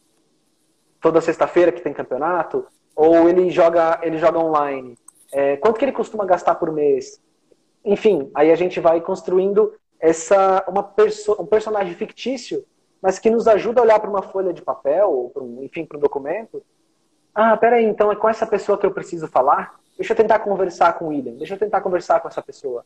toda 1.02 1.22
sexta-feira 1.22 1.72
que 1.72 1.82
tem 1.82 1.94
campeonato, 1.94 2.66
ou 2.96 3.30
ele 3.30 3.50
joga 3.50 4.00
ele 4.04 4.18
joga 4.18 4.40
online. 4.40 4.98
É, 5.32 5.58
quanto 5.58 5.80
que 5.80 5.86
ele 5.86 5.92
costuma 5.92 6.26
gastar 6.26 6.56
por 6.56 6.72
mês? 6.72 7.22
Enfim, 7.84 8.30
aí 8.34 8.52
a 8.52 8.56
gente 8.56 8.80
vai 8.80 9.02
construindo 9.02 9.74
essa 10.00 10.64
uma 10.68 10.84
perso 10.84 11.36
um 11.40 11.46
personagem 11.46 11.94
fictício 11.96 12.66
mas 13.04 13.20
que 13.20 13.30
nos 13.30 13.50
ajuda 13.50 13.82
a 13.82 13.84
olhar 13.84 14.00
para 14.00 14.10
uma 14.10 14.22
folha 14.22 14.54
de 14.54 14.62
papel, 14.62 15.12
ou 15.12 15.44
um, 15.44 15.62
enfim, 15.62 15.86
para 15.86 15.98
um 15.98 16.00
documento. 16.00 16.64
Ah, 17.36 17.58
peraí, 17.58 17.84
então 17.84 18.10
é 18.10 18.16
com 18.16 18.30
essa 18.30 18.48
pessoa 18.48 18.78
que 18.78 18.86
eu 18.86 18.94
preciso 18.94 19.28
falar? 19.28 19.78
Deixa 19.98 20.14
eu 20.14 20.18
tentar 20.18 20.40
conversar 20.40 20.94
com 20.94 21.06
o 21.06 21.08
William, 21.10 21.34
deixa 21.34 21.56
eu 21.56 21.60
tentar 21.60 21.82
conversar 21.82 22.22
com 22.22 22.30
essa 22.30 22.42
pessoa. 22.42 22.86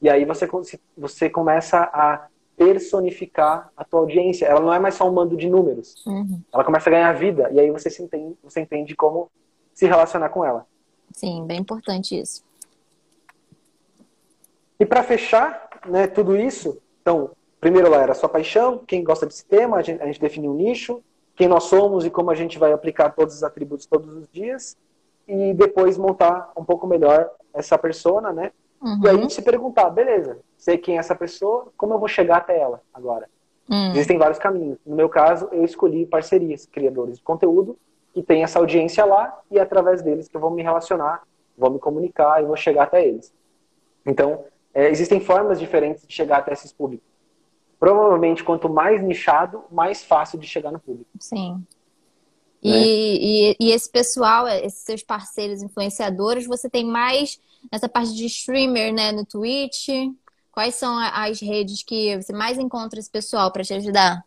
E 0.00 0.08
aí 0.08 0.24
você, 0.24 0.48
você 0.96 1.28
começa 1.28 1.90
a 1.92 2.28
personificar 2.58 3.70
a 3.76 3.84
tua 3.84 4.00
audiência. 4.00 4.44
Ela 4.44 4.60
não 4.60 4.74
é 4.74 4.78
mais 4.80 4.96
só 4.96 5.08
um 5.08 5.12
mando 5.12 5.36
de 5.36 5.48
números. 5.48 6.04
Uhum. 6.04 6.42
Ela 6.52 6.64
começa 6.64 6.90
a 6.90 6.92
ganhar 6.92 7.12
vida, 7.12 7.48
e 7.52 7.60
aí 7.60 7.70
você, 7.70 7.88
se 7.88 8.02
entende, 8.02 8.36
você 8.42 8.60
entende 8.60 8.96
como 8.96 9.30
se 9.72 9.86
relacionar 9.86 10.28
com 10.30 10.44
ela. 10.44 10.66
Sim, 11.12 11.46
bem 11.46 11.60
importante 11.60 12.18
isso. 12.20 12.42
E 14.78 14.84
para 14.84 15.04
fechar 15.04 15.68
né, 15.86 16.08
tudo 16.08 16.36
isso, 16.36 16.78
então, 17.00 17.30
primeiro 17.60 17.88
lá 17.88 18.02
era 18.02 18.14
sua 18.14 18.28
paixão, 18.28 18.78
quem 18.86 19.04
gosta 19.04 19.24
desse 19.24 19.44
tema, 19.44 19.76
a 19.76 19.82
gente, 19.82 20.02
a 20.02 20.06
gente 20.06 20.20
definiu 20.20 20.50
um 20.50 20.54
nicho, 20.54 21.02
quem 21.36 21.46
nós 21.46 21.64
somos 21.64 22.04
e 22.04 22.10
como 22.10 22.30
a 22.30 22.34
gente 22.34 22.58
vai 22.58 22.72
aplicar 22.72 23.10
todos 23.10 23.36
os 23.36 23.42
atributos 23.44 23.86
todos 23.86 24.12
os 24.12 24.28
dias, 24.28 24.76
e 25.26 25.54
depois 25.54 25.96
montar 25.96 26.50
um 26.56 26.64
pouco 26.64 26.86
melhor 26.86 27.30
essa 27.54 27.78
persona, 27.78 28.32
né? 28.32 28.50
Uhum. 28.80 29.00
E 29.04 29.08
aí 29.08 29.16
uhum. 29.16 29.28
se 29.28 29.42
perguntar, 29.42 29.90
beleza, 29.90 30.38
sei 30.56 30.78
quem 30.78 30.96
é 30.96 30.98
essa 30.98 31.14
pessoa, 31.14 31.72
como 31.76 31.94
eu 31.94 31.98
vou 31.98 32.08
chegar 32.08 32.38
até 32.38 32.58
ela 32.58 32.80
agora? 32.92 33.28
Uhum. 33.68 33.90
Existem 33.90 34.18
vários 34.18 34.38
caminhos. 34.38 34.78
No 34.86 34.96
meu 34.96 35.08
caso, 35.08 35.48
eu 35.52 35.64
escolhi 35.64 36.06
parcerias, 36.06 36.66
criadores 36.66 37.18
de 37.18 37.22
conteúdo, 37.22 37.78
que 38.14 38.22
tem 38.22 38.42
essa 38.42 38.58
audiência 38.58 39.04
lá, 39.04 39.38
e 39.50 39.58
é 39.58 39.60
através 39.60 40.02
deles 40.02 40.28
que 40.28 40.36
eu 40.36 40.40
vou 40.40 40.50
me 40.50 40.62
relacionar, 40.62 41.22
vou 41.56 41.70
me 41.70 41.78
comunicar 41.78 42.42
e 42.42 42.46
vou 42.46 42.56
chegar 42.56 42.84
até 42.84 43.06
eles. 43.06 43.32
Então, 44.06 44.44
é, 44.72 44.88
existem 44.88 45.20
formas 45.20 45.58
diferentes 45.58 46.06
de 46.06 46.14
chegar 46.14 46.38
até 46.38 46.52
esses 46.52 46.72
públicos 46.72 47.08
provavelmente 47.78 48.42
quanto 48.42 48.68
mais 48.68 49.02
nichado, 49.02 49.64
mais 49.70 50.04
fácil 50.04 50.38
de 50.38 50.46
chegar 50.46 50.72
no 50.72 50.80
público. 50.80 51.10
Sim. 51.18 51.64
E, 52.62 52.70
né? 52.70 52.78
e, 52.80 53.56
e, 53.60 53.72
esse 53.72 53.90
pessoal, 53.90 54.48
esses 54.48 54.82
seus 54.82 55.02
parceiros 55.02 55.62
influenciadores, 55.62 56.46
você 56.46 56.68
tem 56.68 56.84
mais 56.84 57.40
nessa 57.70 57.88
parte 57.88 58.14
de 58.14 58.26
streamer, 58.26 58.92
né, 58.92 59.12
no 59.12 59.24
Twitch? 59.24 59.88
Quais 60.50 60.74
são 60.74 60.98
as 60.98 61.40
redes 61.40 61.84
que 61.84 62.16
você 62.16 62.32
mais 62.32 62.58
encontra 62.58 62.98
esse 62.98 63.10
pessoal 63.10 63.52
para 63.52 63.62
te 63.62 63.74
ajudar? 63.74 64.24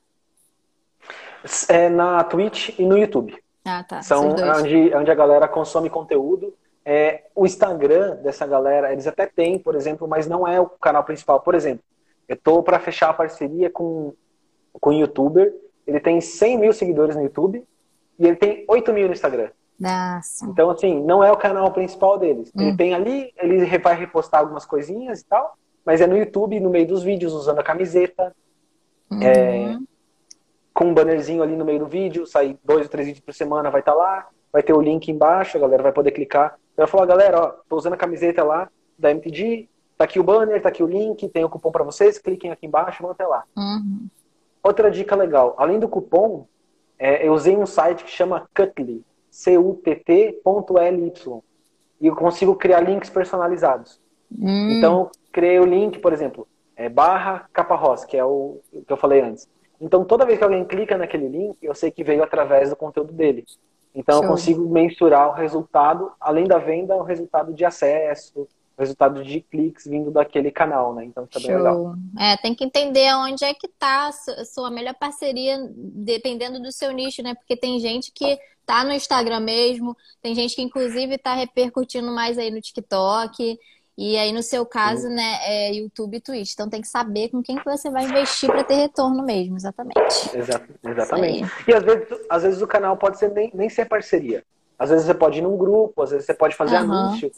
É 1.67 1.89
na 1.89 2.23
Twitch 2.23 2.69
e 2.79 2.85
no 2.85 2.97
YouTube. 2.97 3.35
Ah, 3.65 3.83
tá. 3.83 4.01
São 4.01 4.29
onde, 4.29 4.95
onde 4.95 5.11
a 5.11 5.15
galera 5.15 5.47
consome 5.47 5.89
conteúdo. 5.89 6.53
É, 6.85 7.25
o 7.35 7.45
Instagram 7.45 8.15
dessa 8.17 8.47
galera, 8.47 8.91
eles 8.91 9.07
até 9.07 9.27
têm, 9.27 9.59
por 9.59 9.75
exemplo, 9.75 10.07
mas 10.07 10.25
não 10.25 10.47
é 10.47 10.59
o 10.59 10.67
canal 10.67 11.03
principal. 11.03 11.41
Por 11.41 11.53
exemplo, 11.53 11.83
eu 12.27 12.37
tô 12.37 12.63
para 12.63 12.79
fechar 12.79 13.09
a 13.09 13.13
parceria 13.13 13.69
com, 13.69 14.13
com 14.71 14.91
um 14.91 14.99
youtuber. 14.99 15.53
Ele 15.85 15.99
tem 15.99 16.21
100 16.21 16.57
mil 16.57 16.73
seguidores 16.73 17.15
no 17.15 17.23
YouTube 17.23 17.63
e 18.21 18.27
ele 18.27 18.35
tem 18.35 18.65
8 18.67 18.93
mil 18.93 19.07
no 19.07 19.13
Instagram. 19.13 19.49
Nossa. 19.79 20.45
Então, 20.45 20.69
assim, 20.69 21.01
não 21.03 21.23
é 21.23 21.31
o 21.31 21.37
canal 21.37 21.71
principal 21.71 22.17
deles. 22.17 22.51
Hum. 22.55 22.61
Ele 22.61 22.77
tem 22.77 22.93
ali, 22.93 23.33
ele 23.37 23.65
vai 23.79 23.95
repostar 23.95 24.39
algumas 24.39 24.65
coisinhas 24.65 25.21
e 25.21 25.25
tal, 25.25 25.57
mas 25.85 26.01
é 26.01 26.07
no 26.07 26.17
YouTube, 26.17 26.59
no 26.59 26.69
meio 26.69 26.87
dos 26.87 27.03
vídeos, 27.03 27.33
usando 27.33 27.59
a 27.59 27.63
camiseta. 27.63 28.33
Uhum. 29.09 29.21
É, 29.21 29.77
com 30.73 30.85
um 30.85 30.93
bannerzinho 30.93 31.43
ali 31.43 31.55
no 31.55 31.65
meio 31.65 31.79
do 31.79 31.87
vídeo, 31.87 32.25
sai 32.25 32.57
dois 32.63 32.83
ou 32.83 32.89
três 32.89 33.07
vídeos 33.07 33.25
por 33.25 33.33
semana, 33.33 33.69
vai 33.69 33.81
estar 33.81 33.91
tá 33.91 33.97
lá. 33.97 34.27
Vai 34.53 34.61
ter 34.61 34.73
o 34.73 34.81
link 34.81 35.09
embaixo, 35.09 35.57
a 35.57 35.61
galera 35.61 35.83
vai 35.83 35.91
poder 35.91 36.11
clicar. 36.11 36.57
Vai 36.77 36.87
falar, 36.87 37.05
galera, 37.05 37.39
ó, 37.39 37.47
tô 37.67 37.77
usando 37.77 37.93
a 37.93 37.97
camiseta 37.97 38.43
lá 38.43 38.69
da 38.97 39.11
MTG, 39.11 39.67
Tá 40.01 40.05
aqui 40.05 40.19
o 40.19 40.23
banner, 40.23 40.59
tá 40.59 40.69
aqui 40.69 40.81
o 40.81 40.87
link, 40.87 41.29
tem 41.29 41.43
o 41.43 41.49
cupom 41.49 41.71
para 41.71 41.83
vocês, 41.83 42.17
cliquem 42.17 42.49
aqui 42.49 42.65
embaixo, 42.65 43.03
vão 43.03 43.11
até 43.11 43.23
lá. 43.23 43.43
Uhum. 43.55 44.07
Outra 44.63 44.89
dica 44.89 45.15
legal, 45.15 45.53
além 45.59 45.79
do 45.79 45.87
cupom, 45.87 46.47
é, 47.01 47.27
eu 47.27 47.33
usei 47.33 47.57
um 47.57 47.65
site 47.65 48.03
que 48.03 48.11
chama 48.11 48.47
Cutly, 48.55 49.03
C-U-T-T.ly, 49.31 51.13
e 51.99 52.05
eu 52.05 52.15
consigo 52.15 52.55
criar 52.55 52.81
links 52.81 53.09
personalizados. 53.09 53.99
Uhum. 54.29 54.69
Então, 54.69 55.09
criei 55.31 55.59
o 55.59 55.65
link, 55.65 55.97
por 55.97 56.13
exemplo, 56.13 56.47
é 56.75 56.87
barra 56.87 57.49
caparros, 57.51 58.05
que 58.05 58.15
é 58.15 58.23
o 58.23 58.59
que 58.85 58.93
eu 58.93 58.97
falei 58.97 59.19
antes. 59.19 59.49
Então, 59.79 60.05
toda 60.05 60.27
vez 60.27 60.37
que 60.37 60.43
alguém 60.43 60.63
clica 60.63 60.95
naquele 60.95 61.27
link, 61.27 61.57
eu 61.59 61.73
sei 61.73 61.89
que 61.89 62.03
veio 62.03 62.21
através 62.21 62.69
do 62.69 62.75
conteúdo 62.75 63.11
dele. 63.11 63.45
Então, 63.95 64.17
Show. 64.17 64.23
eu 64.23 64.29
consigo 64.29 64.69
mensurar 64.69 65.27
o 65.29 65.33
resultado, 65.33 66.11
além 66.19 66.45
da 66.45 66.59
venda, 66.59 66.95
o 66.95 67.01
resultado 67.01 67.51
de 67.51 67.65
acesso, 67.65 68.47
resultado 68.77 69.23
de 69.23 69.41
cliques 69.41 69.85
vindo 69.85 70.11
daquele 70.11 70.51
canal, 70.51 70.93
né? 70.93 71.05
Então 71.05 71.27
tá 71.27 71.39
bem 71.39 71.55
legal. 71.55 71.95
É, 72.19 72.37
tem 72.37 72.55
que 72.55 72.63
entender 72.63 73.13
onde 73.15 73.43
é 73.43 73.53
que 73.53 73.67
tá 73.67 74.07
a 74.07 74.45
sua 74.45 74.71
melhor 74.71 74.95
parceria, 74.95 75.57
dependendo 75.75 76.59
do 76.59 76.71
seu 76.71 76.91
nicho, 76.91 77.21
né? 77.21 77.35
Porque 77.35 77.55
tem 77.55 77.79
gente 77.79 78.11
que 78.11 78.39
tá 78.65 78.83
no 78.83 78.91
Instagram 78.91 79.41
mesmo, 79.41 79.95
tem 80.21 80.33
gente 80.33 80.55
que 80.55 80.61
inclusive 80.61 81.17
tá 81.17 81.33
repercutindo 81.33 82.11
mais 82.11 82.37
aí 82.37 82.49
no 82.51 82.61
TikTok. 82.61 83.59
E 83.97 84.17
aí, 84.17 84.31
no 84.31 84.41
seu 84.41 84.65
caso, 84.65 85.07
Sim. 85.07 85.13
né, 85.13 85.37
é 85.43 85.73
YouTube 85.73 86.17
e 86.17 86.21
Twitch. 86.21 86.53
Então 86.53 86.69
tem 86.69 86.81
que 86.81 86.87
saber 86.87 87.29
com 87.29 87.43
quem 87.43 87.57
que 87.57 87.65
você 87.65 87.89
vai 87.91 88.05
investir 88.05 88.49
para 88.49 88.63
ter 88.63 88.75
retorno 88.75 89.21
mesmo, 89.21 89.57
exatamente. 89.57 90.31
exatamente. 90.83 91.51
E 91.67 91.73
às 91.73 91.83
vezes, 91.83 92.07
às 92.29 92.41
vezes 92.41 92.61
o 92.61 92.67
canal 92.67 92.97
pode 92.97 93.19
ser 93.19 93.29
nem, 93.31 93.51
nem 93.53 93.69
ser 93.69 93.85
parceria. 93.85 94.43
Às 94.79 94.89
vezes 94.89 95.05
você 95.05 95.13
pode 95.13 95.37
ir 95.37 95.41
num 95.43 95.55
grupo, 95.55 96.01
às 96.01 96.09
vezes 96.09 96.25
você 96.25 96.33
pode 96.33 96.55
fazer 96.55 96.77
uhum. 96.77 96.91
anúncio. 96.91 97.31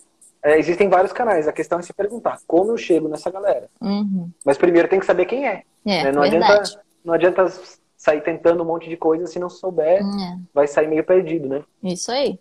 É, 0.44 0.60
existem 0.60 0.90
vários 0.90 1.14
canais. 1.14 1.48
A 1.48 1.54
questão 1.54 1.80
é 1.80 1.82
se 1.82 1.94
perguntar 1.94 2.38
como 2.46 2.72
eu 2.72 2.78
chego 2.78 3.08
nessa 3.08 3.32
galera. 3.32 3.70
Uhum. 3.80 4.30
Mas 4.46 4.58
primeiro 4.58 4.90
tem 4.90 5.00
que 5.00 5.06
saber 5.06 5.26
quem 5.26 5.48
é. 5.48 5.64
é 5.86 6.04
né? 6.04 6.12
não, 6.12 6.22
adianta, 6.22 6.64
não 7.06 7.14
adianta 7.14 7.52
sair 7.96 8.22
tentando 8.22 8.62
um 8.62 8.66
monte 8.66 8.90
de 8.90 8.98
coisa 8.98 9.26
se 9.26 9.40
não 9.40 9.50
souber, 9.50 10.02
é. 10.02 10.40
vai 10.54 10.68
sair 10.68 10.88
meio 10.88 11.06
perdido, 11.06 11.48
né? 11.48 11.64
Isso 11.82 12.12
aí. 12.12 12.38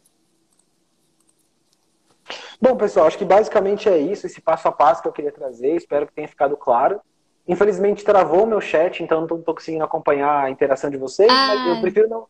Bom, 2.61 2.77
pessoal, 2.77 3.07
acho 3.07 3.19
que 3.19 3.25
basicamente 3.25 3.89
é 3.89 3.99
isso, 3.99 4.27
esse 4.27 4.41
passo 4.41 4.67
a 4.67 4.73
passo 4.73 5.03
que 5.03 5.09
eu 5.09 5.13
queria 5.13 5.33
trazer. 5.33 5.77
Espero 5.77 6.07
que 6.07 6.13
tenha 6.13 6.27
ficado 6.27 6.57
claro. 6.57 7.01
Infelizmente 7.47 8.05
travou 8.05 8.45
o 8.45 8.47
meu 8.47 8.61
chat, 8.61 9.03
então 9.03 9.27
não 9.27 9.37
estou 9.39 9.55
conseguindo 9.55 9.85
acompanhar 9.85 10.45
a 10.45 10.51
interação 10.51 10.91
de 10.91 10.97
vocês, 10.97 11.31
ah. 11.31 11.55
mas 11.55 11.77
eu 11.77 11.81
prefiro 11.81 12.09
não, 12.09 12.27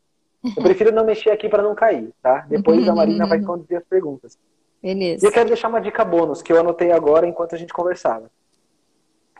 eu 0.56 0.62
prefiro 0.62 0.92
não 0.92 1.04
mexer 1.04 1.30
aqui 1.30 1.48
para 1.48 1.62
não 1.62 1.74
cair, 1.74 2.10
tá? 2.22 2.46
Depois 2.48 2.86
a 2.88 2.94
Marina 2.94 3.26
vai 3.26 3.38
responder 3.38 3.76
as 3.76 3.84
perguntas. 3.84 4.38
Beleza. 4.82 5.24
E 5.24 5.28
eu 5.28 5.32
quero 5.32 5.48
deixar 5.48 5.68
uma 5.68 5.80
dica 5.80 6.04
bônus 6.04 6.42
que 6.42 6.52
eu 6.52 6.58
anotei 6.58 6.90
agora 6.90 7.26
enquanto 7.26 7.54
a 7.54 7.58
gente 7.58 7.72
conversava. 7.72 8.30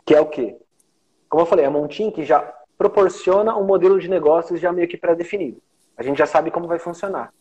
Que 0.05 0.15
é 0.15 0.21
o 0.21 0.27
quê? 0.27 0.55
Como 1.27 1.41
eu 1.41 1.45
falei, 1.47 1.65
a 1.65 1.71
Montink 1.71 2.23
já 2.23 2.39
proporciona 2.77 3.57
um 3.57 3.65
modelo 3.65 3.99
de 3.99 4.07
negócios 4.07 4.59
já 4.59 4.71
meio 4.71 4.87
que 4.87 4.97
pré-definido. 4.97 5.61
A 5.97 6.03
gente 6.03 6.17
já 6.17 6.25
sabe 6.25 6.49
como 6.49 6.67
vai 6.67 6.79
funcionar. 6.79 7.33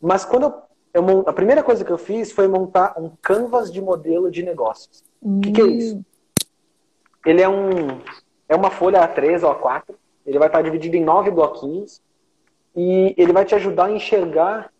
Mas 0.00 0.24
quando 0.24 0.44
eu, 0.44 0.62
eu, 0.94 1.24
a 1.26 1.32
primeira 1.32 1.62
coisa 1.62 1.84
que 1.84 1.90
eu 1.90 1.98
fiz 1.98 2.32
foi 2.32 2.48
montar 2.48 2.94
um 2.98 3.10
canvas 3.20 3.70
de 3.70 3.82
modelo 3.82 4.30
de 4.30 4.42
negócios. 4.42 5.04
O 5.20 5.28
hum. 5.28 5.40
que, 5.40 5.52
que, 5.52 5.60
é 5.60 5.66
isso? 5.66 5.96
Hum. 5.96 6.04
Ele 7.26 7.42
é 7.42 7.48
um 7.48 8.00
é 8.48 8.56
uma 8.56 8.70
folha 8.70 9.06
A3 9.06 9.46
ou 9.46 9.54
A4. 9.54 9.94
Ele 10.26 10.38
vai 10.38 10.48
estar 10.48 10.62
dividido 10.62 10.96
em 10.96 11.04
nove 11.04 11.30
bloquinhos 11.30 12.00
e 12.74 13.14
ele 13.16 13.32
vai 13.32 13.44
te 13.44 13.54
ajudar 13.54 13.86
a 13.86 13.92
enxergar 13.92 14.72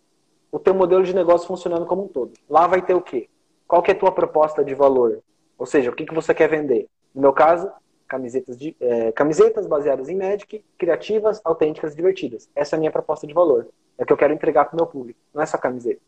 o 0.51 0.59
teu 0.59 0.73
modelo 0.73 1.03
de 1.03 1.15
negócio 1.15 1.47
funcionando 1.47 1.85
como 1.85 2.03
um 2.03 2.07
todo. 2.07 2.33
Lá 2.49 2.67
vai 2.67 2.81
ter 2.81 2.93
o 2.93 3.01
quê? 3.01 3.29
Qual 3.67 3.81
que 3.81 3.91
é 3.91 3.93
a 3.93 3.97
tua 3.97 4.11
proposta 4.11 4.63
de 4.63 4.75
valor? 4.75 5.19
Ou 5.57 5.65
seja, 5.65 5.89
o 5.89 5.95
que, 5.95 6.05
que 6.05 6.13
você 6.13 6.33
quer 6.33 6.49
vender? 6.49 6.87
No 7.15 7.21
meu 7.21 7.33
caso, 7.33 7.71
camisetas, 8.07 8.57
de, 8.57 8.75
é, 8.81 9.11
camisetas 9.13 9.65
baseadas 9.65 10.09
em 10.09 10.17
Magic, 10.17 10.63
criativas, 10.77 11.39
autênticas, 11.45 11.95
divertidas. 11.95 12.49
Essa 12.53 12.75
é 12.75 12.77
a 12.77 12.79
minha 12.79 12.91
proposta 12.91 13.25
de 13.25 13.33
valor. 13.33 13.69
É 13.97 14.03
o 14.03 14.05
que 14.05 14.11
eu 14.11 14.17
quero 14.17 14.33
entregar 14.33 14.65
para 14.65 14.73
o 14.73 14.77
meu 14.77 14.85
público. 14.85 15.19
Não 15.33 15.41
é 15.41 15.45
só 15.45 15.57
camiseta. 15.57 16.01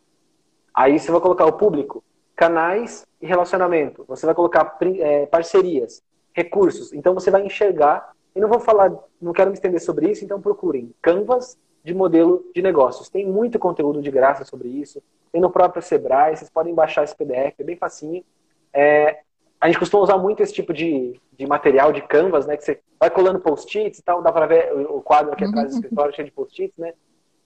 Aí 0.74 1.00
você 1.00 1.12
vai 1.12 1.22
colocar 1.22 1.46
o 1.46 1.54
público, 1.54 2.04
canais 2.36 3.06
e 3.22 3.26
relacionamento. 3.26 4.04
Você 4.08 4.26
vai 4.26 4.36
colocar 4.36 4.78
é, 5.00 5.26
parcerias, 5.28 6.02
recursos. 6.34 6.92
Então 6.92 7.14
você 7.14 7.32
vai 7.32 7.46
enxergar. 7.46 8.12
E 8.36 8.40
não 8.40 8.50
vou 8.50 8.60
falar, 8.60 8.92
não 9.22 9.32
quero 9.32 9.52
me 9.52 9.54
estender 9.54 9.80
sobre 9.80 10.10
isso, 10.10 10.26
então 10.26 10.42
procurem 10.42 10.92
Canvas 11.02 11.56
de 11.84 11.94
modelo 11.94 12.44
de 12.56 12.62
negócios. 12.62 13.10
Tem 13.10 13.26
muito 13.26 13.60
conteúdo 13.60 14.02
de 14.02 14.10
graça 14.10 14.46
sobre 14.46 14.70
isso. 14.70 15.02
Tem 15.32 15.42
no 15.42 15.50
próprio 15.50 15.82
Sebrae, 15.82 16.36
vocês 16.36 16.50
podem 16.50 16.74
baixar 16.74 17.04
esse 17.04 17.16
PDF, 17.16 17.60
é 17.60 17.64
bem 17.64 17.76
facinho. 17.76 18.24
É, 18.72 19.20
a 19.60 19.68
gente 19.68 19.80
costuma 19.80 20.04
usar 20.04 20.18
muito 20.18 20.42
esse 20.42 20.54
tipo 20.54 20.74
de, 20.74 21.20
de 21.38 21.46
material 21.46 21.92
de 21.92 22.02
canvas, 22.02 22.46
né? 22.46 22.56
Que 22.56 22.64
você 22.64 22.80
vai 23.00 23.10
colando 23.10 23.40
post-its 23.40 24.00
e 24.00 24.04
tal, 24.04 24.22
dá 24.22 24.32
para 24.32 24.46
ver 24.46 24.72
o 24.74 25.02
quadro 25.02 25.34
aqui 25.34 25.44
atrás 25.44 25.72
do 25.72 25.76
escritório 25.76 26.16
cheio 26.16 26.28
de 26.28 26.34
post-its, 26.34 26.78
né? 26.78 26.94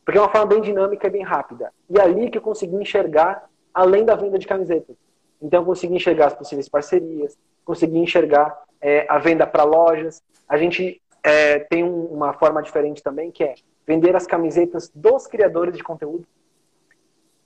Porque 0.06 0.18
é 0.18 0.22
uma 0.22 0.30
forma 0.30 0.48
bem 0.48 0.62
dinâmica 0.62 1.08
e 1.08 1.10
bem 1.10 1.24
rápida. 1.24 1.72
E 1.90 1.98
é 2.00 2.02
ali 2.02 2.30
que 2.30 2.38
eu 2.38 2.42
consegui 2.42 2.76
enxergar 2.76 3.50
além 3.74 4.06
da 4.06 4.16
venda 4.16 4.38
de 4.38 4.48
camisetas. 4.48 4.96
Então 5.42 5.62
eu 5.62 5.66
consegui 5.66 5.96
enxergar 5.96 6.28
as 6.28 6.34
possíveis 6.34 6.70
parcerias, 6.70 7.38
consegui 7.64 8.00
enxergar 8.00 8.64
é, 8.82 9.06
a 9.10 9.20
venda 9.20 9.46
para 9.46 9.64
lojas. 9.64 10.22
A 10.48 10.58
gente 10.58 11.02
é, 11.24 11.60
tem 11.60 11.84
um, 11.84 12.06
uma 12.06 12.34
forma 12.34 12.62
diferente 12.62 13.04
também, 13.04 13.32
que 13.32 13.44
é 13.44 13.56
vender 13.88 14.16
as 14.16 14.28
camisetas 14.28 14.92
dos 14.94 15.26
criadores 15.26 15.76
de 15.76 15.84
conteúdo. 15.84 16.28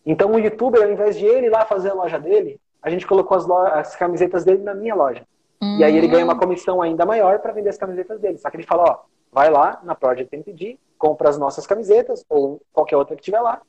Então 0.03 0.31
o 0.31 0.39
youtuber, 0.39 0.81
ao 0.81 0.91
invés 0.91 1.17
de 1.17 1.25
ele 1.25 1.47
ir 1.47 1.49
lá 1.51 1.65
fazer 1.65 1.91
a 1.91 1.93
loja 1.93 2.19
dele, 2.19 2.59
a 2.81 2.89
gente 2.89 3.05
colocou 3.05 3.37
as, 3.37 3.49
as 3.49 3.95
camisetas 3.95 4.43
dele 4.43 4.63
na 4.63 4.73
minha 4.73 4.95
loja. 4.95 5.25
Hum. 5.61 5.77
E 5.77 5.83
aí 5.83 5.95
ele 5.95 6.07
ganha 6.07 6.25
uma 6.25 6.37
comissão 6.37 6.81
ainda 6.81 7.05
maior 7.05 7.39
para 7.39 7.53
vender 7.53 7.69
as 7.69 7.77
camisetas 7.77 8.19
dele. 8.19 8.39
Só 8.39 8.49
que 8.49 8.57
ele 8.57 8.65
fala, 8.65 8.83
ó, 8.83 8.99
vai 9.31 9.51
lá 9.51 9.79
na 9.83 9.93
Project 9.93 10.35
MTG, 10.35 10.79
compra 10.97 11.29
as 11.29 11.37
nossas 11.37 11.67
camisetas, 11.67 12.25
ou 12.27 12.59
qualquer 12.73 12.97
outra 12.97 13.15
que 13.15 13.21
tiver 13.21 13.39
lá. 13.39 13.61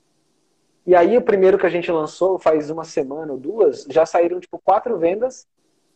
E 0.86 0.96
aí 0.96 1.16
o 1.16 1.22
primeiro 1.22 1.58
que 1.58 1.66
a 1.66 1.70
gente 1.70 1.92
lançou 1.92 2.38
faz 2.38 2.70
uma 2.70 2.84
semana 2.84 3.32
ou 3.32 3.38
duas, 3.38 3.86
já 3.88 4.06
saíram 4.06 4.40
tipo 4.40 4.58
quatro 4.58 4.98
vendas, 4.98 5.46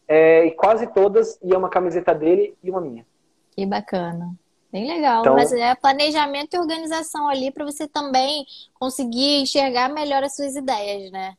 é, 0.07 0.45
e 0.45 0.51
quase 0.53 0.87
todas 0.87 1.39
iam 1.43 1.59
uma 1.59 1.69
camiseta 1.69 2.15
dele 2.15 2.57
e 2.63 2.71
uma 2.71 2.81
minha. 2.81 3.05
Que 3.51 3.67
bacana. 3.67 4.33
Bem 4.73 4.87
legal. 4.87 5.21
Então, 5.21 5.35
Mas 5.35 5.53
é 5.53 5.75
planejamento 5.75 6.55
e 6.55 6.59
organização 6.59 7.29
ali 7.29 7.51
para 7.51 7.65
você 7.65 7.87
também 7.87 8.45
conseguir 8.75 9.41
enxergar 9.41 9.89
melhor 9.89 10.23
as 10.23 10.35
suas 10.35 10.55
ideias, 10.57 11.11
né? 11.11 11.35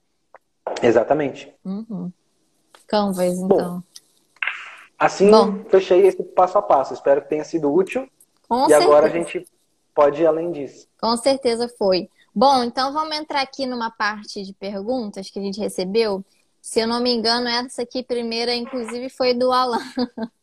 Exatamente. 0.82 1.54
Uhum. 1.64 2.12
Canvas, 2.88 3.34
então. 3.38 3.48
Bom, 3.48 3.82
assim, 4.98 5.30
Bom. 5.30 5.64
fechei 5.70 6.08
esse 6.08 6.24
passo 6.24 6.58
a 6.58 6.62
passo. 6.62 6.94
Espero 6.94 7.22
que 7.22 7.30
tenha 7.30 7.44
sido 7.44 7.72
útil. 7.72 8.10
Com 8.48 8.66
e 8.66 8.70
certeza. 8.70 8.84
agora 8.86 9.08
a 9.08 9.10
gente 9.10 9.46
pode 9.94 10.22
ir 10.22 10.26
além 10.26 10.52
disso. 10.52 10.88
Com 11.00 11.16
certeza 11.18 11.68
foi. 11.78 12.10
Bom, 12.34 12.64
então 12.64 12.94
vamos 12.94 13.18
entrar 13.18 13.42
aqui 13.42 13.66
numa 13.66 13.90
parte 13.90 14.44
de 14.44 14.54
perguntas 14.54 15.30
que 15.30 15.40
a 15.40 15.42
gente 15.42 15.60
recebeu. 15.60 16.24
Se 16.62 16.80
eu 16.80 16.88
não 16.88 17.02
me 17.02 17.14
engano, 17.14 17.48
essa 17.48 17.82
aqui 17.82 18.04
primeira, 18.04 18.54
inclusive, 18.54 19.10
foi 19.10 19.34
do 19.34 19.52
Alan. 19.52 19.80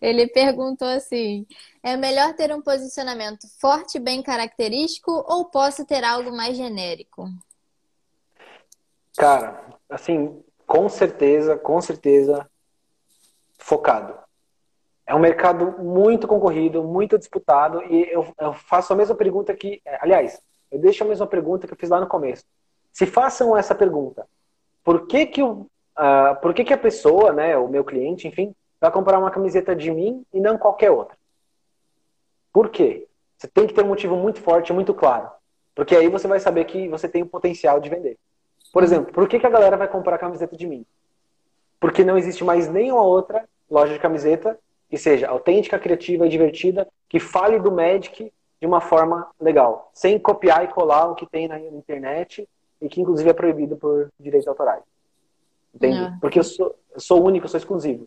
Ele 0.00 0.26
perguntou 0.28 0.88
assim: 0.88 1.46
é 1.82 1.96
melhor 1.96 2.34
ter 2.34 2.54
um 2.54 2.60
posicionamento 2.60 3.46
forte 3.60 3.98
bem 3.98 4.22
característico 4.22 5.10
ou 5.28 5.46
posso 5.46 5.84
ter 5.84 6.04
algo 6.04 6.30
mais 6.30 6.56
genérico? 6.56 7.28
Cara, 9.16 9.64
assim, 9.88 10.42
com 10.66 10.88
certeza, 10.88 11.56
com 11.56 11.80
certeza, 11.80 12.48
focado. 13.58 14.18
É 15.06 15.14
um 15.14 15.18
mercado 15.18 15.82
muito 15.82 16.28
concorrido, 16.28 16.84
muito 16.84 17.18
disputado, 17.18 17.82
e 17.82 18.08
eu, 18.12 18.32
eu 18.38 18.52
faço 18.52 18.92
a 18.92 18.96
mesma 18.96 19.14
pergunta 19.14 19.54
que. 19.54 19.82
Aliás, 20.00 20.40
eu 20.70 20.78
deixo 20.78 21.02
a 21.02 21.06
mesma 21.06 21.26
pergunta 21.26 21.66
que 21.66 21.72
eu 21.72 21.78
fiz 21.78 21.90
lá 21.90 22.00
no 22.00 22.06
começo. 22.06 22.44
Se 22.92 23.06
façam 23.06 23.56
essa 23.56 23.74
pergunta, 23.74 24.26
por 24.84 25.06
que 25.06 25.26
que, 25.26 25.42
o, 25.42 25.62
uh, 25.98 26.40
por 26.40 26.54
que, 26.54 26.64
que 26.64 26.72
a 26.72 26.78
pessoa, 26.78 27.32
né, 27.32 27.56
o 27.56 27.68
meu 27.68 27.84
cliente, 27.84 28.28
enfim, 28.28 28.54
vai 28.80 28.90
comprar 28.90 29.18
uma 29.18 29.30
camiseta 29.30 29.76
de 29.76 29.90
mim 29.90 30.24
e 30.32 30.40
não 30.40 30.56
qualquer 30.56 30.90
outra. 30.90 31.16
Por 32.52 32.70
quê? 32.70 33.06
Você 33.36 33.46
tem 33.46 33.66
que 33.66 33.74
ter 33.74 33.84
um 33.84 33.88
motivo 33.88 34.16
muito 34.16 34.40
forte, 34.40 34.72
muito 34.72 34.94
claro. 34.94 35.30
Porque 35.74 35.94
aí 35.94 36.08
você 36.08 36.26
vai 36.26 36.40
saber 36.40 36.64
que 36.64 36.88
você 36.88 37.08
tem 37.08 37.22
o 37.22 37.26
potencial 37.26 37.80
de 37.80 37.88
vender. 37.88 38.18
Por 38.72 38.82
exemplo, 38.82 39.12
por 39.12 39.28
que, 39.28 39.38
que 39.38 39.46
a 39.46 39.50
galera 39.50 39.76
vai 39.76 39.88
comprar 39.88 40.18
camiseta 40.18 40.56
de 40.56 40.66
mim? 40.66 40.84
Porque 41.78 42.04
não 42.04 42.18
existe 42.18 42.44
mais 42.44 42.68
nenhuma 42.68 43.02
outra 43.02 43.48
loja 43.70 43.92
de 43.92 43.98
camiseta 43.98 44.58
que 44.88 44.98
seja 44.98 45.28
autêntica, 45.28 45.78
criativa 45.78 46.26
e 46.26 46.28
divertida, 46.28 46.86
que 47.08 47.20
fale 47.20 47.58
do 47.58 47.70
Magic 47.70 48.32
de 48.60 48.66
uma 48.66 48.80
forma 48.80 49.28
legal, 49.40 49.90
sem 49.94 50.18
copiar 50.18 50.64
e 50.64 50.68
colar 50.68 51.06
o 51.06 51.14
que 51.14 51.26
tem 51.26 51.48
na 51.48 51.58
internet 51.58 52.46
e 52.80 52.88
que 52.88 53.00
inclusive 53.00 53.30
é 53.30 53.32
proibido 53.32 53.76
por 53.76 54.10
direitos 54.18 54.48
autorais. 54.48 54.82
Entende? 55.74 55.98
É. 55.98 56.12
Porque 56.20 56.38
eu 56.38 56.44
sou, 56.44 56.74
eu 56.92 57.00
sou 57.00 57.24
único, 57.24 57.46
eu 57.46 57.48
sou 57.48 57.58
exclusivo. 57.58 58.06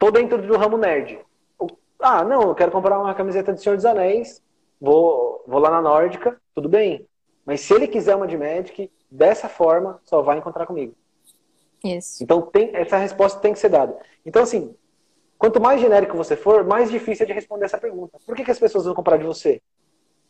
Tô 0.00 0.10
dentro 0.10 0.40
do 0.40 0.56
ramo 0.56 0.78
nerd. 0.78 1.20
Ah, 1.98 2.24
não, 2.24 2.40
eu 2.40 2.54
quero 2.54 2.72
comprar 2.72 2.98
uma 2.98 3.14
camiseta 3.14 3.52
de 3.52 3.60
Senhor 3.60 3.76
dos 3.76 3.84
Anéis, 3.84 4.42
vou, 4.80 5.44
vou 5.46 5.60
lá 5.60 5.70
na 5.70 5.82
Nórdica, 5.82 6.40
tudo 6.54 6.70
bem. 6.70 7.06
Mas 7.44 7.60
se 7.60 7.74
ele 7.74 7.86
quiser 7.86 8.16
uma 8.16 8.26
de 8.26 8.38
Magic, 8.38 8.90
dessa 9.10 9.46
forma, 9.46 10.00
só 10.06 10.22
vai 10.22 10.38
encontrar 10.38 10.64
comigo. 10.64 10.94
Isso. 11.84 12.24
Então, 12.24 12.40
tem, 12.40 12.74
essa 12.74 12.96
resposta 12.96 13.40
tem 13.40 13.52
que 13.52 13.58
ser 13.58 13.68
dada. 13.68 13.94
Então, 14.24 14.42
assim, 14.42 14.74
quanto 15.36 15.60
mais 15.60 15.82
genérico 15.82 16.16
você 16.16 16.34
for, 16.34 16.64
mais 16.64 16.90
difícil 16.90 17.24
é 17.24 17.26
de 17.26 17.34
responder 17.34 17.66
essa 17.66 17.76
pergunta. 17.76 18.18
Por 18.24 18.34
que, 18.34 18.42
que 18.42 18.50
as 18.50 18.58
pessoas 18.58 18.86
vão 18.86 18.94
comprar 18.94 19.18
de 19.18 19.24
você? 19.24 19.60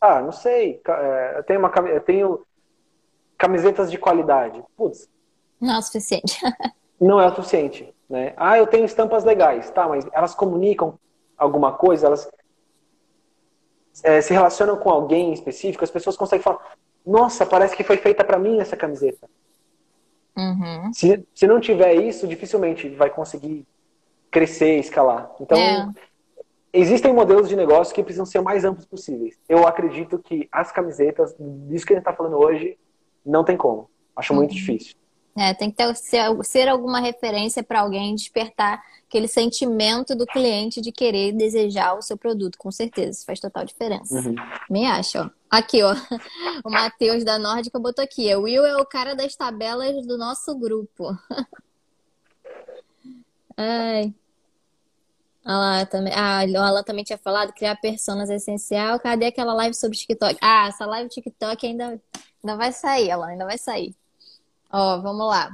Ah, 0.01 0.21
não 0.21 0.33
sei. 0.33 0.81
É, 0.85 1.37
eu 1.37 1.43
tenho, 1.43 1.59
uma, 1.59 1.71
eu 1.87 2.01
tenho 2.01 2.45
camisetas 3.37 3.89
de 3.89 3.97
qualidade. 3.97 4.61
Putz. 4.75 5.09
Não 5.61 5.75
é 5.75 5.77
o 5.77 5.81
suficiente. 5.81 6.41
não 6.99 7.21
é 7.21 7.27
o 7.27 7.35
suficiente. 7.35 7.93
Né? 8.11 8.33
Ah, 8.35 8.57
eu 8.57 8.67
tenho 8.67 8.83
estampas 8.83 9.23
legais, 9.23 9.71
tá, 9.71 9.87
mas 9.87 10.05
elas 10.11 10.35
comunicam 10.35 10.99
alguma 11.37 11.71
coisa, 11.71 12.07
elas 12.07 12.29
é, 14.03 14.19
se 14.19 14.33
relacionam 14.33 14.75
com 14.75 14.89
alguém 14.89 15.31
específico, 15.31 15.81
as 15.81 15.89
pessoas 15.89 16.17
conseguem 16.17 16.43
falar, 16.43 16.59
nossa, 17.05 17.45
parece 17.45 17.73
que 17.73 17.85
foi 17.85 17.95
feita 17.95 18.21
para 18.21 18.37
mim 18.37 18.59
essa 18.59 18.75
camiseta. 18.75 19.29
Uhum. 20.35 20.91
Se, 20.93 21.25
se 21.33 21.47
não 21.47 21.61
tiver 21.61 21.95
isso, 21.95 22.27
dificilmente 22.27 22.89
vai 22.89 23.09
conseguir 23.09 23.65
crescer, 24.29 24.77
escalar. 24.77 25.31
Então, 25.39 25.57
é. 25.57 25.89
existem 26.73 27.13
modelos 27.13 27.47
de 27.47 27.55
negócio 27.55 27.95
que 27.95 28.03
precisam 28.03 28.25
ser 28.25 28.39
o 28.39 28.43
mais 28.43 28.65
amplos 28.65 28.85
possíveis. 28.85 29.39
Eu 29.47 29.65
acredito 29.65 30.19
que 30.19 30.49
as 30.51 30.69
camisetas, 30.69 31.33
disso 31.39 31.85
que 31.85 31.93
a 31.93 31.95
gente 31.95 32.01
está 32.01 32.13
falando 32.13 32.37
hoje, 32.37 32.77
não 33.25 33.45
tem 33.45 33.55
como. 33.55 33.89
Acho 34.17 34.33
uhum. 34.33 34.39
muito 34.39 34.53
difícil. 34.53 34.95
É, 35.35 35.53
tem 35.53 35.71
que 35.71 35.77
ter, 35.77 35.95
ser, 35.95 36.43
ser 36.43 36.67
alguma 36.67 36.99
referência 36.99 37.63
para 37.63 37.81
alguém 37.81 38.15
despertar 38.15 38.83
aquele 39.07 39.27
sentimento 39.27 40.15
do 40.15 40.25
cliente 40.25 40.81
de 40.81 40.91
querer 40.91 41.33
desejar 41.33 41.97
o 41.97 42.01
seu 42.01 42.17
produto, 42.17 42.57
com 42.57 42.71
certeza. 42.71 43.11
Isso 43.11 43.25
faz 43.25 43.39
total 43.39 43.65
diferença. 43.65 44.15
Uhum. 44.15 44.35
Me 44.69 44.85
acha, 44.85 45.23
ó. 45.23 45.29
Aqui, 45.49 45.81
ó. 45.83 45.93
O 46.63 46.69
Matheus 46.69 47.23
da 47.23 47.39
Nórdica 47.39 47.79
botou 47.79 48.03
aqui. 48.03 48.33
O 48.35 48.43
Will 48.43 48.65
é 48.65 48.75
o 48.77 48.85
cara 48.85 49.15
das 49.15 49.35
tabelas 49.35 50.05
do 50.05 50.17
nosso 50.17 50.55
grupo. 50.57 51.17
Ai. 53.57 54.13
Ela 55.43 55.85
também, 55.87 56.13
ah, 56.15 56.43
ela 56.43 56.83
também 56.83 57.03
tinha 57.03 57.17
falado 57.17 57.51
criar 57.53 57.75
personas 57.77 58.29
é 58.29 58.35
essencial. 58.35 58.99
Cadê 58.99 59.25
aquela 59.25 59.53
live 59.53 59.75
sobre 59.75 59.97
TikTok? 59.97 60.37
Ah, 60.41 60.67
essa 60.67 60.85
live 60.85 61.09
TikTok 61.09 61.65
ainda, 61.65 61.99
ainda 62.43 62.57
vai 62.57 62.71
sair, 62.71 63.09
ela 63.09 63.27
ainda 63.27 63.45
vai 63.45 63.57
sair. 63.57 63.95
Ó, 64.71 65.01
vamos 65.01 65.27
lá. 65.27 65.49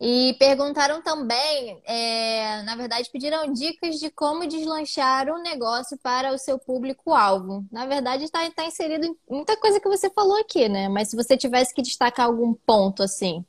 E 0.00 0.34
perguntaram 0.38 1.00
também, 1.00 1.80
é, 1.86 2.62
na 2.62 2.76
verdade, 2.76 3.08
pediram 3.10 3.52
dicas 3.52 3.98
de 3.98 4.10
como 4.10 4.46
deslanchar 4.46 5.28
um 5.28 5.40
negócio 5.40 5.96
para 6.02 6.32
o 6.32 6.38
seu 6.38 6.58
público-alvo. 6.58 7.64
Na 7.70 7.86
verdade, 7.86 8.24
está 8.24 8.40
tá 8.50 8.64
inserido 8.64 9.06
em 9.06 9.16
muita 9.30 9.56
coisa 9.56 9.80
que 9.80 9.88
você 9.88 10.10
falou 10.10 10.36
aqui, 10.38 10.68
né? 10.68 10.88
Mas 10.88 11.08
se 11.08 11.16
você 11.16 11.36
tivesse 11.36 11.72
que 11.72 11.80
destacar 11.80 12.26
algum 12.26 12.52
ponto, 12.52 13.02
assim. 13.02 13.44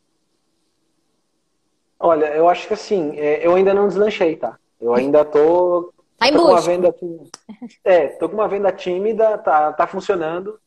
Olha, 1.99 2.27
eu 2.27 2.47
acho 2.47 2.67
que 2.67 2.73
assim, 2.73 3.17
é, 3.17 3.45
eu 3.45 3.55
ainda 3.55 3.73
não 3.73 3.87
deslanchei, 3.87 4.35
tá? 4.35 4.57
Eu 4.79 4.93
ainda 4.93 5.25
tô. 5.25 5.93
Tá 6.17 6.27
em 6.27 6.33
tô 6.33 6.37
busca. 6.37 6.47
com 6.47 6.53
uma 6.53 6.61
venda. 6.61 6.95
É, 7.83 8.07
tô 8.07 8.29
com 8.29 8.35
uma 8.35 8.47
venda 8.47 8.71
tímida, 8.71 9.37
tá, 9.37 9.73
tá 9.73 9.87
funcionando. 9.87 10.59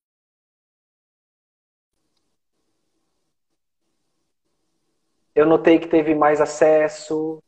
Eu 5.38 5.46
notei 5.46 5.78
que 5.78 5.86
teve 5.86 6.16
mais 6.16 6.40
acesso, 6.40 7.40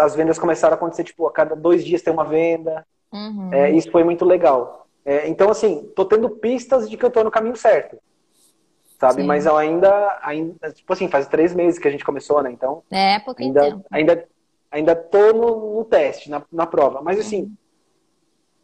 as 0.00 0.14
vendas 0.14 0.38
começaram 0.38 0.74
a 0.74 0.76
acontecer, 0.76 1.02
tipo, 1.02 1.26
a 1.26 1.32
cada 1.32 1.56
dois 1.56 1.84
dias 1.84 2.00
tem 2.00 2.12
uma 2.12 2.24
venda. 2.24 2.86
Uhum. 3.12 3.52
É, 3.52 3.72
isso 3.72 3.90
foi 3.90 4.04
muito 4.04 4.24
legal. 4.24 4.86
É, 5.04 5.26
então, 5.28 5.50
assim, 5.50 5.90
tô 5.96 6.04
tendo 6.04 6.30
pistas 6.30 6.88
de 6.88 6.96
que 6.96 7.04
eu 7.04 7.10
tô 7.10 7.24
no 7.24 7.30
caminho 7.30 7.56
certo. 7.56 7.98
sabe? 9.00 9.22
Sim. 9.22 9.26
Mas 9.26 9.46
eu 9.46 9.56
ainda, 9.56 10.18
ainda, 10.22 10.70
tipo 10.72 10.92
assim, 10.92 11.08
faz 11.08 11.26
três 11.26 11.52
meses 11.52 11.80
que 11.80 11.88
a 11.88 11.90
gente 11.90 12.04
começou, 12.04 12.40
né? 12.40 12.52
Então. 12.52 12.84
É, 12.88 13.18
pouco 13.18 13.42
ainda, 13.42 13.62
tempo. 13.62 13.84
Ainda, 13.90 14.28
ainda 14.70 14.94
tô 14.94 15.32
no, 15.32 15.74
no 15.74 15.84
teste, 15.84 16.30
na, 16.30 16.40
na 16.52 16.66
prova. 16.66 17.02
Mas 17.02 17.18
assim, 17.18 17.42
uhum. 17.42 17.54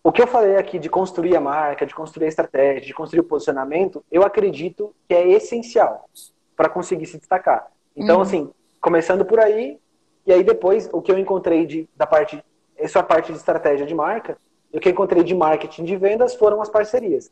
o 0.05 0.13
que 0.13 0.23
eu 0.23 0.29
falei 0.29 0.57
aqui 0.57 0.79
de 0.79 0.89
construir 0.89 1.35
a 1.35 1.41
marca, 1.41 1.85
de 1.85 1.95
construir 1.95 2.27
a 2.27 2.29
estratégia, 2.29 2.87
de 2.87 2.95
construir 2.95 3.21
o 3.21 3.25
posicionamento, 3.25 4.05
eu 4.13 4.23
acredito 4.23 4.95
que 5.09 5.15
é 5.15 5.29
essencial 5.29 6.09
para 6.57 6.69
conseguir 6.69 7.07
se 7.07 7.19
destacar. 7.19 7.74
Então, 7.97 8.17
uhum. 8.17 8.23
assim, 8.23 8.51
começando 8.81 9.25
por 9.25 9.39
aí, 9.41 9.79
e 10.27 10.33
aí 10.33 10.43
depois 10.43 10.89
o 10.93 11.01
que 11.01 11.11
eu 11.11 11.19
encontrei 11.19 11.67
de, 11.67 11.89
da 11.97 12.07
parte, 12.07 12.43
essa 12.77 12.99
é 12.99 13.01
a 13.01 13.05
parte 13.05 13.33
de 13.33 13.39
estratégia 13.39 13.87
de 13.87 13.95
marca, 13.95 14.37
o 14.73 14.81
que 14.81 14.89
eu 14.89 14.93
encontrei 14.93 15.23
de 15.23 15.35
marketing 15.35 15.85
de 15.85 15.97
vendas 15.97 16.35
foram 16.35 16.61
as 16.61 16.69
parcerias. 16.69 17.31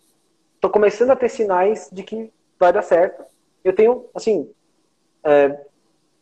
Estou 0.54 0.70
começando 0.70 1.10
a 1.10 1.16
ter 1.16 1.28
sinais 1.28 1.88
de 1.92 2.04
que 2.04 2.32
vai 2.58 2.72
dar 2.72 2.82
certo. 2.82 3.24
Eu 3.64 3.74
tenho, 3.74 4.06
assim, 4.14 4.48
é, 5.24 5.58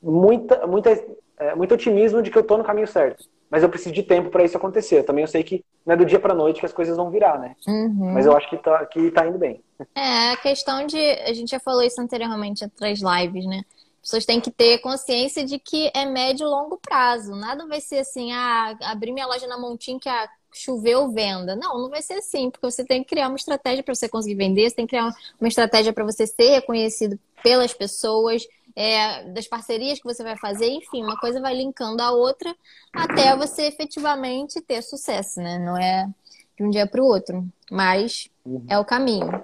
muita, 0.02 0.66
muita, 0.66 0.90
é, 1.38 1.54
muito 1.54 1.74
otimismo 1.74 2.22
de 2.22 2.30
que 2.30 2.38
eu 2.38 2.42
estou 2.42 2.56
no 2.56 2.64
caminho 2.64 2.86
certo. 2.86 3.24
Mas 3.50 3.62
eu 3.62 3.68
preciso 3.68 3.92
de 3.92 4.02
tempo 4.02 4.30
para 4.30 4.44
isso 4.44 4.56
acontecer. 4.56 5.02
Também 5.02 5.24
eu 5.24 5.28
sei 5.28 5.42
que 5.42 5.64
não 5.84 5.94
é 5.94 5.96
do 5.96 6.06
dia 6.06 6.20
para 6.20 6.32
noite 6.32 6.60
que 6.60 6.66
as 6.66 6.72
coisas 6.72 6.96
vão 6.96 7.10
virar, 7.10 7.38
né? 7.38 7.56
Uhum. 7.66 8.12
Mas 8.14 8.24
eu 8.24 8.34
acho 8.36 8.48
que 8.48 8.56
está 8.56 8.86
que 8.86 9.10
tá 9.10 9.26
indo 9.26 9.38
bem. 9.38 9.60
É, 9.94 10.30
a 10.30 10.36
questão 10.36 10.86
de. 10.86 10.96
A 10.96 11.32
gente 11.34 11.50
já 11.50 11.58
falou 11.58 11.82
isso 11.82 12.00
anteriormente 12.00 12.64
as 12.64 13.00
lives, 13.00 13.44
né? 13.46 13.62
As 14.02 14.08
pessoas 14.08 14.24
têm 14.24 14.40
que 14.40 14.50
ter 14.50 14.78
consciência 14.78 15.44
de 15.44 15.58
que 15.58 15.90
é 15.94 16.06
médio 16.06 16.46
e 16.46 16.50
longo 16.50 16.78
prazo. 16.78 17.34
Nada 17.36 17.66
vai 17.66 17.80
ser 17.80 17.98
assim, 17.98 18.32
ah, 18.32 18.76
abrir 18.82 19.12
minha 19.12 19.26
loja 19.26 19.46
na 19.46 19.58
Montim 19.58 19.98
que 19.98 20.08
a 20.08 20.28
choveu 20.52 21.10
venda. 21.10 21.54
Não, 21.54 21.78
não 21.78 21.90
vai 21.90 22.02
ser 22.02 22.14
assim, 22.14 22.50
porque 22.50 22.68
você 22.68 22.84
tem 22.84 23.02
que 23.02 23.10
criar 23.10 23.28
uma 23.28 23.36
estratégia 23.36 23.82
para 23.82 23.94
você 23.94 24.08
conseguir 24.08 24.34
vender, 24.34 24.68
você 24.68 24.76
tem 24.76 24.86
que 24.86 24.96
criar 24.96 25.14
uma 25.40 25.48
estratégia 25.48 25.92
para 25.92 26.04
você 26.04 26.26
ser 26.26 26.50
reconhecido 26.50 27.18
pelas 27.42 27.72
pessoas, 27.72 28.46
é, 28.74 29.24
das 29.24 29.46
parcerias 29.46 29.98
que 29.98 30.04
você 30.04 30.22
vai 30.22 30.36
fazer, 30.36 30.68
enfim, 30.68 31.02
uma 31.02 31.18
coisa 31.18 31.40
vai 31.40 31.54
linkando 31.54 32.02
a 32.02 32.10
outra 32.10 32.54
até 32.92 33.36
você 33.36 33.66
efetivamente 33.66 34.60
ter 34.60 34.82
sucesso, 34.82 35.40
né? 35.40 35.58
Não 35.58 35.76
é 35.76 36.08
de 36.56 36.64
um 36.64 36.70
dia 36.70 36.86
para 36.86 37.02
o 37.02 37.06
outro, 37.06 37.46
mas 37.70 38.28
é 38.68 38.78
o 38.78 38.84
caminho. 38.84 39.42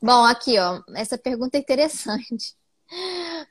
Bom, 0.00 0.24
aqui, 0.24 0.58
ó, 0.58 0.80
essa 0.94 1.18
pergunta 1.18 1.56
é 1.56 1.60
interessante. 1.60 2.56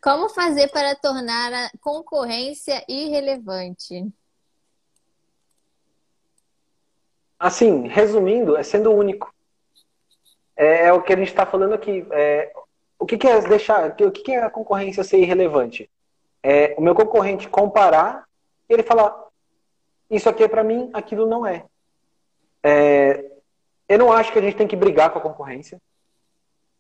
Como 0.01 0.29
fazer 0.29 0.69
para 0.69 0.95
tornar 0.95 1.53
a 1.53 1.69
concorrência 1.79 2.83
irrelevante? 2.87 4.11
Assim, 7.39 7.87
resumindo, 7.87 8.57
é 8.57 8.63
sendo 8.63 8.91
único. 8.91 9.33
É, 10.55 10.85
é 10.85 10.93
o 10.93 11.03
que 11.03 11.13
a 11.13 11.15
gente 11.15 11.27
está 11.27 11.45
falando 11.45 11.73
aqui. 11.73 12.05
É, 12.11 12.51
o 12.97 13.05
que, 13.05 13.17
que, 13.17 13.27
é 13.27 13.39
deixar? 13.41 13.91
O 13.91 14.11
que, 14.11 14.23
que 14.23 14.31
é 14.31 14.41
a 14.41 14.49
concorrência 14.49 15.03
ser 15.03 15.19
irrelevante? 15.19 15.89
É 16.41 16.73
o 16.77 16.81
meu 16.81 16.95
concorrente 16.95 17.47
comparar 17.47 18.27
e 18.67 18.73
ele 18.73 18.81
falar: 18.81 19.15
isso 20.09 20.27
aqui 20.27 20.43
é 20.43 20.47
para 20.47 20.63
mim, 20.63 20.89
aquilo 20.93 21.27
não 21.27 21.45
é. 21.45 21.63
é. 22.63 23.23
Eu 23.87 23.99
não 23.99 24.11
acho 24.11 24.33
que 24.33 24.39
a 24.39 24.41
gente 24.41 24.57
tem 24.57 24.67
que 24.67 24.75
brigar 24.75 25.11
com 25.11 25.19
a 25.19 25.21
concorrência. 25.21 25.79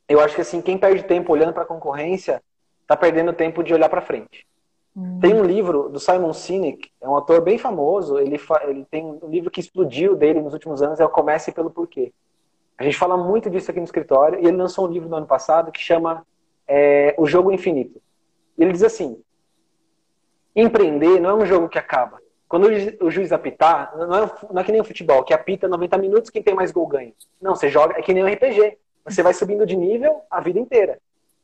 Eu 0.09 0.19
acho 0.19 0.35
que 0.35 0.41
assim, 0.41 0.61
quem 0.61 0.77
perde 0.77 1.03
tempo 1.03 1.31
olhando 1.31 1.53
para 1.53 1.63
a 1.63 1.67
concorrência 1.67 2.41
está 2.87 2.95
perdendo 2.95 3.33
tempo 3.33 3.61
de 3.61 3.73
olhar 3.73 3.89
para 3.89 4.01
frente. 4.01 4.47
Hum. 4.95 5.19
Tem 5.19 5.33
um 5.33 5.43
livro 5.43 5.89
do 5.89 5.99
Simon 5.99 6.31
Sinek, 6.31 6.89
é 7.01 7.07
um 7.07 7.13
autor 7.13 7.41
bem 7.41 7.57
famoso, 7.57 8.17
ele, 8.17 8.39
ele 8.63 8.85
tem 8.89 9.05
um 9.05 9.29
livro 9.29 9.51
que 9.51 9.59
explodiu 9.59 10.15
dele 10.15 10.41
nos 10.41 10.53
últimos 10.53 10.81
anos, 10.81 10.99
é 10.99 11.05
o 11.05 11.09
Comece 11.09 11.51
pelo 11.51 11.69
Porquê. 11.69 12.13
A 12.77 12.83
gente 12.83 12.97
fala 12.97 13.17
muito 13.17 13.49
disso 13.49 13.69
aqui 13.69 13.79
no 13.79 13.85
escritório, 13.85 14.39
e 14.39 14.47
ele 14.47 14.55
lançou 14.55 14.87
um 14.87 14.91
livro 14.91 15.09
no 15.09 15.17
ano 15.17 15.27
passado 15.27 15.71
que 15.71 15.81
chama 15.81 16.25
é, 16.65 17.13
O 17.17 17.25
Jogo 17.27 17.51
Infinito. 17.51 18.01
Ele 18.57 18.71
diz 18.71 18.83
assim, 18.83 19.21
empreender 20.55 21.19
não 21.19 21.29
é 21.31 21.33
um 21.33 21.45
jogo 21.45 21.67
que 21.67 21.77
acaba. 21.77 22.19
Quando 22.47 22.69
o 23.01 23.11
juiz 23.11 23.33
apitar, 23.33 23.93
não 23.97 24.23
é, 24.23 24.31
não 24.49 24.61
é 24.61 24.63
que 24.63 24.71
nem 24.71 24.79
o 24.79 24.85
futebol, 24.85 25.23
que 25.23 25.33
apita 25.33 25.67
90 25.67 25.97
minutos, 25.97 26.29
quem 26.29 26.41
tem 26.41 26.55
mais 26.55 26.71
gol 26.71 26.87
ganha. 26.87 27.11
Não, 27.41 27.53
você 27.53 27.69
joga, 27.69 27.99
é 27.99 28.01
que 28.01 28.13
nem 28.13 28.23
um 28.23 28.31
RPG. 28.31 28.77
Você 29.03 29.21
vai 29.21 29.33
subindo 29.33 29.65
de 29.65 29.75
nível 29.75 30.21
a 30.31 30.39
vida 30.39 30.57
inteira. 30.57 30.97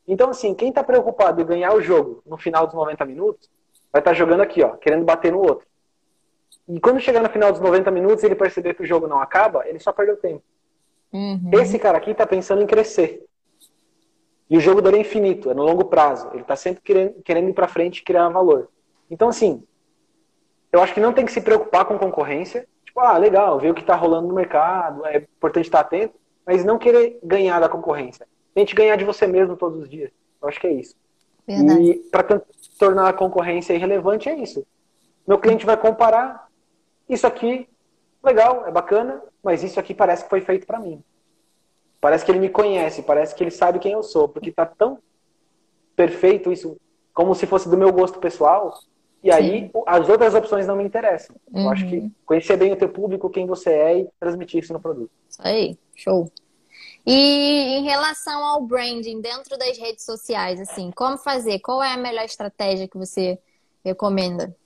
Então, 0.06 0.30
assim, 0.30 0.54
quem 0.54 0.68
está 0.68 0.84
preocupado 0.84 1.40
em 1.40 1.46
ganhar 1.46 1.74
o 1.74 1.80
jogo 1.80 2.22
no 2.26 2.36
final 2.36 2.66
dos 2.66 2.74
90 2.74 3.04
minutos, 3.04 3.50
vai 3.92 4.00
estar 4.00 4.10
tá 4.10 4.14
jogando 4.14 4.42
aqui, 4.42 4.62
ó, 4.62 4.70
querendo 4.70 5.04
bater 5.04 5.32
no 5.32 5.40
outro. 5.40 5.66
E 6.68 6.80
quando 6.80 7.00
chegar 7.00 7.22
no 7.22 7.28
final 7.28 7.52
dos 7.52 7.60
90 7.60 7.90
minutos 7.90 8.22
e 8.22 8.26
ele 8.26 8.34
perceber 8.34 8.74
que 8.74 8.82
o 8.82 8.86
jogo 8.86 9.06
não 9.06 9.20
acaba, 9.20 9.66
ele 9.66 9.78
só 9.78 9.92
perdeu 9.92 10.16
tempo. 10.16 10.42
Uhum. 11.12 11.50
Esse 11.52 11.78
cara 11.78 11.98
aqui 11.98 12.10
está 12.10 12.26
pensando 12.26 12.62
em 12.62 12.66
crescer. 12.66 13.24
E 14.48 14.56
o 14.56 14.60
jogo 14.60 14.82
dele 14.82 14.98
é 14.98 15.00
infinito, 15.00 15.50
é 15.50 15.54
no 15.54 15.62
longo 15.62 15.84
prazo. 15.86 16.28
Ele 16.32 16.42
está 16.42 16.56
sempre 16.56 16.82
querendo, 16.82 17.22
querendo 17.22 17.48
ir 17.48 17.54
para 17.54 17.68
frente 17.68 17.98
e 17.98 18.04
criar 18.04 18.28
valor. 18.28 18.68
Então, 19.10 19.28
assim, 19.28 19.62
eu 20.72 20.82
acho 20.82 20.92
que 20.92 21.00
não 21.00 21.12
tem 21.12 21.24
que 21.24 21.32
se 21.32 21.40
preocupar 21.40 21.84
com 21.84 21.98
concorrência. 21.98 22.66
Tipo, 22.84 23.00
ah, 23.00 23.16
legal, 23.16 23.58
ver 23.58 23.70
o 23.70 23.74
que 23.74 23.80
está 23.80 23.94
rolando 23.94 24.28
no 24.28 24.34
mercado, 24.34 25.06
é 25.06 25.18
importante 25.18 25.66
estar 25.66 25.80
atento, 25.80 26.14
mas 26.46 26.64
não 26.64 26.78
querer 26.78 27.18
ganhar 27.22 27.60
da 27.60 27.68
concorrência. 27.68 28.26
Tente 28.54 28.74
ganhar 28.74 28.96
de 28.96 29.04
você 29.04 29.26
mesmo 29.26 29.56
todos 29.56 29.82
os 29.82 29.88
dias. 29.88 30.10
Eu 30.40 30.48
acho 30.48 30.60
que 30.60 30.66
é 30.66 30.72
isso. 30.72 30.94
Verdade. 31.46 31.90
E 31.90 31.94
para 32.10 32.42
tornar 32.78 33.08
a 33.08 33.12
concorrência 33.12 33.74
irrelevante 33.74 34.28
é 34.28 34.36
isso. 34.36 34.66
Meu 35.26 35.38
cliente 35.38 35.66
vai 35.66 35.76
comparar 35.76 36.48
isso 37.08 37.26
aqui, 37.26 37.68
legal, 38.22 38.66
é 38.66 38.70
bacana, 38.70 39.22
mas 39.42 39.62
isso 39.62 39.78
aqui 39.78 39.94
parece 39.94 40.24
que 40.24 40.30
foi 40.30 40.40
feito 40.40 40.66
para 40.66 40.78
mim. 40.78 41.02
Parece 42.00 42.24
que 42.24 42.30
ele 42.30 42.38
me 42.38 42.48
conhece, 42.48 43.02
parece 43.02 43.34
que 43.34 43.42
ele 43.42 43.50
sabe 43.50 43.78
quem 43.78 43.92
eu 43.92 44.02
sou, 44.02 44.28
porque 44.28 44.52
tá 44.52 44.66
tão 44.66 44.98
perfeito 45.96 46.52
isso, 46.52 46.76
como 47.12 47.34
se 47.34 47.46
fosse 47.46 47.68
do 47.68 47.76
meu 47.76 47.92
gosto 47.92 48.18
pessoal. 48.18 48.78
E 49.22 49.30
aí 49.30 49.62
Sim. 49.62 49.70
as 49.86 50.06
outras 50.08 50.34
opções 50.34 50.66
não 50.66 50.76
me 50.76 50.84
interessam. 50.84 51.34
Uhum. 51.50 51.62
Eu 51.62 51.70
acho 51.70 51.88
que 51.88 51.96
uhum. 51.96 52.10
conhecer 52.26 52.58
bem 52.58 52.72
o 52.72 52.76
teu 52.76 52.90
público, 52.90 53.30
quem 53.30 53.46
você 53.46 53.70
é 53.70 53.98
e 54.00 54.08
transmitir 54.20 54.62
isso 54.62 54.72
no 54.72 54.80
produto. 54.80 55.10
Isso 55.28 55.40
aí, 55.42 55.78
show. 55.94 56.30
E 57.06 57.78
em 57.78 57.82
relação 57.84 58.44
ao 58.44 58.62
branding 58.62 59.20
dentro 59.20 59.58
das 59.58 59.76
redes 59.76 60.04
sociais, 60.04 60.60
assim, 60.60 60.90
como 60.90 61.18
fazer? 61.18 61.58
Qual 61.60 61.82
é 61.82 61.92
a 61.92 61.98
melhor 61.98 62.24
estratégia 62.24 62.88
que 62.88 62.96
você 62.96 63.38
recomenda? 63.84 64.56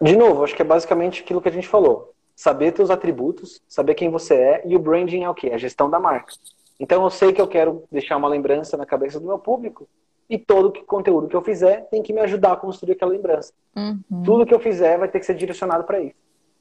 De 0.00 0.14
novo, 0.14 0.44
acho 0.44 0.54
que 0.54 0.62
é 0.62 0.64
basicamente 0.64 1.22
aquilo 1.22 1.40
que 1.40 1.48
a 1.48 1.52
gente 1.52 1.66
falou. 1.66 2.14
Saber 2.36 2.72
teus 2.72 2.90
atributos, 2.90 3.60
saber 3.66 3.94
quem 3.94 4.10
você 4.10 4.34
é 4.34 4.62
e 4.66 4.76
o 4.76 4.78
branding 4.78 5.24
é 5.24 5.30
o 5.30 5.34
quê? 5.34 5.48
É 5.48 5.54
a 5.54 5.58
gestão 5.58 5.88
da 5.88 5.98
marca. 5.98 6.32
Então 6.78 7.02
eu 7.02 7.10
sei 7.10 7.32
que 7.32 7.40
eu 7.40 7.48
quero 7.48 7.84
deixar 7.90 8.16
uma 8.16 8.28
lembrança 8.28 8.76
na 8.76 8.86
cabeça 8.86 9.18
do 9.18 9.26
meu 9.26 9.38
público 9.38 9.88
e 10.30 10.38
todo 10.38 10.66
o 10.66 10.84
conteúdo 10.84 11.26
que 11.26 11.34
eu 11.34 11.42
fizer 11.42 11.88
tem 11.90 12.02
que 12.02 12.12
me 12.12 12.20
ajudar 12.20 12.52
a 12.52 12.56
construir 12.56 12.92
aquela 12.92 13.10
lembrança. 13.10 13.52
Uhum. 13.74 14.22
Tudo 14.22 14.46
que 14.46 14.54
eu 14.54 14.60
fizer 14.60 14.98
vai 14.98 15.08
ter 15.08 15.18
que 15.18 15.26
ser 15.26 15.34
direcionado 15.34 15.84
para 15.84 16.00
isso. 16.00 16.14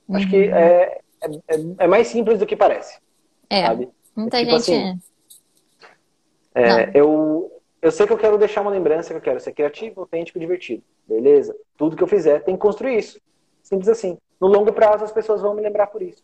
Uhum. 0.07 0.15
Acho 0.15 0.29
que 0.29 0.49
é, 0.49 1.01
é, 1.21 1.29
é 1.79 1.87
mais 1.87 2.07
simples 2.07 2.39
do 2.39 2.45
que 2.45 2.55
parece. 2.55 2.99
É, 3.49 3.65
sabe? 3.65 3.89
muita 4.15 4.37
tipo 4.39 4.59
gente... 4.59 4.71
Assim, 4.73 5.01
é, 6.55 6.91
eu, 6.93 7.51
eu 7.81 7.91
sei 7.91 8.07
que 8.07 8.13
eu 8.13 8.17
quero 8.17 8.37
deixar 8.37 8.61
uma 8.61 8.71
lembrança, 8.71 9.09
que 9.09 9.17
eu 9.17 9.21
quero 9.21 9.39
ser 9.39 9.53
criativo, 9.53 10.01
autêntico 10.01 10.37
e 10.37 10.41
divertido. 10.41 10.83
Beleza? 11.07 11.55
Tudo 11.77 11.95
que 11.95 12.03
eu 12.03 12.07
fizer 12.07 12.43
tem 12.43 12.55
que 12.55 12.61
construir 12.61 12.97
isso. 12.97 13.19
Simples 13.61 13.87
assim. 13.87 14.17
No 14.39 14.47
longo 14.47 14.73
prazo 14.73 15.03
as 15.03 15.11
pessoas 15.11 15.41
vão 15.41 15.53
me 15.53 15.61
lembrar 15.61 15.87
por 15.87 16.01
isso. 16.01 16.23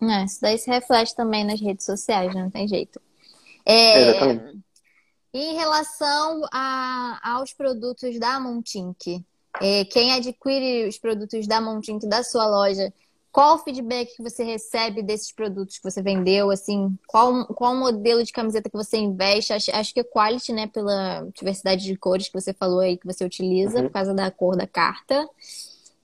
É, 0.00 0.24
isso 0.24 0.40
daí 0.40 0.58
se 0.58 0.70
reflete 0.70 1.14
também 1.14 1.44
nas 1.44 1.60
redes 1.60 1.86
sociais, 1.86 2.34
não 2.34 2.50
tem 2.50 2.66
jeito. 2.66 3.00
É, 3.64 4.10
Exatamente. 4.10 4.58
Em 5.34 5.54
relação 5.54 6.42
a, 6.52 7.20
aos 7.22 7.52
produtos 7.52 8.18
da 8.18 8.38
Montink, 8.38 9.24
é, 9.60 9.84
quem 9.86 10.12
adquire 10.12 10.86
os 10.88 10.98
produtos 10.98 11.46
da 11.46 11.60
Montink 11.60 12.06
da 12.06 12.22
sua 12.22 12.46
loja, 12.46 12.92
qual 13.32 13.56
o 13.56 13.58
feedback 13.58 14.14
que 14.14 14.22
você 14.22 14.44
recebe 14.44 15.02
desses 15.02 15.32
produtos 15.32 15.78
que 15.78 15.90
você 15.90 16.02
vendeu? 16.02 16.50
Assim, 16.50 16.94
qual, 17.06 17.46
qual 17.46 17.74
modelo 17.74 18.22
de 18.22 18.30
camiseta 18.30 18.68
que 18.68 18.76
você 18.76 18.98
investe? 18.98 19.54
Acho, 19.54 19.74
acho 19.74 19.94
que 19.94 20.00
é 20.00 20.04
quality, 20.04 20.52
né? 20.52 20.66
Pela 20.66 21.26
diversidade 21.34 21.82
de 21.82 21.96
cores 21.96 22.28
que 22.28 22.38
você 22.38 22.52
falou 22.52 22.80
aí 22.80 22.98
que 22.98 23.06
você 23.06 23.24
utiliza, 23.24 23.78
uhum. 23.78 23.84
por 23.84 23.92
causa 23.92 24.12
da 24.12 24.30
cor 24.30 24.54
da 24.54 24.66
carta. 24.66 25.26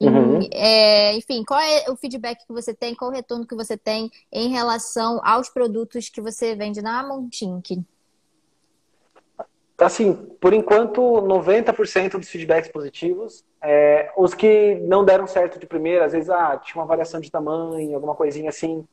Uhum. 0.00 0.40
E, 0.40 0.48
é, 0.52 1.16
enfim, 1.16 1.44
qual 1.44 1.60
é 1.60 1.90
o 1.90 1.96
feedback 1.96 2.46
que 2.46 2.52
você 2.52 2.72
tem, 2.72 2.94
qual 2.94 3.10
o 3.10 3.14
retorno 3.14 3.46
que 3.46 3.54
você 3.54 3.76
tem 3.76 4.10
em 4.32 4.48
relação 4.48 5.20
aos 5.22 5.50
produtos 5.50 6.08
que 6.08 6.22
você 6.22 6.54
vende 6.54 6.80
na 6.80 7.06
Montink? 7.06 7.84
Assim, 9.78 10.12
por 10.40 10.52
enquanto, 10.52 11.00
90% 11.00 12.18
dos 12.18 12.28
feedbacks 12.28 12.70
positivos. 12.70 13.44
É, 13.62 14.10
os 14.16 14.34
que 14.34 14.74
não 14.82 15.04
deram 15.04 15.26
certo 15.26 15.58
de 15.58 15.66
primeira, 15.66 16.04
às 16.04 16.12
vezes, 16.12 16.28
ah, 16.30 16.56
tinha 16.56 16.82
uma 16.82 16.86
variação 16.86 17.20
de 17.20 17.30
tamanho, 17.30 17.94
alguma 17.94 18.14
coisinha 18.14 18.48
assim, 18.48 18.84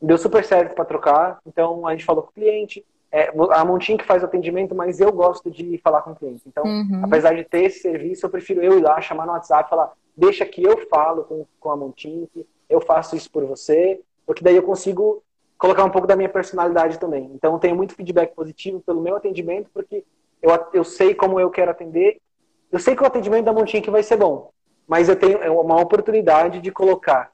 deu 0.00 0.18
super 0.18 0.44
certo 0.44 0.74
para 0.74 0.84
trocar. 0.84 1.38
Então, 1.46 1.86
a 1.86 1.92
gente 1.92 2.04
falou 2.04 2.22
com 2.22 2.30
o 2.30 2.34
cliente. 2.34 2.84
É, 3.10 3.32
a 3.52 3.64
Montink 3.64 4.04
faz 4.04 4.22
o 4.22 4.26
atendimento, 4.26 4.74
mas 4.74 5.00
eu 5.00 5.10
gosto 5.10 5.50
de 5.50 5.78
falar 5.78 6.02
com 6.02 6.10
o 6.10 6.16
cliente. 6.16 6.42
Então, 6.46 6.62
uhum. 6.64 7.00
apesar 7.02 7.34
de 7.34 7.44
ter 7.44 7.64
esse 7.64 7.80
serviço, 7.80 8.26
eu 8.26 8.30
prefiro 8.30 8.62
eu 8.62 8.78
ir 8.78 8.82
lá, 8.82 9.00
chamar 9.00 9.24
no 9.24 9.32
WhatsApp, 9.32 9.70
falar, 9.70 9.92
deixa 10.14 10.44
que 10.44 10.62
eu 10.62 10.86
falo 10.88 11.24
com, 11.24 11.46
com 11.58 11.70
a 11.70 11.76
Montink, 11.76 12.46
eu 12.68 12.82
faço 12.82 13.16
isso 13.16 13.30
por 13.30 13.46
você, 13.46 13.98
porque 14.26 14.44
daí 14.44 14.56
eu 14.56 14.62
consigo 14.62 15.22
colocar 15.56 15.84
um 15.84 15.90
pouco 15.90 16.06
da 16.06 16.14
minha 16.14 16.28
personalidade 16.28 16.98
também. 16.98 17.30
Então, 17.34 17.54
eu 17.54 17.58
tenho 17.58 17.74
muito 17.74 17.94
feedback 17.94 18.34
positivo 18.34 18.80
pelo 18.80 19.00
meu 19.00 19.16
atendimento, 19.16 19.70
porque 19.72 20.04
eu, 20.42 20.50
eu 20.72 20.84
sei 20.84 21.14
como 21.14 21.38
eu 21.38 21.50
quero 21.50 21.70
atender. 21.70 22.18
Eu 22.70 22.78
sei 22.78 22.94
que 22.94 23.02
o 23.02 23.06
atendimento 23.06 23.44
da 23.44 23.52
Montink 23.52 23.88
vai 23.90 24.02
ser 24.02 24.16
bom, 24.16 24.50
mas 24.86 25.08
eu 25.08 25.16
tenho 25.16 25.38
é 25.38 25.50
uma 25.50 25.80
oportunidade 25.80 26.60
de 26.60 26.70
colocar 26.70 27.32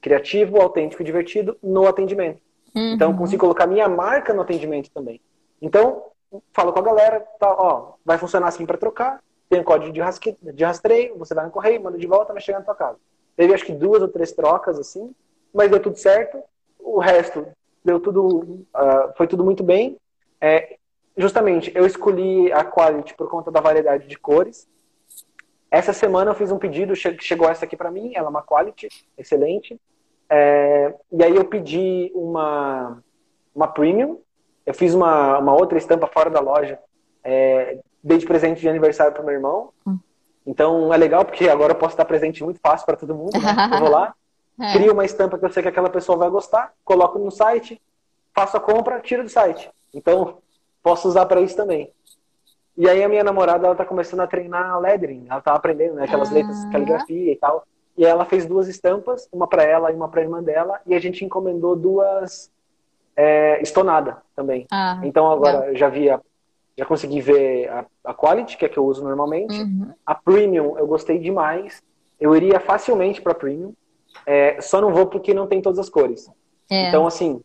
criativo, 0.00 0.60
autêntico 0.60 1.02
e 1.02 1.04
divertido 1.04 1.56
no 1.62 1.86
atendimento. 1.86 2.40
Uhum. 2.74 2.94
Então, 2.94 3.10
eu 3.10 3.16
consigo 3.16 3.40
colocar 3.40 3.66
minha 3.66 3.88
marca 3.88 4.34
no 4.34 4.42
atendimento 4.42 4.90
também. 4.90 5.20
Então, 5.62 6.04
falo 6.52 6.72
com 6.72 6.78
a 6.80 6.82
galera, 6.82 7.20
tá, 7.38 7.50
ó, 7.50 7.94
vai 8.04 8.18
funcionar 8.18 8.48
assim 8.48 8.66
para 8.66 8.76
trocar, 8.76 9.22
tem 9.48 9.60
um 9.60 9.64
código 9.64 9.92
de, 9.92 10.00
rasque... 10.00 10.36
de 10.42 10.64
rastreio, 10.64 11.16
você 11.16 11.34
vai 11.34 11.44
no 11.44 11.50
correio, 11.50 11.82
manda 11.82 11.96
de 11.96 12.06
volta, 12.06 12.32
vai 12.32 12.42
chegar 12.42 12.58
na 12.58 12.64
tua 12.64 12.74
casa. 12.74 12.98
Teve 13.36 13.54
acho 13.54 13.64
que 13.64 13.72
duas 13.72 14.02
ou 14.02 14.08
três 14.08 14.32
trocas 14.32 14.78
assim, 14.78 15.14
mas 15.52 15.70
deu 15.70 15.80
tudo 15.80 15.96
certo. 15.96 16.42
O 16.78 16.98
resto 16.98 17.46
deu 17.84 18.00
tudo, 18.00 18.28
uh, 18.28 19.12
foi 19.16 19.26
tudo 19.26 19.44
muito 19.44 19.62
bem. 19.62 19.96
É, 20.40 20.76
justamente, 21.16 21.72
eu 21.74 21.86
escolhi 21.86 22.52
a 22.52 22.64
Quality 22.64 23.14
por 23.14 23.28
conta 23.28 23.50
da 23.50 23.60
variedade 23.60 24.06
de 24.06 24.18
cores. 24.18 24.68
Essa 25.70 25.92
semana 25.92 26.30
eu 26.30 26.34
fiz 26.34 26.52
um 26.52 26.58
pedido, 26.58 26.94
chegou 26.94 27.48
essa 27.48 27.64
aqui 27.64 27.76
para 27.76 27.90
mim, 27.90 28.12
ela 28.14 28.26
é 28.26 28.30
uma 28.30 28.42
Quality, 28.42 28.88
excelente. 29.18 29.80
É, 30.28 30.94
e 31.12 31.22
aí 31.22 31.34
eu 31.34 31.44
pedi 31.44 32.10
uma, 32.14 33.02
uma 33.54 33.68
Premium. 33.68 34.20
Eu 34.66 34.74
fiz 34.74 34.94
uma, 34.94 35.38
uma 35.38 35.52
outra 35.52 35.76
estampa 35.76 36.06
fora 36.06 36.30
da 36.30 36.40
loja, 36.40 36.78
é, 37.22 37.78
dei 38.02 38.18
de 38.18 38.26
presente 38.26 38.60
de 38.60 38.68
aniversário 38.68 39.12
para 39.12 39.22
meu 39.22 39.34
irmão. 39.34 39.70
Hum. 39.86 39.98
Então 40.46 40.92
é 40.92 40.96
legal 40.96 41.24
porque 41.24 41.48
agora 41.48 41.72
eu 41.72 41.78
posso 41.78 41.96
dar 41.96 42.04
presente 42.04 42.42
muito 42.42 42.60
fácil 42.60 42.86
para 42.86 42.96
todo 42.96 43.14
mundo. 43.14 43.32
Né? 43.32 43.70
Eu 43.72 43.80
vou 43.80 43.90
lá, 43.90 44.14
é. 44.60 44.72
crio 44.72 44.92
uma 44.92 45.04
estampa 45.04 45.38
que 45.38 45.44
eu 45.44 45.50
sei 45.50 45.62
que 45.62 45.68
aquela 45.68 45.90
pessoa 45.90 46.16
vai 46.16 46.30
gostar, 46.30 46.72
coloco 46.84 47.18
no 47.18 47.30
site, 47.30 47.80
faço 48.34 48.56
a 48.56 48.60
compra, 48.60 49.00
tiro 49.00 49.22
do 49.22 49.28
site. 49.28 49.70
Então 49.92 50.38
posso 50.84 51.08
usar 51.08 51.24
para 51.24 51.40
isso 51.40 51.56
também. 51.56 51.90
E 52.76 52.88
aí 52.88 53.02
a 53.02 53.08
minha 53.08 53.24
namorada 53.24 53.66
ela 53.66 53.74
tá 53.74 53.84
começando 53.84 54.20
a 54.20 54.26
treinar 54.26 54.78
lettering, 54.78 55.26
ela 55.30 55.40
tá 55.40 55.54
aprendendo 55.54 55.94
né, 55.94 56.04
aquelas 56.04 56.30
ah. 56.30 56.34
letras 56.34 56.60
de 56.60 56.70
caligrafia 56.70 57.32
e 57.32 57.36
tal. 57.36 57.64
E 57.96 58.04
ela 58.04 58.24
fez 58.24 58.44
duas 58.44 58.68
estampas, 58.68 59.28
uma 59.32 59.46
para 59.46 59.62
ela 59.62 59.90
e 59.90 59.94
uma 59.94 60.08
para 60.08 60.20
a 60.20 60.24
irmã 60.24 60.42
dela, 60.42 60.80
e 60.84 60.94
a 60.94 61.00
gente 61.00 61.24
encomendou 61.24 61.74
duas 61.74 62.50
é, 63.16 63.62
estonada 63.62 64.18
também. 64.36 64.66
Ah, 64.70 65.00
então 65.04 65.30
agora 65.30 65.60
legal. 65.60 65.76
já 65.76 65.88
vi 65.88 66.10
a, 66.10 66.20
já 66.76 66.84
consegui 66.84 67.20
ver 67.20 67.68
a, 67.68 67.86
a 68.04 68.12
quality, 68.12 68.56
que 68.56 68.64
é 68.64 68.68
que 68.68 68.76
eu 68.76 68.84
uso 68.84 69.02
normalmente. 69.02 69.56
Uhum. 69.56 69.92
A 70.04 70.14
premium 70.14 70.76
eu 70.76 70.86
gostei 70.86 71.18
demais. 71.18 71.82
Eu 72.20 72.34
iria 72.34 72.58
facilmente 72.58 73.22
para 73.22 73.34
premium. 73.34 73.72
É, 74.26 74.60
só 74.60 74.80
não 74.80 74.92
vou 74.92 75.06
porque 75.06 75.32
não 75.32 75.46
tem 75.46 75.62
todas 75.62 75.78
as 75.78 75.88
cores. 75.88 76.28
É. 76.68 76.88
Então 76.88 77.06
assim, 77.06 77.40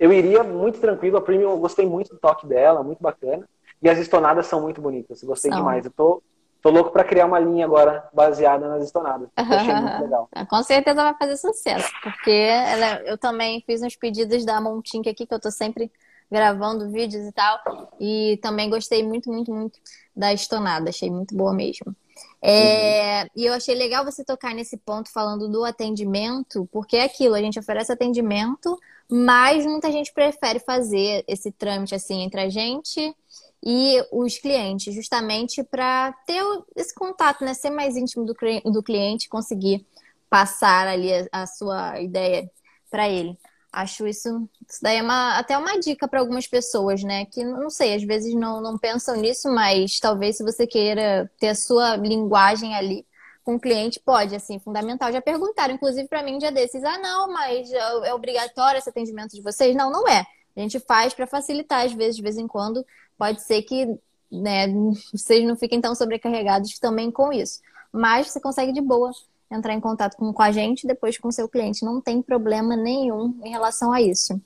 eu 0.00 0.12
iria 0.12 0.42
muito 0.42 0.80
tranquilo. 0.80 1.18
A 1.18 1.22
premium 1.22 1.50
eu 1.50 1.58
gostei 1.58 1.86
muito 1.86 2.14
do 2.14 2.18
toque 2.18 2.46
dela, 2.46 2.82
muito 2.82 3.00
bacana. 3.00 3.46
E 3.80 3.88
as 3.88 3.98
estonadas 3.98 4.46
são 4.46 4.60
muito 4.60 4.80
bonitas. 4.80 5.22
Gostei 5.22 5.50
são. 5.50 5.60
demais. 5.60 5.84
Eu 5.84 5.92
tô 5.92 6.22
Tô 6.62 6.68
louco 6.68 6.90
para 6.90 7.04
criar 7.04 7.24
uma 7.24 7.38
linha 7.38 7.64
agora 7.64 8.06
baseada 8.12 8.68
nas 8.68 8.84
estonadas. 8.84 9.28
Achei 9.34 9.74
muito 9.74 10.02
legal. 10.02 10.28
Com 10.48 10.62
certeza 10.62 11.02
vai 11.02 11.14
fazer 11.14 11.36
sucesso, 11.38 11.90
porque 12.02 12.30
ela, 12.30 13.00
eu 13.04 13.16
também 13.16 13.62
fiz 13.66 13.82
uns 13.82 13.96
pedidos 13.96 14.44
da 14.44 14.60
Montink 14.60 15.08
aqui, 15.08 15.24
que 15.24 15.32
eu 15.32 15.40
tô 15.40 15.50
sempre 15.50 15.90
gravando 16.30 16.90
vídeos 16.90 17.26
e 17.26 17.32
tal. 17.32 17.58
E 17.98 18.38
também 18.42 18.68
gostei 18.68 19.02
muito, 19.02 19.32
muito, 19.32 19.50
muito 19.50 19.78
da 20.14 20.34
estonada. 20.34 20.90
Achei 20.90 21.10
muito 21.10 21.34
boa 21.34 21.54
mesmo. 21.54 21.96
É, 22.42 23.22
uhum. 23.22 23.28
E 23.36 23.46
eu 23.46 23.54
achei 23.54 23.74
legal 23.74 24.04
você 24.04 24.22
tocar 24.22 24.54
nesse 24.54 24.76
ponto 24.76 25.10
falando 25.10 25.48
do 25.48 25.64
atendimento, 25.64 26.68
porque 26.70 26.98
é 26.98 27.04
aquilo, 27.04 27.34
a 27.34 27.40
gente 27.40 27.58
oferece 27.58 27.90
atendimento, 27.90 28.78
mas 29.10 29.66
muita 29.66 29.90
gente 29.90 30.12
prefere 30.12 30.60
fazer 30.60 31.24
esse 31.26 31.50
trâmite 31.50 31.94
assim 31.94 32.22
entre 32.22 32.40
a 32.40 32.48
gente 32.48 33.14
e 33.62 34.02
os 34.12 34.38
clientes, 34.38 34.94
justamente 34.94 35.62
para 35.62 36.12
ter 36.26 36.42
esse 36.76 36.94
contato, 36.94 37.44
né? 37.44 37.52
Ser 37.52 37.70
mais 37.70 37.96
íntimo 37.96 38.24
do, 38.24 38.34
do 38.72 38.82
cliente, 38.82 39.28
conseguir 39.28 39.86
passar 40.30 40.86
ali 40.86 41.12
a, 41.12 41.42
a 41.42 41.46
sua 41.46 42.00
ideia 42.00 42.50
para 42.90 43.08
ele. 43.08 43.36
Acho 43.72 44.06
isso, 44.06 44.48
isso 44.68 44.80
daí 44.82 44.96
é 44.98 45.02
uma, 45.02 45.38
até 45.38 45.56
uma 45.56 45.78
dica 45.78 46.08
para 46.08 46.20
algumas 46.20 46.46
pessoas, 46.46 47.02
né? 47.04 47.26
Que 47.26 47.44
não 47.44 47.70
sei, 47.70 47.94
às 47.94 48.02
vezes 48.02 48.34
não, 48.34 48.60
não 48.60 48.78
pensam 48.78 49.16
nisso, 49.16 49.48
mas 49.52 50.00
talvez 50.00 50.36
se 50.36 50.42
você 50.42 50.66
queira 50.66 51.30
ter 51.38 51.48
a 51.48 51.54
sua 51.54 51.96
linguagem 51.96 52.74
ali 52.74 53.06
com 53.50 53.56
o 53.56 53.60
cliente, 53.60 53.98
pode, 53.98 54.36
assim, 54.36 54.60
fundamental. 54.60 55.10
Já 55.12 55.20
perguntaram, 55.20 55.74
inclusive, 55.74 56.06
para 56.06 56.22
mim 56.22 56.36
um 56.36 56.38
dia 56.38 56.52
desses: 56.52 56.84
ah, 56.84 56.98
não, 56.98 57.32
mas 57.32 57.70
é, 57.72 58.08
é 58.08 58.14
obrigatório 58.14 58.78
esse 58.78 58.88
atendimento 58.88 59.32
de 59.32 59.42
vocês? 59.42 59.74
Não, 59.74 59.90
não 59.90 60.06
é. 60.06 60.24
A 60.56 60.60
gente 60.60 60.78
faz 60.78 61.12
para 61.12 61.26
facilitar, 61.26 61.84
às 61.84 61.92
vezes, 61.92 62.16
de 62.16 62.22
vez 62.22 62.38
em 62.38 62.46
quando, 62.46 62.86
pode 63.18 63.42
ser 63.42 63.62
que 63.62 63.86
né, 64.30 64.68
vocês 65.12 65.44
não 65.44 65.56
fiquem 65.56 65.80
tão 65.80 65.96
sobrecarregados 65.96 66.78
também 66.78 67.10
com 67.10 67.32
isso. 67.32 67.60
Mas 67.92 68.28
você 68.28 68.40
consegue 68.40 68.72
de 68.72 68.80
boa 68.80 69.10
entrar 69.50 69.74
em 69.74 69.80
contato 69.80 70.16
com, 70.16 70.32
com 70.32 70.42
a 70.42 70.52
gente 70.52 70.86
depois 70.86 71.18
com 71.18 71.26
o 71.26 71.32
seu 71.32 71.48
cliente. 71.48 71.84
Não 71.84 72.00
tem 72.00 72.22
problema 72.22 72.76
nenhum 72.76 73.36
em 73.42 73.50
relação 73.50 73.92
a 73.92 74.00
isso. 74.00 74.40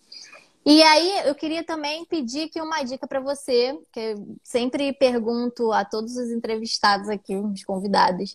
E 0.65 0.83
aí, 0.83 1.29
eu 1.29 1.35
queria 1.35 1.63
também 1.63 2.07
pedir 2.07 2.45
aqui 2.45 2.59
uma 2.59 2.83
dica 2.83 3.07
para 3.07 3.21
você, 3.21 3.79
que 3.93 4.01
eu 4.01 4.39
sempre 4.43 4.95
pergunto 4.95 5.71
a 5.73 5.85
todos 5.85 6.17
os 6.17 6.31
entrevistados 6.31 7.11
aqui, 7.11 7.37
os 7.37 7.63
convidados. 7.65 8.35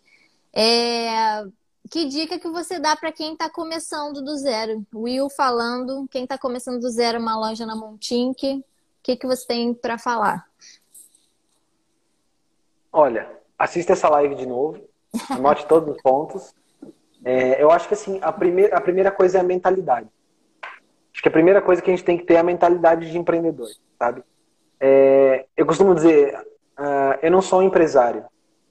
É... 0.53 1.43
Que 1.89 2.05
dica 2.05 2.37
que 2.37 2.47
você 2.49 2.79
dá 2.79 2.95
para 2.95 3.11
quem 3.11 3.33
está 3.33 3.49
começando 3.49 4.21
do 4.21 4.37
zero? 4.37 4.85
Will 4.93 5.29
falando, 5.29 6.07
quem 6.11 6.23
está 6.23 6.37
começando 6.37 6.79
do 6.79 6.89
zero 6.89 7.19
uma 7.19 7.37
loja 7.37 7.65
na 7.65 7.75
Montink, 7.75 8.57
o 8.57 8.63
que, 9.01 9.15
que 9.15 9.25
você 9.25 9.47
tem 9.47 9.73
para 9.73 9.97
falar? 9.97 10.45
Olha, 12.91 13.29
assista 13.57 13.93
essa 13.93 14.09
live 14.09 14.35
de 14.35 14.45
novo, 14.45 14.79
anote 15.31 15.65
todos 15.65 15.95
os 15.95 16.01
pontos. 16.01 16.53
É, 17.23 17.61
eu 17.61 17.71
acho 17.71 17.87
que 17.87 17.95
assim, 17.95 18.19
a 18.21 18.31
primeira, 18.31 18.77
a 18.77 18.81
primeira 18.81 19.11
coisa 19.11 19.39
é 19.39 19.41
a 19.41 19.43
mentalidade. 19.43 20.07
Acho 21.11 21.23
que 21.23 21.27
a 21.27 21.31
primeira 21.31 21.61
coisa 21.61 21.81
que 21.81 21.89
a 21.89 21.95
gente 21.95 22.05
tem 22.05 22.17
que 22.17 22.23
ter 22.23 22.35
é 22.35 22.39
a 22.39 22.43
mentalidade 22.43 23.09
de 23.09 23.17
empreendedor, 23.17 23.67
sabe? 23.97 24.23
É, 24.79 25.45
eu 25.57 25.65
costumo 25.65 25.95
dizer, 25.95 26.37
uh, 26.77 27.19
eu 27.21 27.31
não 27.31 27.41
sou 27.41 27.59
um 27.59 27.63
empresário, 27.63 28.25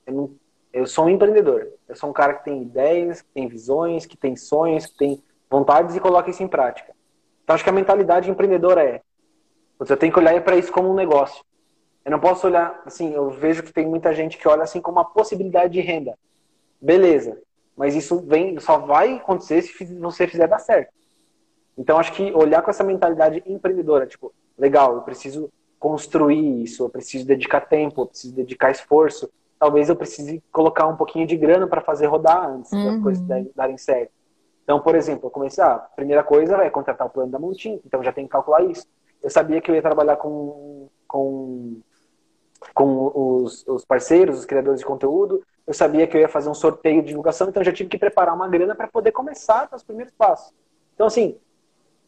eu, 0.07 0.15
não, 0.15 0.31
eu 0.73 0.87
sou 0.87 1.07
um 1.07 1.09
empreendedor. 1.09 1.69
Eu 1.89 1.97
sou 1.97 2.11
um 2.11 2.13
cara 2.13 2.35
que 2.35 2.45
tem 2.45 2.63
ideias, 2.63 3.23
que 3.23 3.29
tem 3.33 3.49
visões, 3.49 4.07
que 4.07 4.17
tem 4.17 4.37
sonhos, 4.37 4.87
que 4.87 4.97
tem 4.97 5.23
vontades 5.51 5.97
e 5.97 6.01
coloca 6.01 6.31
isso 6.31 6.43
em 6.43 6.49
prática. 6.49 6.95
Então 7.43 7.55
acho 7.55 7.65
que 7.65 7.71
a 7.71 7.73
mentalidade 7.73 8.31
empreendedora 8.31 8.83
é 8.85 9.03
eu 9.81 9.97
tenho 9.97 10.13
que 10.13 10.19
olhar 10.19 10.43
para 10.43 10.57
isso 10.57 10.73
como 10.73 10.91
um 10.91 10.95
negócio. 10.95 11.45
Eu 12.05 12.11
não 12.11 12.19
posso 12.19 12.47
olhar, 12.47 12.83
assim, 12.85 13.15
eu 13.15 13.31
vejo 13.31 13.63
que 13.63 13.73
tem 13.73 13.87
muita 13.87 14.13
gente 14.13 14.37
que 14.37 14.49
olha 14.49 14.63
assim 14.63 14.81
como 14.81 14.99
uma 14.99 15.05
possibilidade 15.05 15.73
de 15.73 15.81
renda. 15.81 16.19
Beleza. 16.81 17.41
Mas 17.77 17.95
isso 17.95 18.19
vem, 18.21 18.59
só 18.59 18.79
vai 18.79 19.17
acontecer 19.17 19.63
se 19.63 19.85
você 19.99 20.27
fizer 20.27 20.49
dar 20.49 20.59
certo. 20.59 20.93
Então 21.77 21.97
acho 21.97 22.13
que 22.13 22.33
olhar 22.33 22.61
com 22.61 22.71
essa 22.71 22.83
mentalidade 22.83 23.43
empreendedora, 23.47 24.07
tipo, 24.07 24.33
legal, 24.59 24.97
eu 24.97 25.03
preciso 25.03 25.49
construir 25.79 26.63
isso, 26.63 26.85
eu 26.85 26.89
preciso 26.89 27.25
dedicar 27.25 27.61
tempo, 27.61 28.03
eu 28.03 28.07
preciso 28.07 28.35
dedicar 28.35 28.73
esforço. 28.73 29.31
Talvez 29.59 29.89
eu 29.89 29.97
precise 29.97 30.43
colocar 30.53 30.87
um 30.87 30.97
pouquinho 30.97 31.27
de 31.27 31.37
grana 31.37 31.67
para 31.67 31.81
fazer 31.81 32.07
rodar 32.07 32.49
antes 32.49 32.73
uhum. 32.73 32.85
das 32.85 33.03
coisas 33.03 33.25
darem 33.55 33.77
certo. 33.77 34.13
Então, 34.63 34.81
por 34.81 34.95
exemplo, 34.95 35.27
eu 35.27 35.31
comecei, 35.31 35.65
ah, 35.65 35.75
a 35.75 35.79
primeira 35.79 36.23
coisa 36.23 36.57
é 36.59 36.71
contratar 36.71 37.07
o 37.07 37.11
plano 37.11 37.33
da 37.33 37.39
Montin, 37.39 37.81
então 37.85 38.03
já 38.03 38.13
tem 38.13 38.25
que 38.25 38.31
calcular 38.31 38.63
isso 38.65 38.87
eu 39.23 39.31
sabia 39.31 39.61
que 39.61 39.71
eu 39.71 39.75
ia 39.75 39.83
trabalhar 39.83 40.17
com, 40.17 40.89
com, 41.07 41.81
com 42.75 43.43
os, 43.43 43.67
os 43.67 43.85
parceiros, 43.85 44.41
os 44.41 44.45
criadores 44.45 44.81
de 44.81 44.87
conteúdo, 44.87 45.43
eu 45.67 45.75
sabia 45.75 46.07
que 46.07 46.17
eu 46.17 46.21
ia 46.21 46.29
fazer 46.29 46.49
um 46.49 46.55
sorteio 46.55 47.03
de 47.03 47.09
divulgação, 47.09 47.49
então 47.49 47.61
eu 47.61 47.67
já 47.67 47.73
tive 47.73 47.91
que 47.91 47.99
preparar 47.99 48.35
uma 48.35 48.49
grana 48.49 48.75
para 48.75 48.89
poder 48.89 49.13
começar 49.13 49.69
os 49.73 49.83
primeiros 49.83 50.15
passos. 50.15 50.55
Então, 50.95 51.07
assim, 51.07 51.37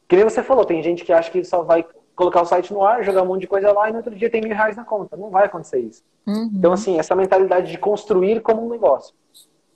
que 0.08 0.16
nem 0.16 0.24
você 0.24 0.42
falou, 0.42 0.64
tem 0.64 0.82
gente 0.82 1.04
que 1.04 1.12
acha 1.12 1.30
que 1.30 1.44
só 1.44 1.62
vai 1.62 1.86
colocar 2.14 2.42
o 2.42 2.46
site 2.46 2.72
no 2.72 2.84
ar, 2.84 3.02
jogar 3.02 3.22
um 3.22 3.26
monte 3.26 3.42
de 3.42 3.46
coisa 3.46 3.72
lá 3.72 3.88
e 3.88 3.92
no 3.92 3.98
outro 3.98 4.14
dia 4.14 4.30
tem 4.30 4.40
mil 4.40 4.54
reais 4.54 4.76
na 4.76 4.84
conta. 4.84 5.16
Não 5.16 5.30
vai 5.30 5.46
acontecer 5.46 5.80
isso. 5.80 6.02
Uhum. 6.26 6.50
Então, 6.54 6.72
assim, 6.72 6.98
essa 6.98 7.14
mentalidade 7.14 7.70
de 7.70 7.78
construir 7.78 8.40
como 8.40 8.64
um 8.64 8.68
negócio. 8.68 9.14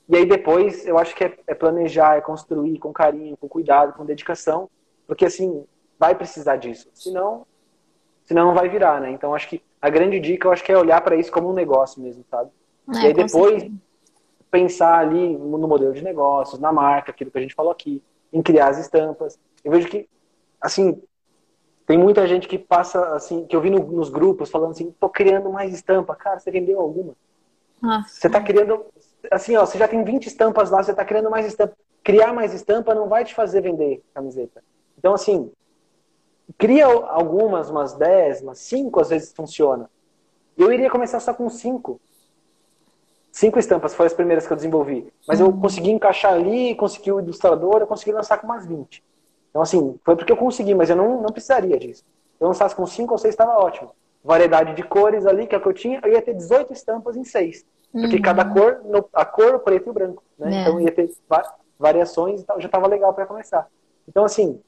E 0.08 0.16
aí 0.16 0.26
depois, 0.26 0.86
eu 0.86 0.98
acho 0.98 1.14
que 1.14 1.24
é, 1.24 1.34
é 1.46 1.54
planejar, 1.54 2.16
é 2.16 2.20
construir 2.20 2.78
com 2.78 2.92
carinho, 2.92 3.36
com 3.36 3.48
cuidado, 3.48 3.94
com 3.94 4.04
dedicação, 4.04 4.68
porque 5.06 5.24
assim, 5.24 5.64
vai 5.98 6.14
precisar 6.14 6.56
disso. 6.56 6.88
Senão, 6.92 7.46
senão 8.24 8.48
não 8.48 8.54
vai 8.54 8.68
virar, 8.68 9.00
né? 9.00 9.10
Então 9.10 9.34
acho 9.34 9.48
que 9.48 9.62
a 9.80 9.88
grande 9.88 10.20
dica 10.20 10.46
eu 10.46 10.52
acho 10.52 10.62
que 10.62 10.72
é 10.72 10.76
olhar 10.78 11.00
para 11.00 11.16
isso 11.16 11.32
como 11.32 11.50
um 11.50 11.54
negócio 11.54 12.02
mesmo, 12.02 12.24
sabe? 12.30 12.50
É, 12.94 13.02
e 13.02 13.06
aí 13.06 13.14
depois 13.14 13.62
certeza. 13.62 13.80
pensar 14.50 14.98
ali 14.98 15.36
no 15.36 15.66
modelo 15.66 15.94
de 15.94 16.02
negócios, 16.02 16.60
na 16.60 16.72
marca, 16.72 17.10
aquilo 17.10 17.30
que 17.30 17.38
a 17.38 17.42
gente 17.42 17.54
falou 17.54 17.72
aqui, 17.72 18.02
em 18.32 18.42
criar 18.42 18.68
as 18.68 18.78
estampas. 18.78 19.38
Eu 19.64 19.72
vejo 19.72 19.88
que 19.88 20.06
assim, 20.60 21.02
tem 21.86 21.98
muita 21.98 22.26
gente 22.26 22.48
que 22.48 22.58
passa 22.58 23.14
assim, 23.14 23.44
que 23.46 23.54
eu 23.54 23.60
vi 23.60 23.70
no, 23.70 23.80
nos 23.80 24.08
grupos 24.08 24.50
falando 24.50 24.70
assim, 24.70 24.94
tô 24.98 25.08
criando 25.08 25.50
mais 25.50 25.74
estampa. 25.74 26.14
Cara, 26.14 26.38
você 26.38 26.50
vendeu 26.50 26.80
alguma? 26.80 27.14
Nossa. 27.80 28.08
Você 28.08 28.30
tá 28.30 28.40
criando 28.40 28.86
assim, 29.30 29.56
ó, 29.56 29.64
você 29.64 29.78
já 29.78 29.86
tem 29.86 30.02
20 30.02 30.26
estampas 30.26 30.70
lá, 30.70 30.82
você 30.82 30.94
tá 30.94 31.04
criando 31.04 31.30
mais 31.30 31.46
estampa. 31.46 31.74
Criar 32.02 32.32
mais 32.32 32.52
estampa 32.52 32.94
não 32.94 33.08
vai 33.08 33.24
te 33.24 33.34
fazer 33.34 33.60
vender 33.60 34.02
camiseta. 34.14 34.62
Então, 34.98 35.14
assim, 35.14 35.50
cria 36.58 36.86
algumas, 36.86 37.70
umas 37.70 37.94
10, 37.94 38.42
umas 38.42 38.58
5 38.58 39.00
às 39.00 39.08
vezes 39.10 39.32
funciona. 39.32 39.90
Eu 40.56 40.72
iria 40.72 40.90
começar 40.90 41.20
só 41.20 41.34
com 41.34 41.48
5. 41.48 42.00
Cinco 43.32 43.58
estampas 43.58 43.92
foram 43.94 44.06
as 44.06 44.12
primeiras 44.12 44.46
que 44.46 44.52
eu 44.52 44.56
desenvolvi. 44.56 45.12
Mas 45.26 45.40
eu 45.40 45.46
uhum. 45.46 45.60
consegui 45.60 45.90
encaixar 45.90 46.34
ali, 46.34 46.72
consegui 46.76 47.10
o 47.10 47.18
ilustrador, 47.18 47.78
eu 47.80 47.86
consegui 47.86 48.12
lançar 48.12 48.38
com 48.38 48.46
umas 48.46 48.64
20. 48.64 49.02
Então, 49.54 49.62
assim, 49.62 49.96
foi 50.04 50.16
porque 50.16 50.32
eu 50.32 50.36
consegui, 50.36 50.74
mas 50.74 50.90
eu 50.90 50.96
não, 50.96 51.22
não 51.22 51.30
precisaria 51.30 51.78
disso. 51.78 52.02
Se 52.02 52.42
eu 52.42 52.48
lançasse 52.48 52.74
com 52.74 52.84
5 52.84 53.12
ou 53.12 53.16
6, 53.16 53.32
estava 53.32 53.56
ótimo. 53.56 53.92
Variedade 54.24 54.74
de 54.74 54.82
cores 54.82 55.24
ali, 55.26 55.46
que 55.46 55.54
é 55.54 55.58
o 55.58 55.60
que 55.60 55.68
eu 55.68 55.72
tinha, 55.72 56.00
eu 56.02 56.10
ia 56.10 56.20
ter 56.20 56.34
18 56.34 56.72
estampas 56.72 57.16
em 57.16 57.22
6. 57.22 57.64
Porque 57.92 58.16
uhum. 58.16 58.22
cada 58.22 58.44
cor, 58.44 58.80
a 59.12 59.24
cor, 59.24 59.54
o 59.54 59.60
preto 59.60 59.86
e 59.86 59.90
o 59.90 59.92
branco. 59.92 60.24
Né? 60.36 60.56
É. 60.56 60.60
Então 60.62 60.80
ia 60.80 60.90
ter 60.90 61.08
variações 61.78 62.40
e 62.40 62.44
tal, 62.44 62.60
já 62.60 62.66
estava 62.66 62.88
legal 62.88 63.14
para 63.14 63.26
começar. 63.26 63.68
Então, 64.08 64.24
assim, 64.24 64.60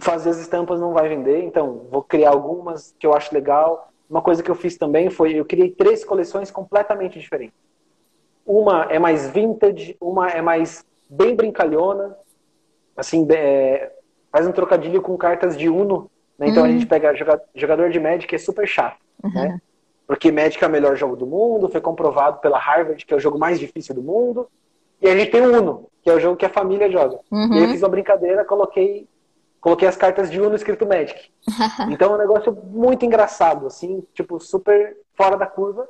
fazer 0.00 0.30
as 0.30 0.38
estampas 0.38 0.80
não 0.80 0.92
vai 0.92 1.08
vender, 1.08 1.44
então 1.44 1.86
vou 1.88 2.02
criar 2.02 2.30
algumas 2.30 2.96
que 2.98 3.06
eu 3.06 3.14
acho 3.14 3.32
legal, 3.32 3.92
uma 4.10 4.22
coisa 4.22 4.42
que 4.42 4.50
eu 4.50 4.56
fiz 4.56 4.76
também 4.76 5.08
foi, 5.08 5.34
eu 5.34 5.44
criei 5.44 5.70
três 5.70 6.04
coleções 6.04 6.50
completamente 6.50 7.20
diferentes. 7.20 7.56
Uma 8.44 8.86
é 8.90 8.98
mais 8.98 9.30
vintage, 9.30 9.96
uma 10.00 10.28
é 10.28 10.42
mais 10.42 10.84
bem 11.08 11.36
brincalhona, 11.36 12.18
assim, 12.96 13.26
é, 13.30 13.92
faz 14.30 14.46
um 14.46 14.52
trocadilho 14.52 15.00
com 15.02 15.16
cartas 15.16 15.56
de 15.56 15.68
Uno, 15.68 16.10
né? 16.38 16.48
Então 16.48 16.62
uhum. 16.62 16.68
a 16.68 16.72
gente 16.72 16.86
pega 16.86 17.14
jogador 17.54 17.90
de 17.90 18.00
Magic 18.00 18.34
é 18.34 18.38
super 18.38 18.66
chato, 18.66 18.98
uhum. 19.22 19.32
né? 19.32 19.60
Porque 20.06 20.30
Magic 20.30 20.62
é 20.62 20.66
o 20.66 20.70
melhor 20.70 20.96
jogo 20.96 21.16
do 21.16 21.26
mundo, 21.26 21.68
foi 21.68 21.80
comprovado 21.80 22.40
pela 22.40 22.58
Harvard 22.58 23.04
que 23.04 23.14
é 23.14 23.16
o 23.16 23.20
jogo 23.20 23.38
mais 23.38 23.58
difícil 23.58 23.94
do 23.94 24.02
mundo. 24.02 24.48
E 25.00 25.08
a 25.08 25.16
gente 25.16 25.30
tem 25.30 25.40
o 25.40 25.58
Uno, 25.58 25.88
que 26.02 26.10
é 26.10 26.14
o 26.14 26.20
jogo 26.20 26.36
que 26.36 26.46
a 26.46 26.50
família 26.50 26.90
joga. 26.90 27.18
Uhum. 27.30 27.54
E 27.54 27.58
eu 27.62 27.68
fiz 27.68 27.82
uma 27.82 27.88
brincadeira, 27.88 28.44
coloquei 28.44 29.08
coloquei 29.60 29.88
as 29.88 29.96
cartas 29.96 30.30
de 30.30 30.38
Uno 30.38 30.54
escrito 30.54 30.86
Magic. 30.86 31.30
Então 31.90 32.12
é 32.12 32.16
um 32.16 32.18
negócio 32.18 32.52
muito 32.52 33.06
engraçado, 33.06 33.66
assim, 33.66 34.04
tipo, 34.12 34.38
super 34.38 34.94
fora 35.14 35.38
da 35.38 35.46
curva, 35.46 35.88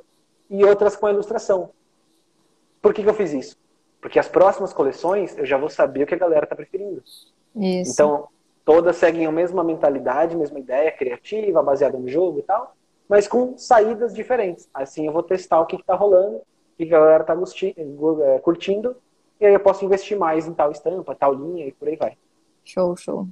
e 0.49 0.65
outras 0.65 0.95
com 0.95 1.07
a 1.07 1.11
ilustração. 1.11 1.71
Por 2.81 2.95
que, 2.95 3.03
que 3.03 3.09
eu 3.09 3.15
fiz 3.15 3.33
isso? 3.33 3.57
Porque 4.05 4.19
as 4.19 4.29
próximas 4.29 4.71
coleções 4.71 5.35
eu 5.39 5.47
já 5.47 5.57
vou 5.57 5.71
saber 5.71 6.03
o 6.03 6.07
que 6.07 6.15
a 6.15 6.19
galera 6.19 6.47
tá 6.47 6.55
preferindo. 6.55 7.03
Isso. 7.57 7.91
Então, 7.91 8.29
todas 8.63 8.97
seguem 8.97 9.25
a 9.25 9.33
mesma 9.33 9.65
mentalidade, 9.65 10.37
mesma 10.37 10.59
ideia 10.59 10.93
criativa, 10.93 11.63
baseada 11.63 11.99
no 11.99 12.07
jogo 12.07 12.39
e 12.39 12.43
tal, 12.43 12.77
mas 13.09 13.27
com 13.27 13.57
saídas 13.57 14.13
diferentes. 14.13 14.69
Assim 14.75 15.07
eu 15.07 15.13
vou 15.15 15.23
testar 15.23 15.59
o 15.59 15.65
que, 15.65 15.79
que 15.79 15.85
tá 15.85 15.95
rolando, 15.95 16.37
o 16.37 16.43
que, 16.77 16.85
que 16.85 16.95
a 16.95 17.01
galera 17.01 17.25
tá 17.25 17.33
é, 17.33 18.39
curtindo, 18.41 18.95
e 19.41 19.47
aí 19.47 19.55
eu 19.55 19.61
posso 19.61 19.83
investir 19.87 20.19
mais 20.19 20.47
em 20.47 20.53
tal 20.53 20.71
estampa, 20.71 21.15
tal 21.15 21.33
linha 21.33 21.67
e 21.67 21.73
por 21.73 21.89
aí 21.89 21.97
vai. 21.97 22.19
Show, 22.63 22.95
show. 22.99 23.27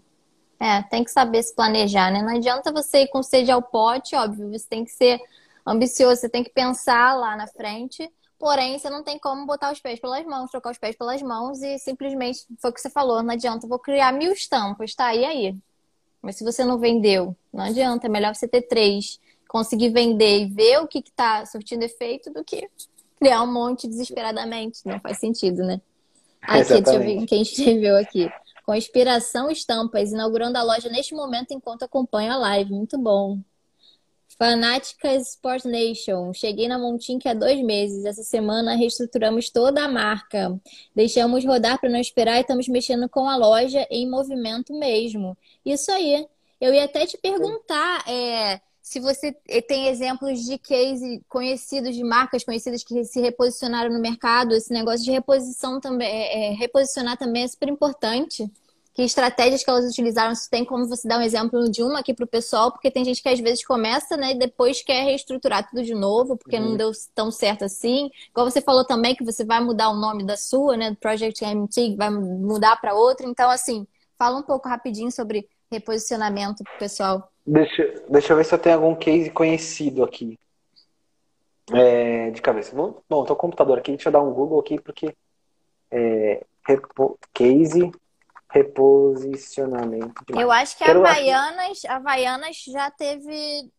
É, 0.59 0.81
tem 0.85 1.05
que 1.05 1.11
saber 1.11 1.43
se 1.43 1.55
planejar, 1.55 2.11
né? 2.11 2.23
Não 2.23 2.35
adianta 2.35 2.73
você 2.73 3.03
ir 3.03 3.09
com 3.09 3.23
sede 3.23 3.51
ao 3.51 3.61
pote, 3.61 4.17
óbvio, 4.17 4.51
você 4.51 4.67
tem 4.67 4.87
que 4.87 4.91
ser 4.91 5.21
ambicioso, 5.67 6.23
você 6.23 6.31
tem 6.31 6.43
que 6.43 6.51
pensar 6.51 7.13
lá 7.13 7.37
na 7.37 7.47
frente, 7.47 8.11
porém 8.43 8.77
você 8.77 8.91
não 8.91 9.05
tem 9.05 9.21
como 9.21 9.47
botar 9.47 9.73
os 9.73 9.79
pés 9.79 10.01
pelas 10.01 10.27
mãos, 10.27 10.51
trocar 10.51 10.73
os 10.73 10.79
pés 10.79 10.97
pelas 10.97 11.23
mãos 11.23 11.63
e 11.63 11.79
simplesmente, 11.79 12.41
foi 12.59 12.71
o 12.71 12.75
que 12.75 12.81
você 12.81 12.91
falou, 12.91 13.23
não 13.23 13.33
adianta, 13.33 13.69
vou 13.69 13.79
criar 13.79 14.11
mil 14.11 14.33
estampas, 14.33 14.97
tá? 14.97 15.15
E 15.15 15.25
aí? 15.25 15.57
Mas 16.21 16.39
se 16.39 16.43
você 16.43 16.65
não 16.65 16.77
vendeu, 16.77 17.37
não 17.53 17.63
adianta, 17.63 18.09
é 18.09 18.11
melhor 18.11 18.35
você 18.35 18.49
ter 18.49 18.63
três, 18.63 19.21
conseguir 19.47 19.91
vender 19.91 20.41
e 20.41 20.47
ver 20.47 20.79
o 20.79 20.89
que, 20.89 21.01
que 21.01 21.13
tá 21.13 21.47
surtindo 21.47 21.85
efeito 21.85 22.33
do 22.33 22.43
que 22.43 22.69
criar 23.17 23.45
um 23.45 23.53
monte 23.53 23.87
desesperadamente. 23.87 24.81
Não 24.85 24.99
faz 24.99 25.19
sentido, 25.19 25.63
né? 25.63 25.81
Aqui, 26.43 26.63
Exatamente. 26.63 26.85
deixa 26.85 26.99
eu 26.99 27.21
ver 27.21 27.27
quem 27.27 27.43
escreveu 27.43 27.97
aqui 27.97 28.29
com 28.67 28.75
Inspiração 28.75 29.53
Estampas, 29.53 30.11
inaugurando 30.11 30.59
a 30.59 30.65
loja 30.65 30.89
neste 30.89 31.15
momento 31.15 31.53
enquanto 31.53 31.85
acompanho 31.85 32.33
a 32.33 32.37
live. 32.37 32.73
Muito 32.73 32.99
bom. 32.99 33.39
Fanáticas 34.43 35.29
Sport 35.35 35.67
Nation. 35.67 36.33
Cheguei 36.33 36.67
na 36.67 36.77
Montink 36.77 37.29
há 37.29 37.33
dois 37.33 37.63
meses. 37.63 38.05
Essa 38.05 38.25
semana 38.25 38.75
reestruturamos 38.75 39.49
toda 39.51 39.85
a 39.85 39.89
marca. 39.89 40.61
Deixamos 40.97 41.45
rodar 41.45 41.79
para 41.79 41.89
não 41.89 42.01
esperar 42.01 42.39
e 42.39 42.41
estamos 42.41 42.67
mexendo 42.67 43.09
com 43.09 43.29
a 43.29 43.37
loja 43.37 43.87
em 43.89 44.11
movimento 44.11 44.77
mesmo. 44.77 45.39
Isso 45.65 45.93
aí. 45.93 46.27
Eu 46.61 46.75
ia 46.75 46.87
até 46.87 47.07
te 47.07 47.17
perguntar 47.19 48.03
é, 48.09 48.61
se 48.83 48.99
você 48.99 49.31
tem 49.69 49.87
exemplos 49.87 50.41
de 50.45 50.59
case 50.59 51.23
conhecidos, 51.29 51.95
de 51.95 52.03
marcas 52.03 52.43
conhecidas 52.43 52.83
que 52.83 53.05
se 53.05 53.21
reposicionaram 53.21 53.93
no 53.93 54.01
mercado. 54.01 54.57
Esse 54.57 54.73
negócio 54.73 55.05
de 55.05 55.13
reposição 55.13 55.79
também, 55.81 56.09
é, 56.09 56.49
é, 56.49 56.55
reposicionar 56.55 57.17
também 57.17 57.45
é 57.45 57.49
super 57.49 57.69
importante 57.69 58.51
que 58.95 59.03
estratégias 59.03 59.65
que 59.65 59.71
elas 59.71 59.87
utilizaram, 59.87 60.35
se 60.35 60.51
tem 60.51 60.65
como 60.65 60.87
você 60.87 61.09
dar 61.09 61.19
um 61.19 61.23
exemplo 61.23 61.71
de 61.71 61.83
uma 61.83 62.01
aqui 62.01 62.13
para 62.13 62.25
o 62.25 62.29
pessoal, 62.29 62.71
porque 62.71 62.91
tem 62.91 63.05
gente 63.05 63.23
que 63.23 63.29
às 63.29 63.41
vezes 63.41 63.65
começa, 63.65 64.17
né, 64.17 64.33
e 64.33 64.39
depois 64.39 64.83
quer 64.83 65.05
reestruturar 65.05 65.69
tudo 65.69 65.83
de 65.83 65.95
novo, 65.95 66.37
porque 66.37 66.57
uhum. 66.57 66.71
não 66.71 66.77
deu 66.77 66.91
tão 67.15 67.31
certo 67.31 67.65
assim. 67.65 68.11
Igual 68.29 68.51
você 68.51 68.61
falou 68.61 68.85
também 68.85 69.15
que 69.15 69.25
você 69.25 69.45
vai 69.45 69.61
mudar 69.61 69.89
o 69.89 69.97
nome 69.97 70.25
da 70.25 70.37
sua, 70.37 70.77
né, 70.77 70.91
do 70.91 70.97
Project 70.97 71.43
MT, 71.43 71.97
vai 71.97 72.11
mudar 72.11 72.77
para 72.81 72.95
outro. 72.95 73.27
Então, 73.27 73.51
assim, 73.51 73.87
fala 74.19 74.39
um 74.39 74.43
pouco 74.43 74.69
rapidinho 74.69 75.11
sobre 75.11 75.49
reposicionamento 75.71 76.63
para 76.63 76.75
o 76.75 76.79
pessoal. 76.79 77.33
Deixa, 77.47 77.95
deixa 78.11 78.33
eu 78.33 78.37
ver 78.37 78.45
se 78.45 78.55
eu 78.55 78.59
tenho 78.59 78.77
algum 78.77 78.95
case 78.95 79.31
conhecido 79.31 80.05
aqui. 80.05 80.39
É, 81.73 82.31
de 82.31 82.43
cabeça. 82.43 82.75
Bom, 82.75 82.93
tô 83.09 83.25
com 83.25 83.33
o 83.33 83.37
computador 83.37 83.79
aqui, 83.79 83.93
deixa 83.93 84.09
eu 84.09 84.13
dar 84.13 84.21
um 84.21 84.33
Google 84.33 84.61
aqui, 84.61 84.79
porque 84.79 85.15
é, 85.91 86.45
case 87.33 87.91
reposicionamento. 88.53 90.23
Eu 90.29 90.53
acho 90.53 90.77
que 90.77 90.85
a 90.85 90.91
Havaianas, 90.91 91.85
a 91.87 91.97
Havaianas 91.97 92.57
já 92.69 92.91
teve 92.91 93.71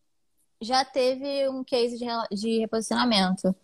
já 0.60 0.84
teve 0.84 1.48
um 1.48 1.62
case 1.62 1.96
de, 1.96 2.06
de 2.36 2.58
reposicionamento. 2.60 3.54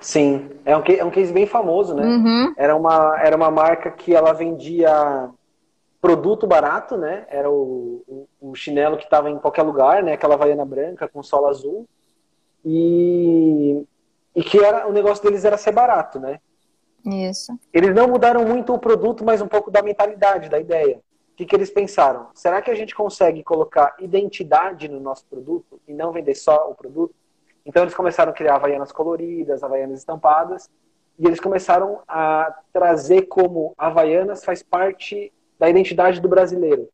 Sim, 0.00 0.50
é 0.64 0.76
um, 0.76 0.82
é 0.86 1.04
um 1.04 1.10
case 1.10 1.32
bem 1.32 1.46
famoso, 1.46 1.94
né? 1.94 2.02
Uhum. 2.02 2.54
Era, 2.56 2.74
uma, 2.74 3.20
era 3.20 3.36
uma 3.36 3.50
marca 3.50 3.90
que 3.90 4.14
ela 4.14 4.32
vendia 4.32 5.28
produto 6.00 6.46
barato, 6.46 6.96
né? 6.96 7.26
Era 7.28 7.50
o, 7.50 8.02
o, 8.08 8.28
o 8.40 8.54
chinelo 8.54 8.96
que 8.96 9.04
estava 9.04 9.28
em 9.28 9.38
qualquer 9.38 9.62
lugar, 9.62 10.02
né? 10.02 10.14
Aquela 10.14 10.34
havaiana 10.34 10.64
branca 10.64 11.06
com 11.06 11.22
sola 11.22 11.50
azul. 11.50 11.86
E, 12.64 13.84
e 14.34 14.42
que 14.42 14.58
era 14.58 14.88
o 14.88 14.92
negócio 14.92 15.22
deles 15.22 15.44
era 15.44 15.58
ser 15.58 15.72
barato, 15.72 16.18
né? 16.18 16.40
Isso. 17.04 17.58
Eles 17.72 17.94
não 17.94 18.08
mudaram 18.08 18.44
muito 18.44 18.72
o 18.72 18.78
produto, 18.78 19.24
mas 19.24 19.40
um 19.40 19.48
pouco 19.48 19.70
da 19.70 19.82
mentalidade, 19.82 20.48
da 20.48 20.58
ideia. 20.58 20.96
O 21.32 21.36
que, 21.36 21.46
que 21.46 21.56
eles 21.56 21.70
pensaram? 21.70 22.28
Será 22.34 22.60
que 22.60 22.70
a 22.70 22.74
gente 22.74 22.94
consegue 22.94 23.42
colocar 23.42 23.96
identidade 23.98 24.88
no 24.88 25.00
nosso 25.00 25.24
produto 25.26 25.80
e 25.88 25.94
não 25.94 26.12
vender 26.12 26.34
só 26.34 26.70
o 26.70 26.74
produto? 26.74 27.14
Então 27.64 27.82
eles 27.82 27.94
começaram 27.94 28.30
a 28.30 28.34
criar 28.34 28.56
havaianas 28.56 28.92
coloridas, 28.92 29.62
havaianas 29.62 29.98
estampadas, 29.98 30.68
e 31.18 31.26
eles 31.26 31.40
começaram 31.40 32.00
a 32.08 32.54
trazer 32.72 33.22
como 33.22 33.74
havaianas 33.76 34.44
faz 34.44 34.62
parte 34.62 35.32
da 35.58 35.68
identidade 35.68 36.20
do 36.20 36.28
brasileiro. 36.28 36.88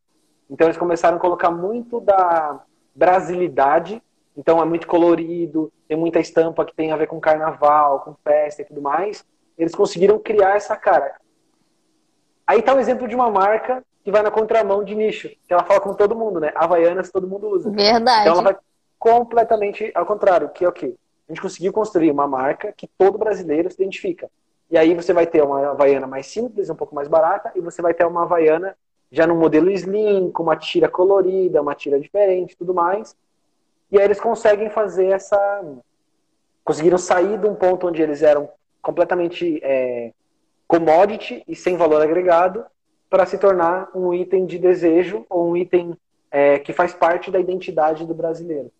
Então 0.50 0.66
eles 0.66 0.76
começaram 0.76 1.16
a 1.16 1.20
colocar 1.20 1.50
muito 1.50 2.00
da 2.00 2.60
brasilidade, 2.94 4.02
então 4.36 4.60
é 4.60 4.64
muito 4.64 4.86
colorido, 4.86 5.72
tem 5.88 5.96
muita 5.96 6.20
estampa 6.20 6.64
que 6.64 6.74
tem 6.74 6.92
a 6.92 6.96
ver 6.96 7.06
com 7.06 7.20
carnaval, 7.20 8.00
com 8.00 8.14
festa 8.24 8.62
e 8.62 8.64
tudo 8.64 8.82
mais, 8.82 9.24
eles 9.58 9.74
conseguiram 9.74 10.18
criar 10.18 10.56
essa 10.56 10.76
cara. 10.76 11.16
Aí 12.46 12.62
tá 12.62 12.74
um 12.74 12.80
exemplo 12.80 13.08
de 13.08 13.14
uma 13.14 13.30
marca 13.30 13.82
que 14.04 14.10
vai 14.12 14.22
na 14.22 14.30
contramão 14.30 14.84
de 14.84 14.94
nicho, 14.94 15.28
que 15.28 15.52
ela 15.52 15.64
fala 15.64 15.80
com 15.80 15.92
todo 15.92 16.14
mundo, 16.14 16.38
né? 16.38 16.52
Havaianas 16.54 17.10
todo 17.10 17.26
mundo 17.26 17.48
usa. 17.48 17.70
Verdade. 17.70 18.20
Então 18.20 18.34
ela 18.34 18.42
vai 18.42 18.56
completamente 18.98 19.90
ao 19.94 20.06
contrário, 20.06 20.48
que 20.50 20.64
é 20.64 20.68
o 20.68 20.72
quê? 20.72 20.94
A 21.28 21.32
gente 21.32 21.42
conseguiu 21.42 21.72
construir 21.72 22.10
uma 22.10 22.26
marca 22.26 22.72
que 22.72 22.88
todo 22.96 23.18
brasileiro 23.18 23.68
se 23.68 23.82
identifica. 23.82 24.30
E 24.70 24.78
aí 24.78 24.94
você 24.94 25.12
vai 25.12 25.26
ter 25.26 25.42
uma 25.42 25.70
Havaiana 25.70 26.06
mais 26.06 26.26
simples, 26.26 26.70
um 26.70 26.74
pouco 26.74 26.94
mais 26.94 27.08
barata, 27.08 27.50
e 27.54 27.60
você 27.60 27.82
vai 27.82 27.94
ter 27.94 28.06
uma 28.06 28.22
Havaiana 28.22 28.76
já 29.10 29.26
no 29.26 29.34
modelo 29.34 29.70
slim, 29.70 30.30
com 30.30 30.42
uma 30.42 30.56
tira 30.56 30.88
colorida, 30.88 31.62
uma 31.62 31.74
tira 31.74 31.98
diferente 31.98 32.56
tudo 32.56 32.74
mais. 32.74 33.16
E 33.90 33.98
aí 33.98 34.04
eles 34.04 34.20
conseguem 34.20 34.70
fazer 34.70 35.06
essa. 35.06 35.64
Conseguiram 36.64 36.98
sair 36.98 37.38
de 37.38 37.46
um 37.46 37.54
ponto 37.54 37.86
onde 37.86 38.02
eles 38.02 38.22
eram 38.22 38.48
completamente 38.86 39.58
é, 39.64 40.12
commodity 40.68 41.42
e 41.48 41.56
sem 41.56 41.76
valor 41.76 42.00
agregado 42.00 42.64
para 43.10 43.26
se 43.26 43.36
tornar 43.36 43.88
um 43.92 44.14
item 44.14 44.46
de 44.46 44.60
desejo 44.60 45.26
ou 45.28 45.50
um 45.50 45.56
item 45.56 45.96
é, 46.30 46.60
que 46.60 46.72
faz 46.72 46.94
parte 46.94 47.28
da 47.28 47.40
identidade 47.40 48.06
do 48.06 48.14
brasileiro. 48.14 48.70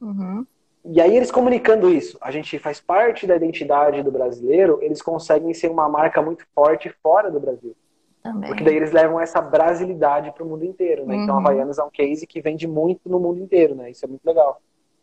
Uhum. 0.00 0.46
E 0.84 1.00
aí 1.00 1.16
eles 1.16 1.32
comunicando 1.32 1.90
isso, 1.90 2.16
a 2.20 2.30
gente 2.30 2.56
faz 2.60 2.78
parte 2.80 3.26
da 3.26 3.34
identidade 3.34 4.04
do 4.04 4.12
brasileiro, 4.12 4.78
eles 4.80 5.02
conseguem 5.02 5.52
ser 5.52 5.68
uma 5.68 5.88
marca 5.88 6.22
muito 6.22 6.46
forte 6.54 6.88
fora 7.02 7.28
do 7.28 7.40
Brasil. 7.40 7.74
Também. 8.22 8.48
Porque 8.48 8.62
daí 8.62 8.76
eles 8.76 8.92
levam 8.92 9.20
essa 9.20 9.40
brasilidade 9.40 10.30
para 10.30 10.44
o 10.44 10.46
mundo 10.46 10.64
inteiro, 10.64 11.04
né? 11.04 11.16
Então, 11.16 11.34
uhum. 11.34 11.40
Então 11.40 11.50
a 11.50 11.52
Havaianas 11.52 11.78
é 11.78 11.82
um 11.82 11.90
case 11.90 12.24
que 12.24 12.40
vende 12.40 12.68
muito 12.68 13.08
no 13.08 13.18
mundo 13.18 13.40
inteiro, 13.40 13.74
né? 13.74 13.90
Isso 13.90 14.04
é 14.04 14.08
muito 14.08 14.24
legal. 14.24 14.60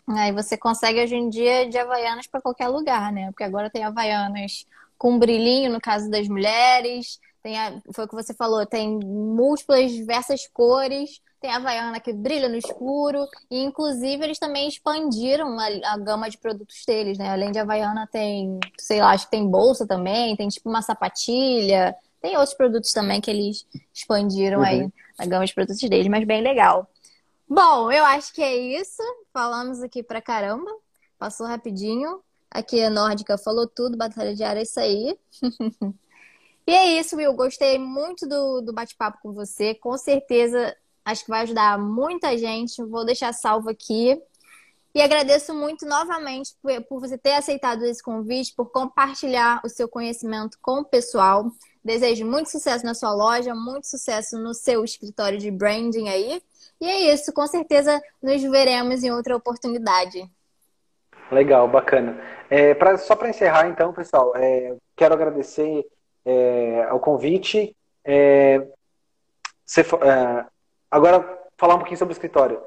Aí 0.08 0.32
você 0.32 0.58
consegue 0.58 1.01
hoje 1.01 1.16
em 1.16 1.30
dia 1.30 1.68
de 1.70 1.78
Havaianas 1.78 2.28
para 2.28 2.41
qualquer 2.41 2.68
lugar, 2.68 3.12
né? 3.12 3.28
Porque 3.28 3.43
agora 3.43 3.70
tem 3.70 3.84
Havaianas 3.84 4.66
com 4.97 5.18
brilhinho, 5.18 5.72
no 5.72 5.82
caso 5.82 6.10
das 6.10 6.28
mulheres, 6.28 7.20
Tem 7.41 7.60
a, 7.60 7.82
foi 7.93 8.06
o 8.06 8.08
que 8.08 8.16
você 8.16 8.34
falou, 8.34 8.66
tem 8.66 8.99
múltiplas, 8.99 9.91
diversas 9.91 10.47
cores. 10.47 11.22
Tem 11.41 11.51
a 11.51 11.58
Havaiana 11.58 11.99
que 11.99 12.14
brilha 12.14 12.47
no 12.47 12.56
escuro. 12.56 13.28
E, 13.51 13.62
inclusive, 13.64 14.24
eles 14.24 14.39
também 14.39 14.68
expandiram 14.68 15.60
a, 15.60 15.93
a 15.93 15.97
gama 15.97 16.30
de 16.30 16.38
produtos 16.38 16.84
deles, 16.88 17.18
né? 17.18 17.30
Além 17.30 17.51
de 17.51 17.60
Havaiana, 17.60 18.08
tem, 18.10 18.60
sei 18.80 19.01
lá, 19.01 19.12
acho 19.12 19.26
que 19.26 19.32
tem 19.32 19.45
bolsa 19.45 19.86
também, 19.86 20.38
tem 20.38 20.47
tipo 20.47 20.70
uma 20.70 20.82
sapatilha. 20.82 21.93
Tem 22.22 22.38
outros 22.38 22.56
produtos 22.56 22.93
também 22.93 23.20
que 23.20 23.30
eles 23.30 23.66
expandiram 23.93 24.60
uhum. 24.60 24.66
aí 24.66 24.89
a 25.18 25.26
gama 25.26 25.45
de 25.45 25.54
produtos 25.54 25.82
deles, 25.82 26.08
mas 26.08 26.26
bem 26.26 26.41
legal. 26.41 26.88
Bom, 27.48 27.91
eu 27.91 28.04
acho 28.06 28.34
que 28.34 28.41
é 28.41 28.56
isso. 28.56 29.02
Falamos 29.32 29.82
aqui 29.82 30.02
pra 30.04 30.22
caramba. 30.22 30.70
Passou 31.18 31.46
rapidinho. 31.48 32.22
Aqui 32.50 32.82
a 32.82 32.89
Nórdica 32.89 33.38
falou 33.38 33.68
tudo, 33.68 33.98
Batalha 33.98 34.36
de 34.36 34.44
Ar 34.44 34.58
é 34.58 34.62
isso 34.62 34.80
aí. 34.80 35.18
e 36.68 36.72
é 36.72 37.00
isso, 37.00 37.16
Will. 37.16 37.34
Gostei 37.34 37.80
muito 37.80 38.28
do, 38.28 38.62
do 38.62 38.74
bate-papo 38.74 39.20
com 39.22 39.34
você. 39.34 39.74
Com 39.74 39.98
certeza 39.98 40.76
Acho 41.06 41.26
que 41.26 41.30
vai 41.30 41.41
ajudar 41.41 41.78
muita 41.78 42.38
gente. 42.38 42.84
Vou 42.84 43.06
deixar 43.06 43.34
salvo 43.34 43.70
aqui. 43.70 44.22
E 44.96 45.02
agradeço 45.02 45.54
muito 45.54 45.86
novamente 45.86 46.56
por 46.88 47.00
você 47.00 47.18
ter 47.18 47.34
aceitado 47.34 47.84
esse 47.84 48.02
convite, 48.02 48.54
por 48.56 48.72
compartilhar 48.72 49.60
o 49.66 49.70
seu 49.70 49.88
conhecimento 49.88 50.58
com 50.62 50.82
o 50.82 50.86
pessoal. 50.86 51.52
Desejo 51.84 52.26
muito 52.26 52.52
sucesso 52.52 52.86
na 52.86 52.94
sua 52.94 53.12
loja, 53.12 53.56
muito 53.56 53.88
sucesso 53.88 54.38
no 54.38 54.54
seu 54.54 54.84
escritório 54.84 55.39
de 55.39 55.50
branding 55.50 56.10
aí. 56.10 56.41
E 56.84 56.86
é 56.86 57.14
isso, 57.14 57.32
com 57.32 57.48
certeza 57.48 58.02
nos 58.22 58.44
veremos 58.44 59.06
em 59.06 59.12
outra 59.12 59.38
oportunidade. 59.38 60.30
Legal, 61.32 61.66
bacana. 61.66 62.20
É, 62.50 62.74
pra, 62.74 62.98
só 62.98 63.16
para 63.16 63.30
encerrar, 63.30 63.70
então, 63.70 63.94
pessoal, 63.94 64.34
é, 64.36 64.76
quero 64.94 65.14
agradecer 65.14 65.86
é, 66.26 66.84
ao 66.90 67.00
convite. 67.00 67.74
É, 68.04 68.68
você, 69.66 69.80
é, 69.80 70.46
Agora, 70.92 71.40
falar 71.58 71.76
um 71.76 71.78
pouquinho 71.78 71.98
sobre 71.98 72.12
o 72.12 72.18
escritório. 72.18 72.62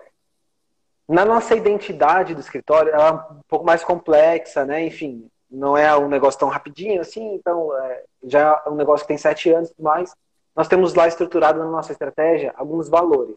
Na 1.07 1.27
nossa 1.27 1.55
identidade 1.55 2.35
do 2.35 2.41
escritório, 2.41 2.95
ela 2.95 3.09
é 3.09 3.13
um 3.13 3.41
pouco 3.47 3.67
mais 3.67 3.85
complexa, 3.85 4.65
né? 4.65 4.87
Enfim, 4.87 5.31
não 5.51 5.77
é 5.77 5.95
um 5.95 6.09
negócio 6.09 6.41
tão 6.41 6.49
rapidinho 6.49 7.03
assim, 7.03 7.35
então 7.35 7.77
é, 7.77 8.03
já 8.25 8.63
é 8.65 8.71
um 8.71 8.77
negócio 8.77 9.05
que 9.05 9.09
tem 9.09 9.19
sete 9.19 9.51
anos 9.51 9.75
e 9.79 9.83
mais. 9.83 10.17
Nós 10.57 10.69
temos 10.69 10.95
lá 10.95 11.07
estruturado 11.07 11.59
na 11.59 11.71
nossa 11.71 11.93
estratégia 11.93 12.55
alguns 12.57 12.89
valores. 12.89 13.37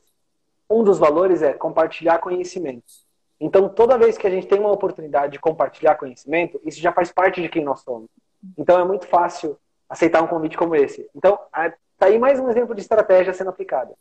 Um 0.70 0.84
dos 0.84 0.99
valores 0.99 1.41
é 1.41 1.53
compartilhar 1.53 2.20
conhecimento. 2.20 2.84
Então, 3.39 3.70
toda 3.70 3.97
vez 3.97 4.17
que 4.17 4.28
a 4.28 4.30
gente 4.30 4.47
tem 4.47 4.59
uma 4.59 4.72
oportunidade 4.72 5.34
de 5.34 5.39
compartilhar 5.39 5.95
conhecimento, 5.95 6.59
isso 6.63 6.80
já 6.80 6.91
faz 6.91 7.11
parte 7.11 7.41
de 7.41 7.49
quem 7.49 7.63
nós 7.63 7.82
somos. 7.82 8.09
Então, 8.57 8.80
é 8.80 8.84
muito 8.84 9.07
fácil 9.07 9.57
aceitar 9.89 10.22
um 10.22 10.28
convite 10.28 10.57
como 10.57 10.76
esse. 10.76 11.09
Então, 11.15 11.39
tá 11.97 12.05
aí 12.05 12.20
mais 12.20 12.39
um 12.39 12.49
exemplo 12.49 12.76
de 12.76 12.82
estratégia 12.82 13.34
sendo 13.34 13.49
aplicada 13.49 13.95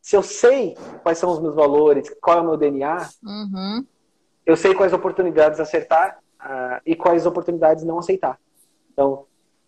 se 0.00 0.16
eu 0.16 0.22
sei 0.22 0.76
quais 1.02 1.18
são 1.18 1.30
os 1.30 1.40
meus 1.40 1.54
valores, 1.54 2.10
qual 2.20 2.38
é 2.38 2.40
o 2.40 2.44
meu 2.44 2.56
DNA, 2.56 3.08
uhum. 3.22 3.84
eu 4.46 4.56
sei 4.56 4.74
quais 4.74 4.92
oportunidades 4.92 5.60
acertar 5.60 6.18
uh, 6.40 6.80
e 6.86 6.96
quais 6.96 7.26
oportunidades 7.26 7.84
não 7.84 7.98
aceitar. 7.98 8.38
Então, 8.92 9.26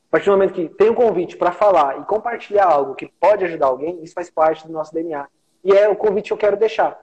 a 0.08 0.10
partir 0.10 0.26
do 0.26 0.32
momento 0.32 0.54
que 0.54 0.68
tem 0.68 0.90
um 0.90 0.94
convite 0.94 1.36
para 1.36 1.52
falar 1.52 2.00
e 2.00 2.04
compartilhar 2.04 2.66
algo 2.66 2.94
que 2.94 3.06
pode 3.20 3.44
ajudar 3.44 3.66
alguém, 3.66 4.02
isso 4.02 4.14
faz 4.14 4.30
parte 4.30 4.66
do 4.66 4.72
nosso 4.72 4.92
DNA. 4.92 5.26
E 5.64 5.72
é 5.72 5.88
o 5.88 5.96
convite 5.96 6.26
que 6.28 6.32
eu 6.32 6.38
quero 6.38 6.56
deixar. 6.56 7.00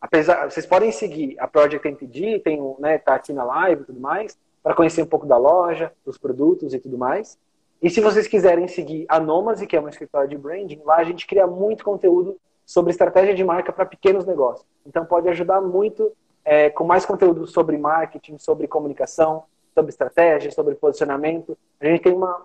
Apesar, 0.00 0.50
vocês 0.50 0.64
podem 0.64 0.90
seguir 0.90 1.36
a 1.38 1.46
Project 1.46 1.86
MPD, 1.86 2.40
tem 2.40 2.60
né, 2.78 2.98
tá 2.98 3.14
aqui 3.14 3.32
na 3.32 3.44
live 3.44 3.82
e 3.82 3.84
tudo 3.84 4.00
mais, 4.00 4.38
para 4.62 4.74
conhecer 4.74 5.02
um 5.02 5.06
pouco 5.06 5.26
da 5.26 5.36
loja, 5.36 5.92
dos 6.04 6.16
produtos 6.16 6.72
e 6.72 6.78
tudo 6.78 6.96
mais. 6.96 7.38
E 7.82 7.88
se 7.88 8.00
vocês 8.00 8.26
quiserem 8.26 8.68
seguir 8.68 9.06
a 9.08 9.20
Nomase, 9.20 9.66
que 9.66 9.76
é 9.76 9.80
uma 9.80 9.90
escritório 9.90 10.28
de 10.28 10.36
branding, 10.36 10.80
lá 10.84 10.96
a 10.96 11.04
gente 11.04 11.26
cria 11.26 11.46
muito 11.46 11.84
conteúdo 11.84 12.38
sobre 12.66 12.90
estratégia 12.90 13.34
de 13.34 13.42
marca 13.42 13.72
para 13.72 13.86
pequenos 13.86 14.26
negócios. 14.26 14.66
Então 14.86 15.04
pode 15.04 15.28
ajudar 15.28 15.60
muito 15.60 16.12
é, 16.44 16.70
com 16.70 16.84
mais 16.84 17.04
conteúdo 17.04 17.46
sobre 17.46 17.76
marketing, 17.78 18.38
sobre 18.38 18.68
comunicação, 18.68 19.44
sobre 19.74 19.90
estratégia, 19.90 20.50
sobre 20.50 20.74
posicionamento. 20.74 21.56
A 21.80 21.86
gente 21.86 22.02
tem 22.02 22.12
uma, 22.12 22.44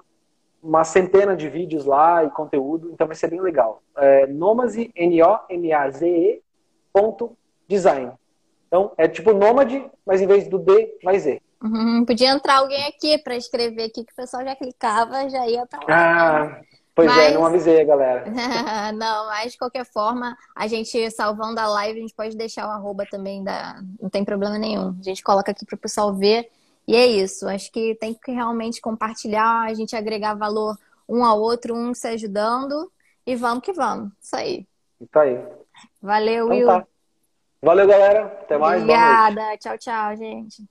uma 0.65 0.83
centena 0.83 1.35
de 1.35 1.47
vídeos 1.47 1.85
lá 1.85 2.23
e 2.23 2.29
conteúdo, 2.31 2.89
então 2.91 3.05
vai 3.05 3.15
ser 3.15 3.29
bem 3.29 3.39
legal. 3.39 3.83
É, 3.95 4.25
Nomase, 4.25 4.91
N-O-M-A-Z-E, 4.95 6.41
ponto, 6.91 7.37
design. 7.67 8.11
Então, 8.67 8.91
é 8.97 9.07
tipo 9.07 9.31
nômade, 9.31 9.85
mas 10.05 10.21
em 10.21 10.27
vez 10.27 10.47
do 10.47 10.57
D, 10.57 10.97
vai 11.03 11.19
Z. 11.19 11.39
Uhum, 11.63 12.03
podia 12.05 12.31
entrar 12.31 12.57
alguém 12.57 12.83
aqui 12.87 13.17
para 13.19 13.35
escrever 13.35 13.83
aqui, 13.83 14.03
que 14.03 14.11
o 14.11 14.15
pessoal 14.15 14.43
já 14.43 14.55
clicava, 14.55 15.29
já 15.29 15.47
ia 15.47 15.65
para 15.65 15.79
lá. 15.79 15.85
Ah, 15.87 16.61
Pois 16.95 17.09
mas... 17.09 17.17
é, 17.17 17.33
não 17.33 17.45
avisei 17.45 17.81
a 17.81 17.83
galera. 17.83 18.23
não, 18.95 19.27
mas 19.27 19.51
de 19.51 19.57
qualquer 19.57 19.85
forma, 19.85 20.35
a 20.55 20.65
gente 20.65 21.11
salvando 21.11 21.59
a 21.59 21.67
live, 21.67 21.99
a 21.99 22.01
gente 22.01 22.15
pode 22.15 22.37
deixar 22.37 22.67
o 22.67 22.71
arroba 22.71 23.05
também, 23.05 23.43
da... 23.43 23.81
não 24.01 24.09
tem 24.09 24.23
problema 24.23 24.57
nenhum. 24.57 24.95
A 24.97 25.03
gente 25.03 25.21
coloca 25.21 25.51
aqui 25.51 25.65
para 25.65 25.75
o 25.75 25.79
pessoal 25.79 26.13
ver. 26.15 26.49
E 26.87 26.95
é 26.95 27.05
isso, 27.05 27.47
acho 27.47 27.71
que 27.71 27.95
tem 27.95 28.13
que 28.13 28.31
realmente 28.31 28.79
compartilhar, 28.79 29.63
a 29.63 29.73
gente 29.73 29.95
agregar 29.95 30.35
valor 30.35 30.77
um 31.07 31.23
ao 31.23 31.39
outro, 31.39 31.75
um 31.75 31.93
se 31.93 32.07
ajudando. 32.07 32.91
E 33.25 33.35
vamos 33.35 33.63
que 33.63 33.73
vamos. 33.73 34.11
Isso 34.21 34.35
aí. 34.35 34.67
Isso 35.01 35.19
aí. 35.19 35.43
Valeu, 36.01 36.45
então, 36.45 36.57
Will. 36.57 36.67
Tá. 36.67 36.87
Valeu, 37.61 37.87
galera. 37.87 38.25
Até 38.25 38.57
mais. 38.57 38.83
Obrigada. 38.83 39.57
Tchau, 39.57 39.77
tchau, 39.77 40.15
gente. 40.15 40.63